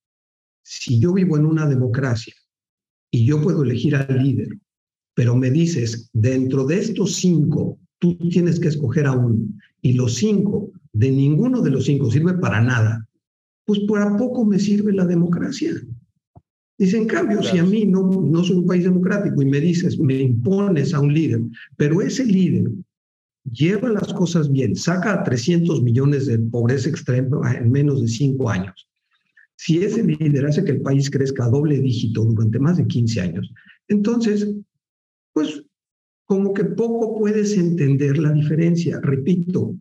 si 0.62 1.00
yo 1.00 1.14
vivo 1.14 1.38
en 1.38 1.46
una 1.46 1.66
democracia 1.66 2.34
y 3.10 3.24
yo 3.24 3.40
puedo 3.40 3.62
elegir 3.62 3.96
al 3.96 4.22
líder, 4.22 4.58
pero 5.14 5.36
me 5.36 5.50
dices, 5.50 6.10
dentro 6.12 6.66
de 6.66 6.80
estos 6.80 7.14
cinco, 7.14 7.78
tú 7.98 8.18
tienes 8.28 8.60
que 8.60 8.68
escoger 8.68 9.06
a 9.06 9.12
uno, 9.12 9.38
y 9.82 9.92
los 9.94 10.14
cinco, 10.14 10.70
de 10.92 11.10
ninguno 11.10 11.60
de 11.60 11.70
los 11.70 11.84
cinco 11.84 12.10
sirve 12.10 12.34
para 12.34 12.60
nada, 12.60 13.06
pues 13.64 13.80
por 13.80 14.00
a 14.00 14.16
poco 14.16 14.44
me 14.44 14.58
sirve 14.58 14.92
la 14.92 15.04
democracia. 15.04 15.72
Dice, 16.78 16.96
en 16.96 17.06
cambio, 17.06 17.42
si 17.42 17.58
a 17.58 17.64
mí 17.64 17.84
no, 17.84 18.02
no 18.02 18.42
soy 18.44 18.56
un 18.56 18.66
país 18.66 18.84
democrático 18.84 19.42
y 19.42 19.46
me 19.46 19.60
dices, 19.60 19.98
me 19.98 20.20
impones 20.20 20.94
a 20.94 21.00
un 21.00 21.12
líder, 21.12 21.40
pero 21.76 22.00
ese 22.00 22.24
líder 22.24 22.70
lleva 23.44 23.88
las 23.90 24.12
cosas 24.14 24.50
bien, 24.50 24.74
saca 24.74 25.12
a 25.12 25.24
300 25.24 25.82
millones 25.82 26.26
de 26.26 26.38
pobreza 26.38 26.88
extrema 26.88 27.54
en 27.54 27.70
menos 27.70 28.00
de 28.00 28.08
cinco 28.08 28.48
años, 28.48 28.88
si 29.56 29.78
ese 29.78 30.02
líder 30.02 30.46
hace 30.46 30.64
que 30.64 30.72
el 30.72 30.82
país 30.82 31.10
crezca 31.10 31.44
a 31.44 31.50
doble 31.50 31.78
dígito 31.78 32.24
durante 32.24 32.58
más 32.58 32.78
de 32.78 32.86
15 32.86 33.20
años, 33.20 33.52
entonces, 33.88 34.48
pues 35.32 35.64
como 36.32 36.54
que 36.54 36.64
poco 36.64 37.18
puedes 37.18 37.58
entender 37.58 38.16
la 38.16 38.32
diferencia. 38.32 38.98
Repito, 39.02 39.76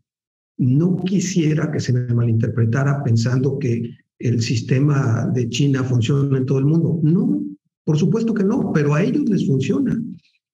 no 0.57 0.97
quisiera 0.97 1.71
que 1.71 1.79
se 1.79 1.93
me 1.93 2.13
malinterpretara 2.13 3.01
pensando 3.05 3.57
que 3.57 3.95
el 4.19 4.41
sistema 4.41 5.31
de 5.33 5.47
China 5.47 5.81
funciona 5.85 6.37
en 6.37 6.45
todo 6.45 6.59
el 6.59 6.65
mundo. 6.65 6.99
No, 7.03 7.41
por 7.85 7.97
supuesto 7.97 8.33
que 8.33 8.43
no, 8.43 8.73
pero 8.73 8.93
a 8.93 9.01
ellos 9.01 9.29
les 9.29 9.47
funciona. 9.47 9.97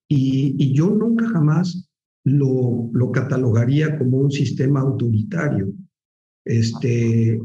Y, 0.08 0.72
yo 0.72 0.92
nunca 0.92 1.28
jamás 1.30 1.90
lo, 2.24 2.92
lo 2.94 3.12
catalogaría 3.12 3.98
como 3.98 4.20
un 4.20 4.30
sistema 4.30 4.82
autoritario. 4.82 5.74
Este, 6.46 7.42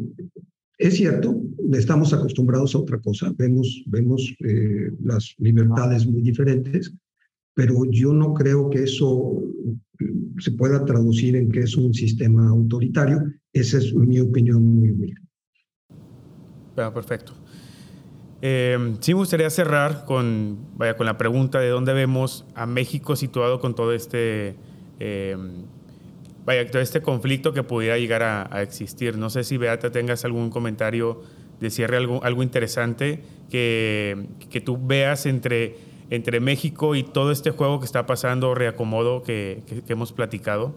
es 0.76 0.94
cierto, 0.94 1.40
estamos 1.72 2.12
acostumbrados 2.12 2.74
a 2.74 2.80
otra 2.80 2.98
cosa, 2.98 3.32
vemos, 3.34 3.82
vemos 3.86 4.34
eh, 4.40 4.92
las 5.02 5.34
libertades 5.38 6.06
muy 6.06 6.20
diferentes, 6.20 6.92
pero 7.54 7.84
yo 7.90 8.12
no 8.12 8.34
creo 8.34 8.70
que 8.70 8.84
eso 8.84 9.42
se 10.38 10.50
pueda 10.52 10.84
traducir 10.84 11.36
en 11.36 11.50
que 11.50 11.60
es 11.60 11.76
un 11.76 11.92
sistema 11.94 12.48
autoritario. 12.48 13.22
Esa 13.52 13.78
es 13.78 13.94
mi 13.94 14.20
opinión 14.20 14.64
muy 14.64 14.90
humilde. 14.90 15.20
perfecto. 16.74 17.34
Eh, 18.40 18.96
sí 19.00 19.12
me 19.12 19.20
gustaría 19.20 19.48
cerrar 19.50 20.04
con, 20.04 20.58
vaya, 20.76 20.96
con 20.96 21.06
la 21.06 21.16
pregunta 21.16 21.60
de 21.60 21.68
dónde 21.68 21.92
vemos 21.92 22.44
a 22.56 22.66
México 22.66 23.14
situado 23.14 23.60
con 23.60 23.76
todo 23.76 23.92
este 23.92 24.56
eh, 24.98 25.36
vaya, 26.44 26.68
todo 26.68 26.82
este 26.82 27.02
conflicto 27.02 27.52
que 27.52 27.62
pudiera 27.62 27.98
llegar 27.98 28.22
a, 28.22 28.62
existir. 28.62 29.16
No 29.16 29.30
sé 29.30 29.44
si 29.44 29.56
Beata 29.56 29.90
tengas 29.92 30.24
algún 30.24 30.50
comentario 30.50 31.22
de 31.60 31.70
cierre, 31.70 31.96
algo, 31.96 32.22
algo 32.24 32.42
interesante 32.42 33.20
que, 33.48 34.26
que 34.50 34.60
tú 34.60 34.78
veas 34.80 35.26
entre, 35.26 35.76
entre 36.14 36.40
México 36.40 36.94
y 36.94 37.02
todo 37.02 37.32
este 37.32 37.50
juego 37.50 37.80
que 37.80 37.86
está 37.86 38.06
pasando, 38.06 38.54
reacomodo 38.54 39.22
que, 39.22 39.62
que 39.66 39.92
hemos 39.92 40.12
platicado. 40.12 40.74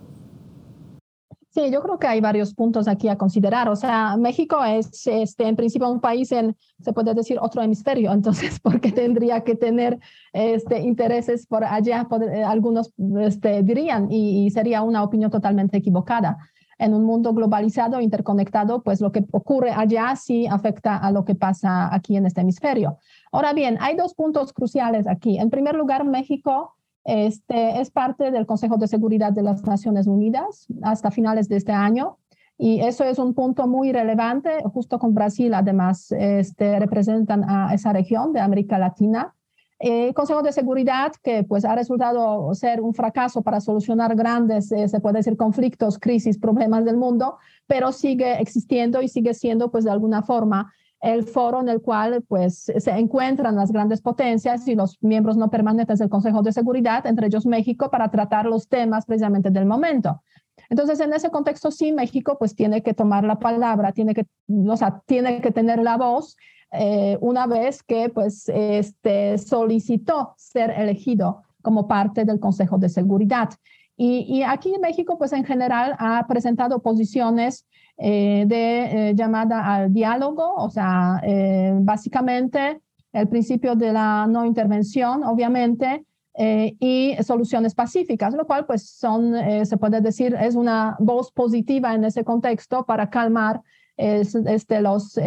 Sí, 1.55 1.71
yo 1.71 1.81
creo 1.81 1.97
que 1.97 2.07
hay 2.07 2.19
varios 2.19 2.53
puntos 2.53 2.85
aquí 2.85 3.07
a 3.07 3.17
considerar. 3.17 3.69
O 3.69 3.77
sea, 3.77 4.17
México 4.17 4.61
es 4.65 5.07
este, 5.07 5.47
en 5.47 5.55
principio 5.55 5.89
un 5.89 6.01
país 6.01 6.29
en, 6.33 6.53
se 6.81 6.91
puede 6.91 7.13
decir, 7.13 7.37
otro 7.39 7.61
hemisferio. 7.61 8.11
Entonces, 8.13 8.59
¿por 8.59 8.81
qué 8.81 8.91
tendría 8.91 9.41
que 9.45 9.55
tener 9.55 9.97
este, 10.33 10.81
intereses 10.81 11.47
por 11.47 11.63
allá? 11.63 12.05
Eh, 12.29 12.43
algunos 12.43 12.91
este, 13.21 13.63
dirían, 13.63 14.11
y, 14.11 14.49
sería 14.51 14.81
una 14.81 15.01
opinión 15.01 15.31
totalmente 15.31 15.77
equivocada. 15.77 16.37
En 16.77 16.93
un 16.93 17.05
mundo 17.05 17.33
globalizado, 17.33 18.01
interconectado, 18.01 18.83
pues 18.83 18.99
lo 18.99 19.13
que 19.13 19.23
ocurre 19.31 19.71
allá 19.71 20.13
sí 20.17 20.47
afecta 20.47 20.97
a 20.97 21.09
lo 21.09 21.23
que 21.23 21.35
pasa 21.35 21.87
aquí 21.95 22.17
en 22.17 22.25
este 22.25 22.41
hemisferio. 22.41 22.99
Ahora 23.35 23.51
bien, 23.51 23.77
hay 23.81 23.97
dos 23.97 24.13
puntos 24.13 24.53
cruciales 24.53 25.07
aquí. 25.07 25.37
En 25.37 25.49
primer 25.49 25.75
lugar, 25.75 26.05
México 26.05 26.73
este, 27.03 27.81
es 27.81 27.91
parte 27.91 28.31
del 28.31 28.45
Consejo 28.45 28.77
de 28.77 28.87
Seguridad 28.87 29.33
de 29.33 29.43
las 29.43 29.61
Naciones 29.65 30.07
Unidas 30.07 30.67
hasta 30.81 31.11
finales 31.11 31.49
de 31.49 31.57
este 31.57 31.73
año. 31.73 32.17
Y 32.57 32.79
eso 32.79 33.03
es 33.03 33.19
un 33.19 33.33
punto 33.33 33.67
muy 33.67 33.91
relevante, 33.91 34.63
justo 34.73 34.99
con 34.99 35.13
Brasil 35.13 35.53
además 35.53 36.13
este, 36.13 36.79
representan 36.79 37.43
a 37.43 37.73
esa 37.73 37.91
región 37.91 38.31
de 38.31 38.39
América 38.39 38.77
Latina. 38.77 39.35
El 39.79 40.13
Consejo 40.13 40.41
de 40.41 40.53
Seguridad, 40.53 41.11
que 41.21 41.43
pues 41.43 41.65
ha 41.65 41.75
resultado 41.75 42.53
ser 42.53 42.79
un 42.79 42.93
fracaso 42.93 43.41
para 43.41 43.59
solucionar 43.59 44.15
grandes, 44.15 44.69
se 44.69 44.99
puede 45.01 45.17
decir, 45.17 45.35
conflictos, 45.35 45.99
crisis, 45.99 46.37
problemas 46.37 46.85
del 46.85 46.95
mundo, 46.95 47.35
pero 47.67 47.91
sigue 47.91 48.39
existiendo 48.39 49.01
y 49.01 49.09
sigue 49.09 49.33
siendo 49.33 49.71
pues 49.71 49.83
de 49.83 49.91
alguna 49.91 50.23
forma 50.23 50.71
el 51.05 51.23
foro 51.23 51.61
en 51.61 51.69
el 51.69 51.81
cual 51.81 52.23
pues 52.27 52.71
se 52.75 52.91
encuentran 52.91 53.55
las 53.55 53.71
grandes 53.71 54.01
potencias 54.01 54.67
y 54.67 54.73
los 54.73 54.97
miembros 55.01 55.37
no 55.37 55.51
permanentes 55.51 55.99
del 55.99 56.09
Consejo 56.09 56.41
de 56.41 56.51
Seguridad, 56.51 57.05
entre 57.05 57.27
ellos 57.27 57.45
México, 57.45 57.91
para 57.91 58.09
tratar 58.09 58.47
los 58.47 58.67
temas 58.67 59.05
precisamente 59.05 59.51
del 59.51 59.67
momento. 59.67 60.23
Entonces, 60.67 60.99
en 60.99 61.13
ese 61.13 61.29
contexto, 61.29 61.69
sí, 61.69 61.91
México 61.91 62.37
pues 62.39 62.55
tiene 62.55 62.81
que 62.81 62.95
tomar 62.95 63.23
la 63.23 63.37
palabra, 63.37 63.91
tiene 63.91 64.15
que, 64.15 64.25
o 64.67 64.77
sea, 64.77 65.03
tiene 65.05 65.41
que 65.41 65.51
tener 65.51 65.79
la 65.83 65.97
voz 65.97 66.37
eh, 66.71 67.19
una 67.21 67.45
vez 67.45 67.83
que 67.83 68.09
pues 68.09 68.49
este, 68.49 69.37
solicitó 69.37 70.33
ser 70.37 70.71
elegido 70.71 71.43
como 71.61 71.87
parte 71.87 72.25
del 72.25 72.39
Consejo 72.39 72.79
de 72.79 72.89
Seguridad. 72.89 73.49
Y, 73.97 74.41
aquí 74.41 74.73
México, 74.81 75.17
pues 75.17 75.31
en 75.31 75.45
general, 75.45 75.95
ha 75.99 76.25
presentado 76.27 76.81
posiciones 76.81 77.65
de 77.97 79.09
eh, 79.09 79.15
llamada 79.15 79.73
al 79.73 79.93
diálogo, 79.93 80.55
o 80.55 80.69
sea, 80.69 81.21
eh, 81.23 81.73
básicamente 81.79 82.81
el 83.13 83.27
principio 83.29 83.75
de 83.75 83.93
la 83.93 84.27
no 84.27 84.45
intervención, 84.45 85.23
obviamente, 85.23 86.03
y 86.37 87.15
soluciones 87.23 87.73
pacíficas, 87.73 88.33
lo 88.33 88.45
cual 88.45 88.65
pues 88.65 88.89
son, 88.89 89.35
se 89.65 89.77
puede 89.77 90.01
decir, 90.01 90.35
es 90.37 90.55
una 90.55 90.97
voz 90.99 91.31
positiva 91.31 91.93
en 91.93 92.03
ese 92.03 92.25
contexto 92.25 92.85
para 92.85 93.09
calmar 93.09 93.61
este, 93.95 94.81
los, 94.81 95.17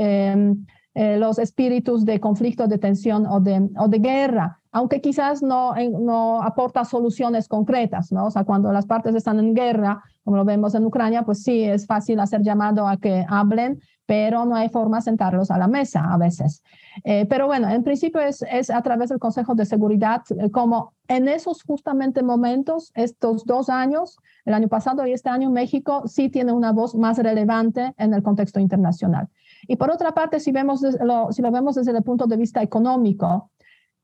los 0.94 1.38
espíritus 1.38 2.04
de 2.04 2.20
conflicto, 2.20 2.66
de 2.66 2.76
tensión 2.76 3.24
o 3.24 3.40
de, 3.40 3.70
o 3.78 3.88
de 3.88 3.98
guerra 4.00 4.58
aunque 4.70 5.00
quizás 5.00 5.42
no, 5.42 5.74
no 6.00 6.42
aporta 6.42 6.84
soluciones 6.84 7.48
concretas, 7.48 8.12
¿no? 8.12 8.26
O 8.26 8.30
sea, 8.30 8.44
cuando 8.44 8.72
las 8.72 8.86
partes 8.86 9.14
están 9.14 9.38
en 9.38 9.54
guerra, 9.54 10.02
como 10.28 10.36
lo 10.36 10.44
vemos 10.44 10.74
en 10.74 10.84
Ucrania, 10.84 11.22
pues 11.22 11.42
sí, 11.42 11.64
es 11.64 11.86
fácil 11.86 12.20
hacer 12.20 12.42
llamado 12.42 12.86
a 12.86 12.98
que 12.98 13.24
hablen, 13.30 13.80
pero 14.04 14.44
no 14.44 14.56
hay 14.56 14.68
forma 14.68 14.98
de 14.98 15.04
sentarlos 15.04 15.50
a 15.50 15.56
la 15.56 15.68
mesa 15.68 16.04
a 16.12 16.18
veces. 16.18 16.62
Eh, 17.02 17.24
pero 17.30 17.46
bueno, 17.46 17.66
en 17.70 17.82
principio 17.82 18.20
es, 18.20 18.44
es, 18.50 18.68
a 18.68 18.82
través 18.82 19.08
del 19.08 19.18
Consejo 19.18 19.54
de 19.54 19.64
Seguridad, 19.64 20.20
eh, 20.38 20.50
como 20.50 20.92
en 21.08 21.28
esos 21.28 21.62
justamente 21.62 22.22
momentos, 22.22 22.92
estos 22.94 23.46
dos 23.46 23.70
años, 23.70 24.18
el 24.44 24.52
año 24.52 24.68
pasado 24.68 25.06
y 25.06 25.14
este 25.14 25.30
año, 25.30 25.48
México 25.48 26.02
sí 26.06 26.28
tiene 26.28 26.52
una 26.52 26.72
voz 26.72 26.94
más 26.94 27.16
relevante 27.16 27.94
en 27.96 28.12
el 28.12 28.22
contexto 28.22 28.60
internacional. 28.60 29.28
Y 29.66 29.76
por 29.76 29.90
otra 29.90 30.12
parte, 30.12 30.40
si, 30.40 30.52
vemos 30.52 30.82
lo, 30.82 31.32
si 31.32 31.40
lo 31.40 31.50
vemos 31.50 31.76
desde 31.76 31.92
el 31.92 32.02
punto 32.02 32.26
de 32.26 32.36
vista 32.36 32.60
económico, 32.60 33.50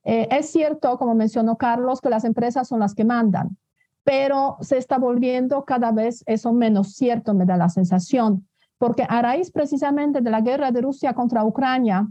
eh, 0.04 0.26
es 0.30 0.50
cierto, 0.50 0.96
como 0.96 1.14
mencionó 1.14 1.58
Carlos, 1.58 2.00
que 2.00 2.08
las 2.08 2.24
empresas 2.24 2.66
son 2.66 2.80
las 2.80 2.94
que 2.94 3.04
mandan, 3.04 3.58
pero 4.04 4.58
se 4.60 4.76
está 4.76 4.98
volviendo 4.98 5.64
cada 5.64 5.90
vez 5.90 6.22
eso 6.26 6.52
menos 6.52 6.94
cierto, 6.94 7.34
me 7.34 7.46
da 7.46 7.56
la 7.56 7.70
sensación, 7.70 8.46
porque 8.78 9.06
a 9.08 9.22
raíz 9.22 9.50
precisamente 9.50 10.20
de 10.20 10.30
la 10.30 10.42
guerra 10.42 10.70
de 10.70 10.82
Rusia 10.82 11.14
contra 11.14 11.44
Ucrania 11.44 12.06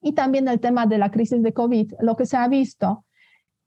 y 0.00 0.12
también 0.12 0.46
el 0.48 0.60
tema 0.60 0.86
de 0.86 0.98
la 0.98 1.10
crisis 1.10 1.42
de 1.42 1.52
COVID, 1.52 1.94
lo 2.00 2.16
que 2.16 2.26
se 2.26 2.36
ha 2.36 2.46
visto 2.46 3.04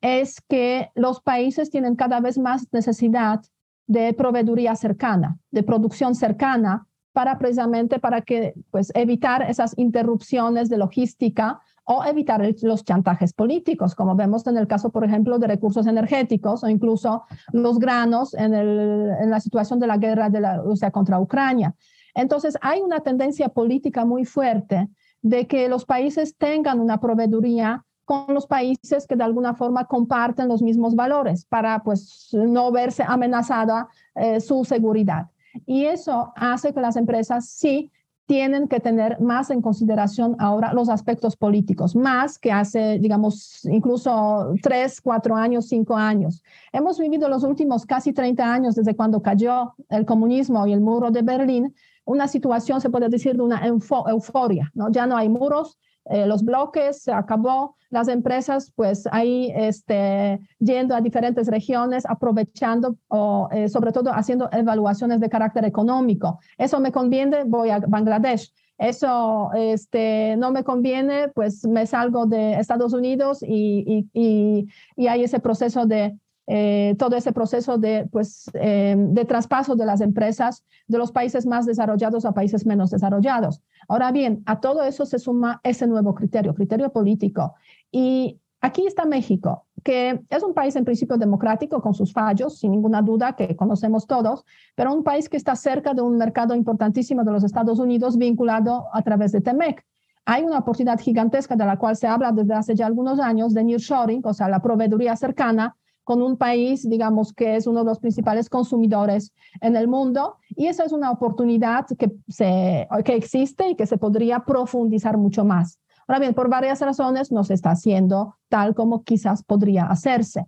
es 0.02 0.40
que 0.48 0.90
los 0.96 1.22
países 1.22 1.70
tienen 1.70 1.96
cada 1.96 2.20
vez 2.20 2.38
más 2.38 2.68
necesidad 2.72 3.42
de 3.88 4.14
proveeduría 4.14 4.76
cercana, 4.76 5.38
de 5.52 5.64
producción 5.64 6.16
cercana, 6.16 6.88
para 7.12 7.40
precisamente 7.40 7.98
para 7.98 8.22
que 8.22 8.54
pues 8.70 8.92
evitar 8.94 9.42
esas 9.50 9.74
interrupciones 9.76 10.70
de 10.70 10.78
logística 10.78 11.62
o 11.90 12.04
evitar 12.04 12.42
los 12.64 12.84
chantajes 12.84 13.32
políticos, 13.32 13.96
como 13.96 14.14
vemos 14.14 14.46
en 14.46 14.58
el 14.58 14.68
caso, 14.68 14.90
por 14.90 15.06
ejemplo, 15.06 15.40
de 15.40 15.48
recursos 15.48 15.88
energéticos 15.88 16.64
o 16.64 16.68
incluso 16.68 17.24
los 17.54 17.80
granos 17.80 18.34
en, 18.34 18.54
en 18.54 19.30
la 19.30 19.40
situación 19.40 19.80
de 19.80 19.88
la 19.88 19.96
guerra 19.96 20.30
de 20.30 20.42
la 20.42 20.58
Rusia 20.58 20.92
contra 20.92 21.18
Ucrania. 21.18 21.74
Entonces, 22.14 22.58
hay 22.62 22.82
una 22.82 23.00
tendencia 23.00 23.48
política 23.48 24.04
muy 24.04 24.26
fuerte 24.26 24.90
de 25.22 25.48
que 25.48 25.70
los 25.70 25.86
países 25.86 26.36
tengan 26.36 26.82
una 26.82 27.00
proveeduría 27.00 27.86
con 28.04 28.34
los 28.34 28.48
países 28.48 29.08
que 29.08 29.16
de 29.16 29.24
alguna 29.24 29.54
forma 29.54 29.86
comparten 29.86 30.50
los 30.50 30.62
mismos 30.62 30.94
valores 30.94 31.46
para 31.46 31.84
pues 31.84 32.30
no 32.34 32.70
verse 32.72 33.04
amenazada 33.08 33.88
eh, 34.16 34.42
su 34.42 34.66
seguridad. 34.66 35.28
Y 35.66 35.86
eso 35.86 36.34
hace 36.36 36.74
que 36.74 36.82
las 36.82 36.98
empresas 36.98 37.50
sí 37.50 37.92
tienen 38.28 38.68
que 38.68 38.82
tener 38.82 39.20
más 39.22 39.50
en 39.50 39.62
consideración 39.62 40.36
ahora 40.38 40.74
los 40.74 40.90
aspectos 40.90 41.38
políticos, 41.38 41.96
más 41.96 42.38
que 42.38 42.52
hace, 42.52 43.00
digamos, 43.00 43.64
incluso 43.64 44.54
tres, 44.62 45.00
cuatro 45.00 45.36
años, 45.36 45.68
cinco 45.70 45.96
años. 45.96 46.44
Hemos 46.74 47.00
vivido 47.00 47.30
los 47.30 47.44
últimos 47.44 47.86
casi 47.86 48.12
30 48.12 48.54
años 48.54 48.76
desde 48.76 48.96
cuando 48.96 49.22
cayó 49.22 49.74
el 49.90 50.06
comunismo 50.06 50.68
y 50.68 50.74
el 50.74 50.82
muro 50.82 51.10
de 51.10 51.22
Berlín, 51.22 51.74
una 52.04 52.28
situación, 52.28 52.82
se 52.82 52.90
puede 52.90 53.08
decir, 53.08 53.38
de 53.38 53.44
una 53.44 53.66
euforia, 53.66 54.72
¿no? 54.74 54.92
Ya 54.92 55.08
no 55.08 55.16
hay 55.16 55.30
muros, 55.30 55.80
eh, 56.04 56.26
los 56.26 56.44
bloques, 56.44 57.04
se 57.04 57.14
acabó, 57.14 57.77
las 57.90 58.08
empresas 58.08 58.72
pues 58.76 59.08
ahí 59.12 59.52
este, 59.56 60.40
yendo 60.60 60.96
a 60.96 61.02
diferentes 61.02 61.48
regiones, 61.48 62.06
aprovechando 62.06 62.98
o 63.08 63.50
eh, 63.52 63.70
sobre 63.70 63.92
todo 63.92 64.12
haciendo 64.14 64.50
evaluaciones 64.52 65.20
de 65.20 65.30
carácter 65.30 65.66
económico. 65.66 66.40
Eso 66.58 66.80
me 66.80 66.92
conviene, 66.92 67.44
voy 67.46 67.70
a 67.70 67.80
Bangladesh. 67.80 68.54
Eso 68.78 69.50
este, 69.56 70.36
no 70.38 70.52
me 70.52 70.64
conviene, 70.64 71.30
pues 71.30 71.66
me 71.66 71.88
salgo 71.88 72.28
de 72.28 72.60
Estados 72.60 72.94
Unidos 72.94 73.42
y, 73.42 74.08
y, 74.14 74.68
y 74.96 75.08
hay 75.08 75.24
ese 75.24 75.40
proceso 75.40 75.88
de 75.88 76.16
eh, 76.50 76.96
todo 76.98 77.18
ese 77.18 77.34
proceso 77.34 77.78
de, 77.78 78.08
pues, 78.10 78.50
eh, 78.54 78.96
de 78.98 79.26
traspaso 79.26 79.76
de 79.76 79.86
las 79.86 80.00
empresas 80.00 80.64
de 80.88 80.98
los 80.98 81.12
países 81.12 81.46
más 81.46 81.66
desarrollados 81.66 82.24
a 82.24 82.34
países 82.34 82.66
menos 82.66 82.90
desarrollados. 82.90 83.62
Ahora 83.90 84.14
bien, 84.14 84.44
a 84.46 84.62
todo 84.62 84.84
eso 84.84 85.06
se 85.06 85.20
suma 85.20 85.60
ese 85.64 85.88
nuevo 85.88 86.16
criterio, 86.16 86.56
criterio 86.56 86.90
político. 86.94 87.56
Y 87.92 88.40
aquí 88.62 88.86
está 88.86 89.06
México, 89.06 89.66
que 89.84 90.20
es 90.30 90.44
un 90.44 90.54
país 90.54 90.76
en 90.76 90.86
principio 90.86 91.18
democrático 91.18 91.82
con 91.82 91.94
sus 91.94 92.12
fallos, 92.12 92.60
sin 92.60 92.72
ninguna 92.72 93.02
duda, 93.02 93.36
que 93.36 93.56
conocemos 93.56 94.06
todos, 94.06 94.44
pero 94.76 94.94
un 94.94 95.04
país 95.04 95.30
que 95.30 95.38
está 95.38 95.56
cerca 95.56 95.94
de 95.94 96.02
un 96.02 96.18
mercado 96.18 96.56
importantísimo 96.56 97.24
de 97.24 97.32
los 97.32 97.44
Estados 97.44 97.80
Unidos 97.80 98.18
vinculado 98.18 98.88
a 98.94 99.02
través 99.02 99.32
de 99.32 99.42
TEMEC. 99.42 99.86
Hay 100.26 100.44
una 100.44 100.60
oportunidad 100.60 101.00
gigantesca 101.00 101.56
de 101.56 101.66
la 101.66 101.78
cual 101.78 101.96
se 101.96 102.08
habla 102.08 102.34
desde 102.34 102.54
hace 102.54 102.76
ya 102.76 102.86
algunos 102.86 103.20
años 103.20 103.54
de 103.54 103.64
nearshoring, 103.64 104.22
o 104.26 104.34
sea, 104.34 104.50
la 104.50 104.62
proveeduría 104.62 105.16
cercana 105.16 105.78
con 106.04 106.22
un 106.22 106.38
país, 106.38 106.90
digamos, 106.90 107.34
que 107.34 107.58
es 107.58 107.68
uno 107.68 107.80
de 107.80 107.86
los 107.86 108.00
principales 108.00 108.50
consumidores 108.50 109.34
en 109.60 109.76
el 109.76 109.90
mundo. 109.90 110.38
Y 110.50 110.68
esa 110.68 110.86
es 110.86 110.94
una 110.94 111.12
oportunidad 111.12 111.86
que, 111.98 112.12
se, 112.30 112.88
que 113.04 113.16
existe 113.16 113.70
y 113.70 113.76
que 113.76 113.86
se 113.86 113.98
podría 113.98 114.40
profundizar 114.40 115.18
mucho 115.18 115.44
más. 115.44 115.80
Ahora 116.08 116.20
bien, 116.20 116.34
por 116.34 116.50
varias 116.50 116.80
razones 116.82 117.32
no 117.32 117.44
se 117.44 117.54
está 117.54 117.72
haciendo 117.72 118.38
tal 118.50 118.74
como 118.74 119.04
quizás 119.04 119.44
podría 119.44 119.86
hacerse. 119.86 120.46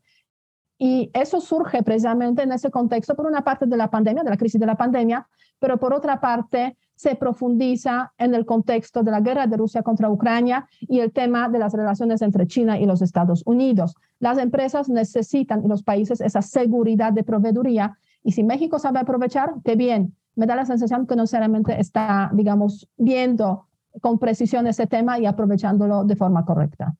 Y 0.77 1.11
eso 1.13 1.41
surge 1.41 1.83
precisamente 1.83 2.43
en 2.43 2.53
ese 2.53 2.71
contexto, 2.71 3.15
por 3.15 3.25
una 3.25 3.43
parte 3.43 3.65
de 3.65 3.75
la 3.75 3.89
pandemia, 3.89 4.23
de 4.23 4.29
la 4.29 4.37
crisis 4.37 4.59
de 4.59 4.65
la 4.65 4.77
pandemia, 4.77 5.27
pero 5.59 5.77
por 5.77 5.93
otra 5.93 6.21
parte 6.21 6.77
se 6.95 7.15
profundiza 7.15 8.13
en 8.17 8.33
el 8.33 8.45
contexto 8.45 9.03
de 9.03 9.11
la 9.11 9.19
guerra 9.19 9.47
de 9.47 9.57
Rusia 9.57 9.83
contra 9.83 10.09
Ucrania 10.09 10.67
y 10.79 10.99
el 10.99 11.11
tema 11.11 11.49
de 11.49 11.59
las 11.59 11.73
relaciones 11.73 12.21
entre 12.21 12.47
China 12.47 12.79
y 12.79 12.85
los 12.85 13.01
Estados 13.01 13.43
Unidos. 13.45 13.95
Las 14.19 14.37
empresas 14.37 14.89
necesitan 14.89 15.63
y 15.63 15.67
los 15.67 15.83
países 15.83 16.21
esa 16.21 16.41
seguridad 16.41 17.11
de 17.11 17.23
proveeduría 17.23 17.97
y 18.23 18.33
si 18.33 18.43
México 18.43 18.79
sabe 18.79 18.99
aprovechar, 18.99 19.55
qué 19.63 19.75
bien. 19.75 20.15
Me 20.35 20.45
da 20.45 20.55
la 20.55 20.65
sensación 20.65 21.07
que 21.07 21.15
no 21.15 21.23
necesariamente 21.23 21.79
está, 21.79 22.31
digamos, 22.33 22.89
viendo 22.97 23.68
con 24.01 24.19
precisión 24.19 24.67
ese 24.67 24.87
tema 24.87 25.19
y 25.19 25.25
aprovechándolo 25.25 26.03
de 26.03 26.15
forma 26.15 26.45
correcta. 26.45 26.95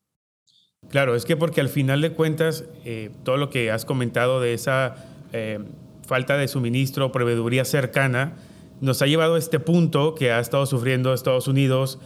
Claro, 0.88 1.16
es 1.16 1.26
que 1.26 1.36
porque 1.36 1.62
al 1.62 1.70
final 1.70 2.02
de 2.02 2.14
cuentas, 2.14 2.66
eh, 2.86 3.12
todo 3.24 3.38
lo 3.38 3.50
que 3.50 3.70
has 3.70 3.86
comentado 3.86 4.40
de 4.40 4.54
esa 4.54 4.96
eh, 5.34 5.60
falta 6.08 6.38
de 6.38 6.48
suministro, 6.48 7.12
proveeduría 7.12 7.66
cercana, 7.66 8.34
nos 8.82 9.02
ha 9.02 9.06
llevado 9.06 9.36
a 9.36 9.40
este 9.40 9.60
punto 9.60 10.16
que 10.16 10.32
ha 10.32 10.40
estado 10.40 10.66
sufriendo 10.66 11.14
Estados 11.14 11.48
Unidos 11.48 12.00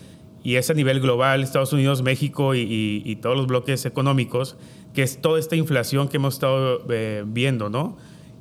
y 0.44 0.56
es 0.56 0.70
a 0.70 0.74
nivel 0.74 1.00
global, 1.00 1.42
Estados 1.42 1.72
Unidos, 1.72 2.02
México 2.02 2.54
y, 2.56 3.18
todos 3.22 3.38
los 3.38 3.48
bloques 3.48 3.86
económicos, 3.86 4.58
que 4.94 5.04
es 5.04 5.22
toda 5.22 5.40
esta 5.40 5.56
inflación 5.56 6.10
que 6.10 6.18
hemos 6.18 6.34
estado 6.34 6.82
eh, 6.90 7.24
viendo, 7.26 7.70
¿no? 7.70 7.96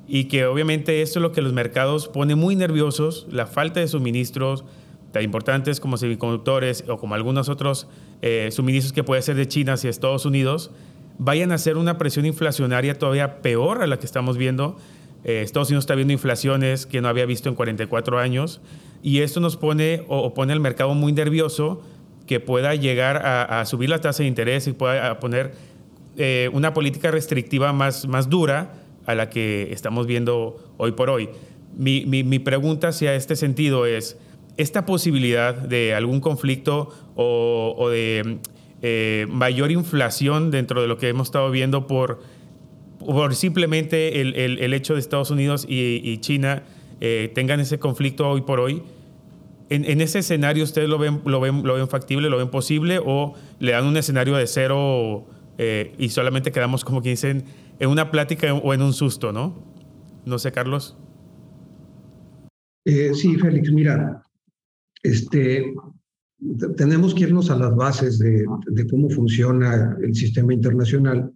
Y 0.09 0.25
que 0.25 0.47
obviamente 0.47 1.01
esto 1.03 1.21
es 1.21 1.23
lo 1.23 1.31
que 1.31 1.43
los 1.43 1.53
mercados 1.53 2.09
pone 2.09 2.35
muy 2.35 2.57
nerviosos, 2.57 3.29
la 3.31 3.47
falta 3.47 3.79
de 3.79 3.87
suministros 3.87 4.65
tan 5.13 5.23
importantes 5.23 5.79
como 5.79 5.97
semiconductores 5.97 6.85
o 6.89 6.97
como 6.99 7.15
algunos 7.15 7.49
otros 7.49 7.87
eh, 8.23 8.49
suministros 8.51 8.93
que 8.93 9.05
puede 9.05 9.23
ser 9.23 9.37
de 9.37 9.47
China 9.47 9.75
hacia 9.75 9.91
Estados 9.91 10.27
Unidos, 10.27 10.71
vayan 11.19 11.53
a 11.53 11.57
hacer 11.57 11.77
una 11.77 11.99
presión 11.99 12.27
inflacionaria 12.27 12.99
todavía 12.99 13.43
peor 13.43 13.83
a 13.83 13.87
la 13.87 13.99
que 13.99 14.07
estamos 14.07 14.37
viendo 14.37 14.77
eh, 15.25 15.43
Estados 15.43 15.69
Unidos 15.69 15.85
está 15.85 15.95
viendo 15.95 16.13
inflaciones 16.13 16.87
que 16.87 17.01
no 17.01 17.09
había 17.09 17.27
visto 17.27 17.49
en 17.49 17.55
44 17.55 18.19
años 18.19 18.61
y 19.03 19.21
esto 19.21 19.41
nos 19.41 19.57
pone 19.57 20.05
o, 20.09 20.35
pone 20.35 20.53
al 20.53 20.61
mercado 20.61 20.95
muy 20.95 21.13
nervioso 21.13 21.83
que 22.27 22.41
pueda 22.41 22.75
llegar 22.75 23.23
a, 23.25 23.65
subir 23.67 23.91
la 23.91 24.01
tasa 24.01 24.23
de 24.23 24.29
interés 24.29 24.67
y 24.67 24.73
pueda 24.73 25.19
poner 25.19 25.53
eh, 26.17 26.51
una 26.53 26.73
política 26.73 27.11
restrictiva 27.11 27.73
más, 27.73 28.07
más 28.07 28.29
dura 28.29 28.75
a 29.07 29.15
la 29.15 29.29
que 29.29 29.73
estamos 29.73 30.07
viendo 30.07 30.57
hoy 30.77 30.93
por 30.93 31.11
hoy. 31.11 31.29
Mi, 31.77 32.05
mi, 32.07 32.39
pregunta 32.39 32.89
hacia 32.89 33.15
este 33.15 33.35
sentido 33.35 33.87
es, 33.87 34.19
¿esta 34.57 34.87
posibilidad 34.87 35.55
de 35.55 35.95
algún 35.95 36.21
conflicto 36.21 36.91
o, 37.15 37.89
de 37.91 38.39
eh, 38.83 39.27
mayor 39.29 39.71
inflación 39.71 40.51
dentro 40.51 40.83
de 40.83 40.89
lo 40.89 40.99
que 40.99 41.09
hemos 41.09 41.29
estado 41.29 41.51
viendo 41.51 41.87
por, 41.87 42.21
por 42.99 43.35
simplemente 43.35 44.21
el, 44.21 44.35
el, 44.35 44.75
hecho 44.75 44.95
de 44.95 45.01
Estados 45.01 45.31
Unidos 45.31 45.67
y, 45.69 46.19
China 46.19 46.65
eh, 47.01 47.31
tengan 47.35 47.61
ese 47.61 47.79
conflicto 47.79 48.29
hoy 48.29 48.43
por 48.43 48.61
hoy? 48.61 48.83
En, 49.69 50.03
ese 50.03 50.19
escenario, 50.19 50.65
¿ustedes 50.65 50.87
lo 50.87 50.99
ven, 50.99 51.23
lo, 51.25 51.41
ven, 51.41 51.63
lo 51.63 51.75
ven 51.75 51.89
factible, 51.89 52.29
lo 52.29 52.37
ven 52.37 52.51
posible 52.51 53.01
o 53.03 53.35
le 53.59 53.73
dan 53.73 53.87
un 53.87 53.97
escenario 53.97 54.37
de 54.37 54.47
cero 54.47 55.25
eh, 55.57 55.95
y 55.97 56.11
solamente 56.11 56.53
quedamos, 56.53 56.85
como 56.85 57.01
que 57.01 57.09
dicen, 57.09 57.45
en 57.79 57.89
una 57.89 58.11
plática 58.11 58.53
o 58.53 58.75
en 58.75 58.83
un 58.83 58.93
susto, 58.93 59.33
¿no? 59.33 59.65
No 60.27 60.39
sé, 60.39 60.53
Carlos. 60.53 60.97
Sí, 62.85 63.37
Félix, 63.39 63.71
mira, 63.73 64.23
este, 65.03 65.75
tenemos 66.77 67.15
que 67.15 67.25
irnos 67.25 67.51
a 67.51 67.57
las 67.57 67.75
bases 67.75 68.19
de, 68.19 68.45
cómo 68.91 69.11
funciona 69.11 69.97
el 70.03 70.15
sistema 70.15 70.53
internacional 70.53 71.33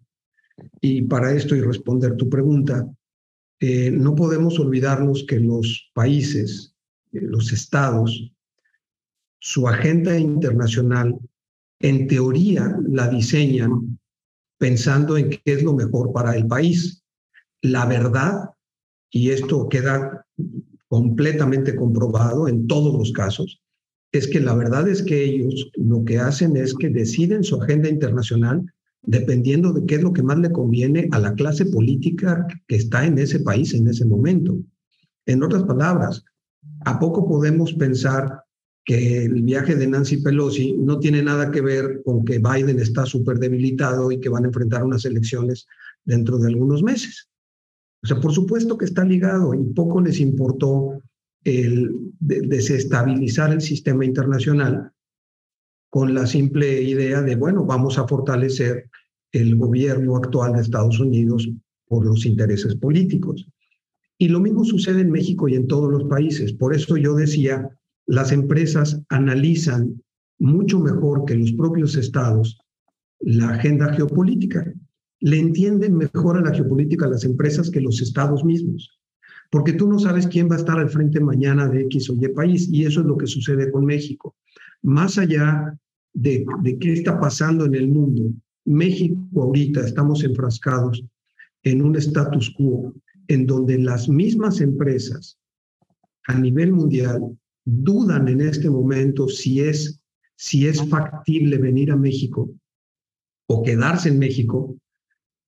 y 0.81 1.03
para 1.03 1.33
esto 1.33 1.55
y 1.55 1.61
responder 1.61 2.17
tu 2.17 2.29
pregunta, 2.29 2.89
eh, 3.61 3.91
no 3.91 4.15
podemos 4.15 4.59
olvidarnos 4.59 5.25
que 5.29 5.41
los 5.41 5.91
países, 5.95 6.75
los 7.13 7.53
estados, 7.53 8.33
su 9.39 9.69
agenda 9.69 10.19
internacional, 10.19 11.19
en 11.81 12.07
teoría 12.07 12.77
la 12.89 13.09
diseñan 13.09 13.99
pensando 14.59 15.17
en 15.17 15.31
qué 15.31 15.41
es 15.45 15.63
lo 15.63 15.75
mejor 15.75 16.13
para 16.13 16.35
el 16.35 16.47
país. 16.47 17.03
La 17.61 17.87
verdad, 17.87 18.51
y 19.11 19.31
esto 19.31 19.69
queda 19.69 20.27
completamente 20.89 21.75
comprobado 21.75 22.49
en 22.49 22.67
todos 22.67 22.97
los 22.97 23.13
casos, 23.13 23.61
es 24.13 24.29
que 24.29 24.41
la 24.41 24.55
verdad 24.55 24.89
es 24.89 25.03
que 25.03 25.25
ellos 25.25 25.71
lo 25.75 26.05
que 26.05 26.19
hacen 26.19 26.57
es 26.57 26.75
que 26.75 26.89
deciden 26.89 27.45
su 27.45 27.61
agenda 27.61 27.89
internacional 27.89 28.65
dependiendo 29.03 29.73
de 29.73 29.87
qué 29.87 29.97
es 29.97 30.03
lo 30.03 30.13
que 30.13 30.23
más 30.23 30.39
le 30.39 30.53
conviene 30.53 31.09
a 31.13 31.19
la 31.19 31.35
clase 31.35 31.67
política 31.67 32.47
que 32.67 32.77
está 32.77 33.07
en 33.07 33.19
ese 33.19 33.41
país 33.41 33.73
en 33.73 33.89
ese 33.89 34.05
momento. 34.05 34.59
En 35.27 35.43
otras 35.43 35.63
palabras, 35.63 36.25
¿a 36.85 36.99
poco 36.99 37.27
podemos 37.27 37.73
pensar 37.75 38.43
que 38.85 39.25
el 39.25 39.43
viaje 39.43 39.75
de 39.75 39.87
Nancy 39.87 40.19
Pelosi 40.19 40.77
no 40.79 40.99
tiene 40.99 41.23
nada 41.23 41.51
que 41.51 41.61
ver 41.61 42.03
con 42.05 42.25
que 42.25 42.39
Biden 42.39 42.79
está 42.79 43.05
súper 43.05 43.39
debilitado 43.39 44.11
y 44.13 44.21
que 44.21 44.29
van 44.29 44.45
a 44.45 44.49
enfrentar 44.49 44.85
unas 44.85 45.05
elecciones 45.05 45.67
dentro 46.05 46.39
de 46.39 46.49
algunos 46.49 46.83
meses. 46.83 47.29
O 48.07 48.09
sea, 48.09 48.21
por 48.21 48.33
supuesto 48.33 48.79
que 48.79 48.85
está 48.85 49.05
ligado 49.05 49.53
y 49.53 49.65
poco 49.75 50.01
les 50.01 50.21
importó 50.21 51.03
el 51.43 51.91
desestabilizar 52.21 53.53
el 53.53 53.61
sistema 53.61 54.05
internacional 54.05 54.93
con 55.91 56.15
la 56.15 56.25
simple 56.29 56.83
idea 56.83 57.21
de, 57.21 57.35
bueno, 57.35 57.65
vamos 57.65 57.99
a 57.99 58.07
fortalecer 58.07 58.89
el 59.33 59.57
gobierno 59.57 60.15
actual 60.17 60.53
de 60.53 60.61
Estados 60.61 61.01
Unidos 61.01 61.51
por 61.89 62.07
los 62.07 62.25
intereses 62.27 62.77
políticos. 62.77 63.45
Y 64.19 64.29
lo 64.29 64.39
mismo 64.39 64.65
sucede 64.65 65.01
en 65.01 65.11
México 65.11 65.49
y 65.49 65.57
en 65.57 65.67
todos 65.67 65.91
los 65.91 66.05
países. 66.05 66.53
Por 66.53 66.77
eso 66.77 66.97
yo 66.97 67.17
decía 67.17 67.69
las 68.07 68.31
empresas 68.31 69.03
analizan 69.09 70.01
mucho 70.39 70.79
mejor 70.79 71.25
que 71.25 71.35
los 71.35 71.51
propios 71.55 71.97
estados 71.97 72.57
la 73.19 73.49
agenda 73.49 73.93
geopolítica. 73.95 74.73
Le 75.21 75.39
entienden 75.39 75.97
mejor 75.97 76.37
a 76.37 76.43
la 76.43 76.55
geopolítica 76.55 77.09
las 77.09 77.25
empresas 77.25 77.71
que 77.71 77.81
los 77.81 78.01
estados 78.01 78.45
mismos, 78.45 78.99
porque 79.51 79.73
tú 79.73 79.89
no 79.89 79.99
sabes 79.99 80.27
quién 80.27 80.51
va 80.51 80.57
a 80.57 80.59
estar 80.59 80.79
al 80.79 80.91
frente 80.91 81.21
mañana 81.21 81.69
de 81.69 81.83
X 81.83 82.11
o 82.11 82.15
Y 82.15 82.29
país, 82.29 82.69
y 82.71 82.85
eso 82.85 83.01
es 83.01 83.07
lo 83.07 83.17
que 83.17 83.27
sucede 83.27 83.71
con 83.71 83.85
México. 83.85 84.37
Más 84.83 85.19
allá 85.19 85.79
de, 86.13 86.45
de 86.63 86.79
qué 86.79 86.93
está 86.93 87.19
pasando 87.19 87.65
en 87.65 87.75
el 87.75 87.89
mundo, 87.89 88.33
México 88.65 89.19
ahorita 89.37 89.81
estamos 89.81 90.25
enfrascados 90.25 91.05
en 91.63 91.83
un 91.83 91.97
status 91.97 92.51
quo 92.51 92.95
en 93.29 93.47
donde 93.47 93.79
las 93.79 94.09
mismas 94.09 94.61
empresas 94.61 95.39
a 96.27 96.39
nivel 96.39 96.73
mundial 96.73 97.37
dudan 97.65 98.29
en 98.29 98.41
este 98.41 98.71
momento 98.71 99.29
si 99.29 99.61
es, 99.61 100.01
si 100.37 100.67
es 100.67 100.89
factible 100.89 101.59
venir 101.59 101.91
a 101.91 101.97
México 101.97 102.51
o 103.49 103.63
quedarse 103.63 104.09
en 104.09 104.19
México 104.19 104.77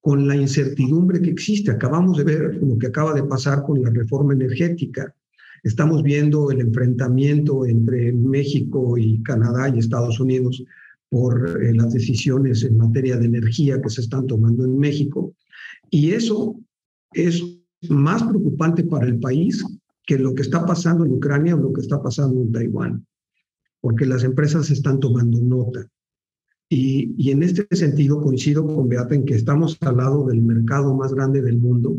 con 0.09 0.27
la 0.27 0.35
incertidumbre 0.35 1.21
que 1.21 1.29
existe. 1.29 1.71
Acabamos 1.71 2.17
de 2.17 2.25
ver 2.25 2.59
lo 2.63 2.79
que 2.79 2.87
acaba 2.87 3.13
de 3.13 3.25
pasar 3.25 3.63
con 3.63 3.83
la 3.83 3.91
reforma 3.91 4.33
energética. 4.33 5.15
Estamos 5.63 6.03
viendo 6.03 6.51
el 6.51 6.63
enfrentamiento 6.63 7.67
entre 7.67 8.11
México 8.15 8.97
y 8.97 9.23
Canadá 9.23 9.69
y 9.69 9.79
Estados 9.79 10.19
Unidos 10.19 10.65
por 11.11 11.63
eh, 11.63 11.75
las 11.75 11.93
decisiones 11.93 12.65
en 12.65 12.79
materia 12.79 13.19
de 13.19 13.27
energía 13.27 13.83
que 13.83 13.91
se 13.91 14.01
están 14.01 14.27
tomando 14.27 14.65
en 14.65 14.79
México. 14.79 15.35
Y 15.91 16.13
eso 16.13 16.59
es 17.13 17.45
más 17.91 18.23
preocupante 18.23 18.85
para 18.85 19.07
el 19.07 19.21
país 19.21 19.63
que 20.07 20.19
lo 20.19 20.35
que 20.35 20.41
está 20.41 20.65
pasando 20.65 21.05
en 21.05 21.13
Ucrania 21.13 21.55
o 21.55 21.61
lo 21.61 21.75
que 21.75 21.83
está 21.83 22.03
pasando 22.03 22.41
en 22.41 22.51
Taiwán, 22.51 23.07
porque 23.83 24.07
las 24.07 24.25
empresas 24.25 24.71
están 24.71 25.01
tomando 25.01 25.39
nota. 25.39 25.87
Y, 26.71 27.31
en 27.31 27.43
este 27.43 27.67
sentido 27.75 28.21
coincido 28.21 28.67
con 28.67 28.89
Beata 28.89 29.15
en 29.15 29.25
que 29.25 29.35
estamos 29.35 29.79
al 29.81 29.97
lado 29.97 30.27
del 30.27 30.43
mercado 30.43 30.95
más 30.95 31.15
grande 31.15 31.41
del 31.41 31.59
mundo. 31.59 31.97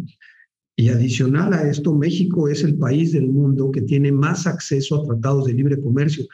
Y 0.75 0.89
adicional 0.89 1.53
a 1.53 1.67
esto, 1.69 1.93
México 1.93 2.47
es 2.47 2.63
el 2.63 2.77
país 2.77 3.11
del 3.11 3.27
mundo 3.27 3.71
que 3.71 3.81
tiene 3.81 4.11
más 4.11 4.47
acceso 4.47 4.95
a 4.95 5.03
tratados 5.03 5.45
de 5.45 5.53
libre 5.53 5.79
comercio. 5.81 6.25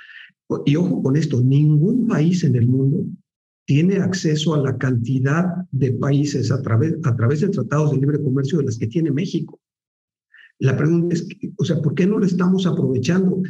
Y 0.66 0.76
ojo 0.76 1.02
con 1.02 1.16
esto, 1.16 1.42
ningún 1.42 2.08
país 2.08 2.44
en 2.44 2.56
el 2.56 2.68
mundo 2.68 3.06
tiene 3.66 3.98
acceso 3.98 4.54
a 4.54 4.62
la 4.62 4.78
cantidad 4.78 5.46
de 5.72 5.94
países 5.94 6.52
a 6.52 6.62
través, 6.62 6.96
a 7.04 7.16
través 7.16 7.42
de 7.42 7.50
tratados 7.50 7.92
de 7.92 7.98
libre 7.98 8.22
comercio 8.22 8.60
de 8.60 8.66
las 8.66 8.78
que 8.78 8.88
tiene 8.88 9.12
México. 9.12 9.60
La 10.60 10.78
pregunta 10.78 11.16
es, 11.16 11.28
o 11.58 11.66
sea, 11.66 11.82
¿por 11.82 11.96
qué 11.96 12.06
no 12.06 12.20
lo 12.20 12.26
estamos 12.26 12.68
aprovechando? 12.68 13.42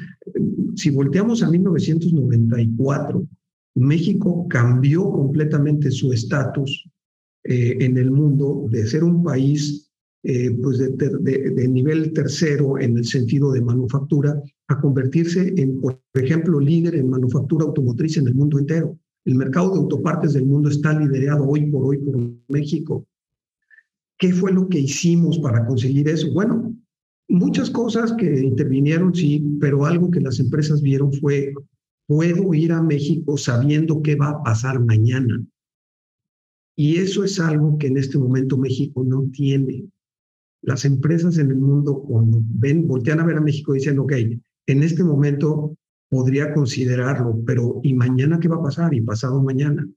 Si 0.76 0.90
volteamos 0.90 1.44
a 1.44 1.50
1994, 1.50 3.28
México 3.76 4.48
cambió 4.50 5.10
completamente 5.12 5.92
su 5.92 6.12
estatus 6.14 6.90
eh, 7.44 7.78
en 7.80 7.98
el 7.98 8.12
mundo 8.12 8.66
de 8.70 8.88
ser 8.88 9.04
un 9.04 9.24
país 9.24 9.92
eh, 10.24 10.52
pues 10.62 10.80
de, 10.80 10.90
de, 10.90 11.68
nivel 11.68 12.12
tercero 12.12 12.80
en 12.80 12.98
el 12.98 13.06
sentido 13.06 13.52
de 13.52 13.62
manufactura 13.62 14.42
a 14.68 14.82
convertirse 14.82 15.54
en, 15.56 15.80
por 15.80 16.02
ejemplo, 16.16 16.60
líder 16.60 16.96
en 16.96 17.12
manufactura 17.12 17.66
automotriz 17.66 18.18
en 18.18 18.28
el 18.28 18.34
mundo 18.34 18.58
entero. 18.58 18.98
El 19.24 19.36
mercado 19.36 19.72
de 19.72 19.80
autopartes 19.80 20.34
del 20.34 20.46
mundo 20.46 20.70
está 20.70 21.00
liderado 21.00 21.48
hoy 21.48 21.70
por 21.70 21.86
hoy 21.86 21.98
por 22.00 22.18
México. 22.48 23.06
¿Qué 24.18 24.32
fue 24.32 24.52
lo 24.52 24.68
que 24.68 24.80
hicimos 24.80 25.38
para 25.38 25.68
conseguir 25.68 26.10
eso? 26.10 26.32
Bueno, 26.34 26.76
Muchas 27.28 27.72
cosas 27.72 28.14
que 28.14 28.40
intervinieron, 28.40 29.16
sí, 29.16 29.44
pero 29.60 29.86
algo 29.86 30.12
que 30.12 30.22
las 30.22 30.40
empresas 30.40 30.82
vieron 30.82 31.12
fue, 31.12 31.54
puedo 32.08 32.54
ir 32.54 32.72
a 32.72 32.82
México 32.82 33.38
sabiendo 33.38 34.02
qué 34.02 34.16
va 34.16 34.30
a 34.30 34.44
pasar 34.44 34.80
mañana. 34.80 35.44
Y 36.76 36.98
eso 36.98 37.24
es 37.24 37.40
algo 37.40 37.78
que 37.78 37.88
en 37.88 37.98
este 37.98 38.18
momento 38.18 38.58
México 38.58 39.04
no 39.04 39.30
tiene. 39.32 39.86
Las 40.62 40.84
empresas 40.84 41.38
en 41.38 41.52
el 41.52 41.58
mundo 41.58 42.02
cuando 42.02 42.40
ven, 42.42 42.88
voltean 42.88 43.20
a 43.20 43.26
ver 43.26 43.38
a 43.38 43.42
México 43.42 43.74
y 43.74 43.80
dicen, 43.80 44.00
ok, 44.00 44.14
en 44.68 44.84
este 44.84 45.04
momento 45.04 45.78
podría 46.10 46.54
considerarlo, 46.54 47.42
pero 47.46 47.80
¿y 47.84 47.94
mañana 47.94 48.40
qué 48.40 48.48
va 48.48 48.58
a 48.58 48.64
pasar? 48.64 48.94
¿Y 48.94 49.02
pasado 49.02 49.42
mañana? 49.42 49.88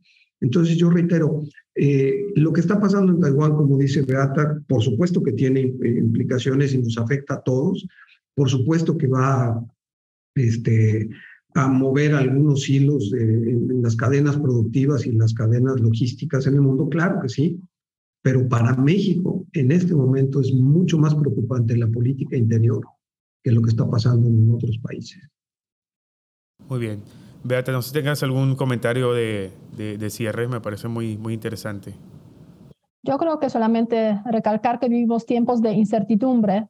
Entonces 0.40 0.76
yo 0.76 0.90
reitero, 0.90 1.42
eh, 1.74 2.26
lo 2.36 2.52
que 2.52 2.60
está 2.60 2.80
pasando 2.80 3.12
en 3.12 3.20
Taiwán, 3.20 3.56
como 3.56 3.76
dice 3.76 4.02
Beata, 4.02 4.60
por 4.68 4.82
supuesto 4.82 5.22
que 5.22 5.32
tiene 5.32 5.60
eh, 5.60 5.98
implicaciones 5.98 6.74
y 6.74 6.78
nos 6.78 6.96
afecta 6.96 7.34
a 7.34 7.42
todos, 7.42 7.86
por 8.34 8.48
supuesto 8.48 8.96
que 8.96 9.08
va 9.08 9.64
este, 10.36 11.08
a 11.58 11.68
mover 11.68 12.14
algunos 12.14 12.68
hilos 12.68 13.12
en, 13.12 13.82
las 13.82 13.96
cadenas 13.96 14.36
productivas 14.36 15.06
y 15.06 15.10
en 15.10 15.18
las 15.18 15.34
cadenas 15.34 15.80
logísticas 15.80 16.46
en 16.46 16.54
el 16.54 16.60
mundo, 16.60 16.88
claro 16.88 17.20
que 17.20 17.28
sí, 17.28 17.60
pero 18.22 18.48
para 18.48 18.76
México 18.76 19.46
en 19.52 19.72
este 19.72 19.94
momento 19.94 20.40
es 20.40 20.52
mucho 20.52 20.98
más 20.98 21.14
preocupante 21.14 21.76
la 21.76 21.88
política 21.88 22.36
interior 22.36 22.84
que 23.42 23.52
lo 23.52 23.62
que 23.62 23.70
está 23.70 23.88
pasando 23.88 24.28
en 24.28 24.50
otros 24.52 24.78
países. 24.78 25.22
Muy 26.68 26.80
bien. 26.80 27.02
Beata, 27.44 27.72
no 27.72 27.82
sé 27.82 27.88
si 27.88 27.94
tengas 27.94 28.22
algún 28.22 28.56
comentario 28.56 29.12
de, 29.14 29.52
de, 29.76 30.10
cierre, 30.10 30.48
me 30.48 30.60
parece 30.60 30.88
muy, 30.88 31.16
muy 31.16 31.34
interesante. 31.34 31.94
Yo 33.02 33.16
creo 33.16 33.38
que 33.38 33.48
solamente 33.48 34.20
recalcar 34.30 34.80
que 34.80 34.88
vivimos 34.88 35.24
tiempos 35.24 35.62
de 35.62 35.72
incertidumbre 35.72 36.68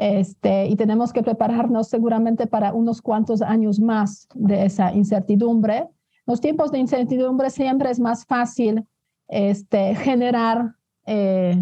este, 0.00 0.68
y 0.68 0.76
tenemos 0.76 1.12
que 1.12 1.24
prepararnos 1.24 1.88
seguramente 1.88 2.46
para 2.46 2.72
unos 2.72 3.02
cuantos 3.02 3.42
años 3.42 3.80
más 3.80 4.28
de 4.32 4.66
esa 4.66 4.94
incertidumbre. 4.94 5.88
Los 6.24 6.40
tiempos 6.40 6.70
de 6.70 6.78
incertidumbre 6.78 7.50
siempre 7.50 7.90
es 7.90 7.98
más 7.98 8.24
fácil 8.24 8.86
este, 9.26 9.96
generar 9.96 10.76
eh, 11.04 11.60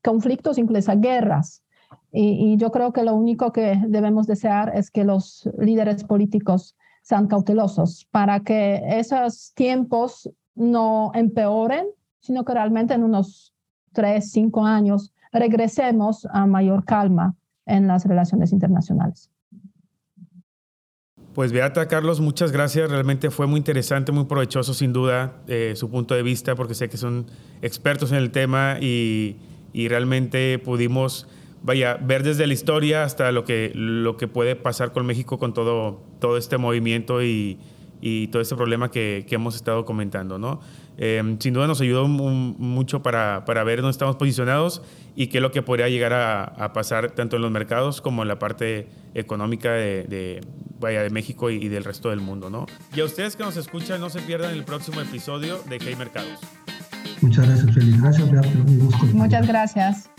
conflictos, 0.00 0.58
incluso 0.58 0.92
guerras. 0.96 1.64
Y, 2.12 2.52
y, 2.52 2.56
yo 2.56 2.70
creo 2.70 2.92
que 2.92 3.02
lo 3.02 3.16
único 3.16 3.50
que 3.50 3.82
debemos 3.88 4.28
desear 4.28 4.70
es 4.76 4.92
que 4.92 5.02
los 5.02 5.50
líderes 5.58 6.04
políticos 6.04 6.76
sean 7.02 7.26
cautelosos 7.26 8.06
para 8.12 8.40
que 8.40 8.80
esos 8.86 9.52
tiempos 9.54 10.30
no 10.54 11.10
empeoren, 11.14 11.86
sino 12.20 12.44
que 12.44 12.54
realmente 12.54 12.94
en 12.94 13.02
unos 13.02 13.52
tres, 13.92 14.30
cinco 14.30 14.64
años 14.64 15.12
regresemos 15.32 16.28
a 16.30 16.46
mayor 16.46 16.84
calma 16.84 17.34
en 17.66 17.86
las 17.86 18.04
relaciones 18.04 18.52
internacionales. 18.52 19.30
Pues 21.36 21.52
Beata, 21.52 21.86
Carlos, 21.86 22.20
muchas 22.20 22.50
gracias. 22.50 22.90
Realmente 22.90 23.30
fue 23.30 23.46
muy 23.46 23.58
interesante, 23.58 24.10
muy 24.10 24.24
provechoso 24.24 24.72
sin 24.72 24.94
duda 24.94 25.34
eh, 25.48 25.74
su 25.76 25.90
punto 25.90 26.14
de 26.14 26.22
vista, 26.22 26.54
porque 26.54 26.72
sé 26.72 26.88
que 26.88 26.96
son 26.96 27.26
expertos 27.60 28.10
en 28.10 28.16
el 28.16 28.30
tema 28.30 28.78
y, 28.80 29.36
y, 29.74 29.88
realmente 29.88 30.58
pudimos, 30.58 31.28
vaya, 31.62 31.98
ver 32.00 32.22
desde 32.22 32.46
la 32.46 32.54
historia 32.54 33.04
hasta 33.04 33.32
lo 33.32 33.44
que, 33.44 33.70
lo 33.74 34.16
que 34.16 34.28
puede 34.28 34.56
pasar 34.56 34.92
con 34.92 35.04
México 35.04 35.38
con 35.38 35.52
todo, 35.52 36.00
todo 36.20 36.38
este 36.38 36.56
movimiento 36.56 37.22
y, 37.22 37.58
y 38.00 38.28
todo 38.28 38.40
este 38.40 38.56
problema 38.56 38.90
que, 38.90 39.26
que 39.28 39.34
hemos 39.34 39.56
estado 39.56 39.84
comentando, 39.84 40.38
¿no? 40.38 40.60
Eh, 40.98 41.36
sin 41.40 41.52
duda 41.52 41.66
nos 41.66 41.80
ayudó 41.80 42.08
mucho 42.08 43.02
para, 43.02 43.44
para, 43.44 43.64
ver 43.64 43.82
dónde 43.82 43.90
estamos 43.92 44.16
posicionados 44.16 44.82
y 45.14 45.26
qué 45.26 45.38
es 45.38 45.42
lo 45.42 45.52
que 45.52 45.62
podría 45.62 45.88
llegar 45.88 46.14
a, 46.14 46.44
a 46.44 46.72
pasar 46.72 47.10
tanto 47.10 47.36
en 47.36 47.42
los 47.42 47.50
mercados 47.50 48.00
como 48.00 48.22
en 48.22 48.28
la 48.28 48.38
parte 48.38 48.88
económica 49.14 49.72
de, 49.72 50.04
de 50.04 50.40
vaya, 50.80 51.02
de 51.02 51.10
México 51.10 51.50
y, 51.50 51.56
y, 51.56 51.68
del 51.68 51.84
resto 51.84 52.10
del 52.10 52.20
mundo. 52.20 52.50
¿no? 52.50 52.66
Y 52.94 53.00
a 53.00 53.04
ustedes 53.04 53.36
que 53.36 53.42
nos 53.42 53.56
escuchan, 53.56 54.00
no 54.00 54.10
se 54.10 54.20
pierdan 54.20 54.52
el 54.52 54.64
próximo 54.64 55.00
episodio 55.00 55.58
de 55.68 55.78
Hey 55.80 55.96
Mercados. 55.96 56.38
Muchas 57.20 57.46
gracias, 57.46 57.74
Feliz. 57.74 58.00
Gracias. 58.00 58.28
Un 58.28 58.78
gusto. 58.78 59.06
Muchas 59.06 59.46
gracias. 59.46 60.10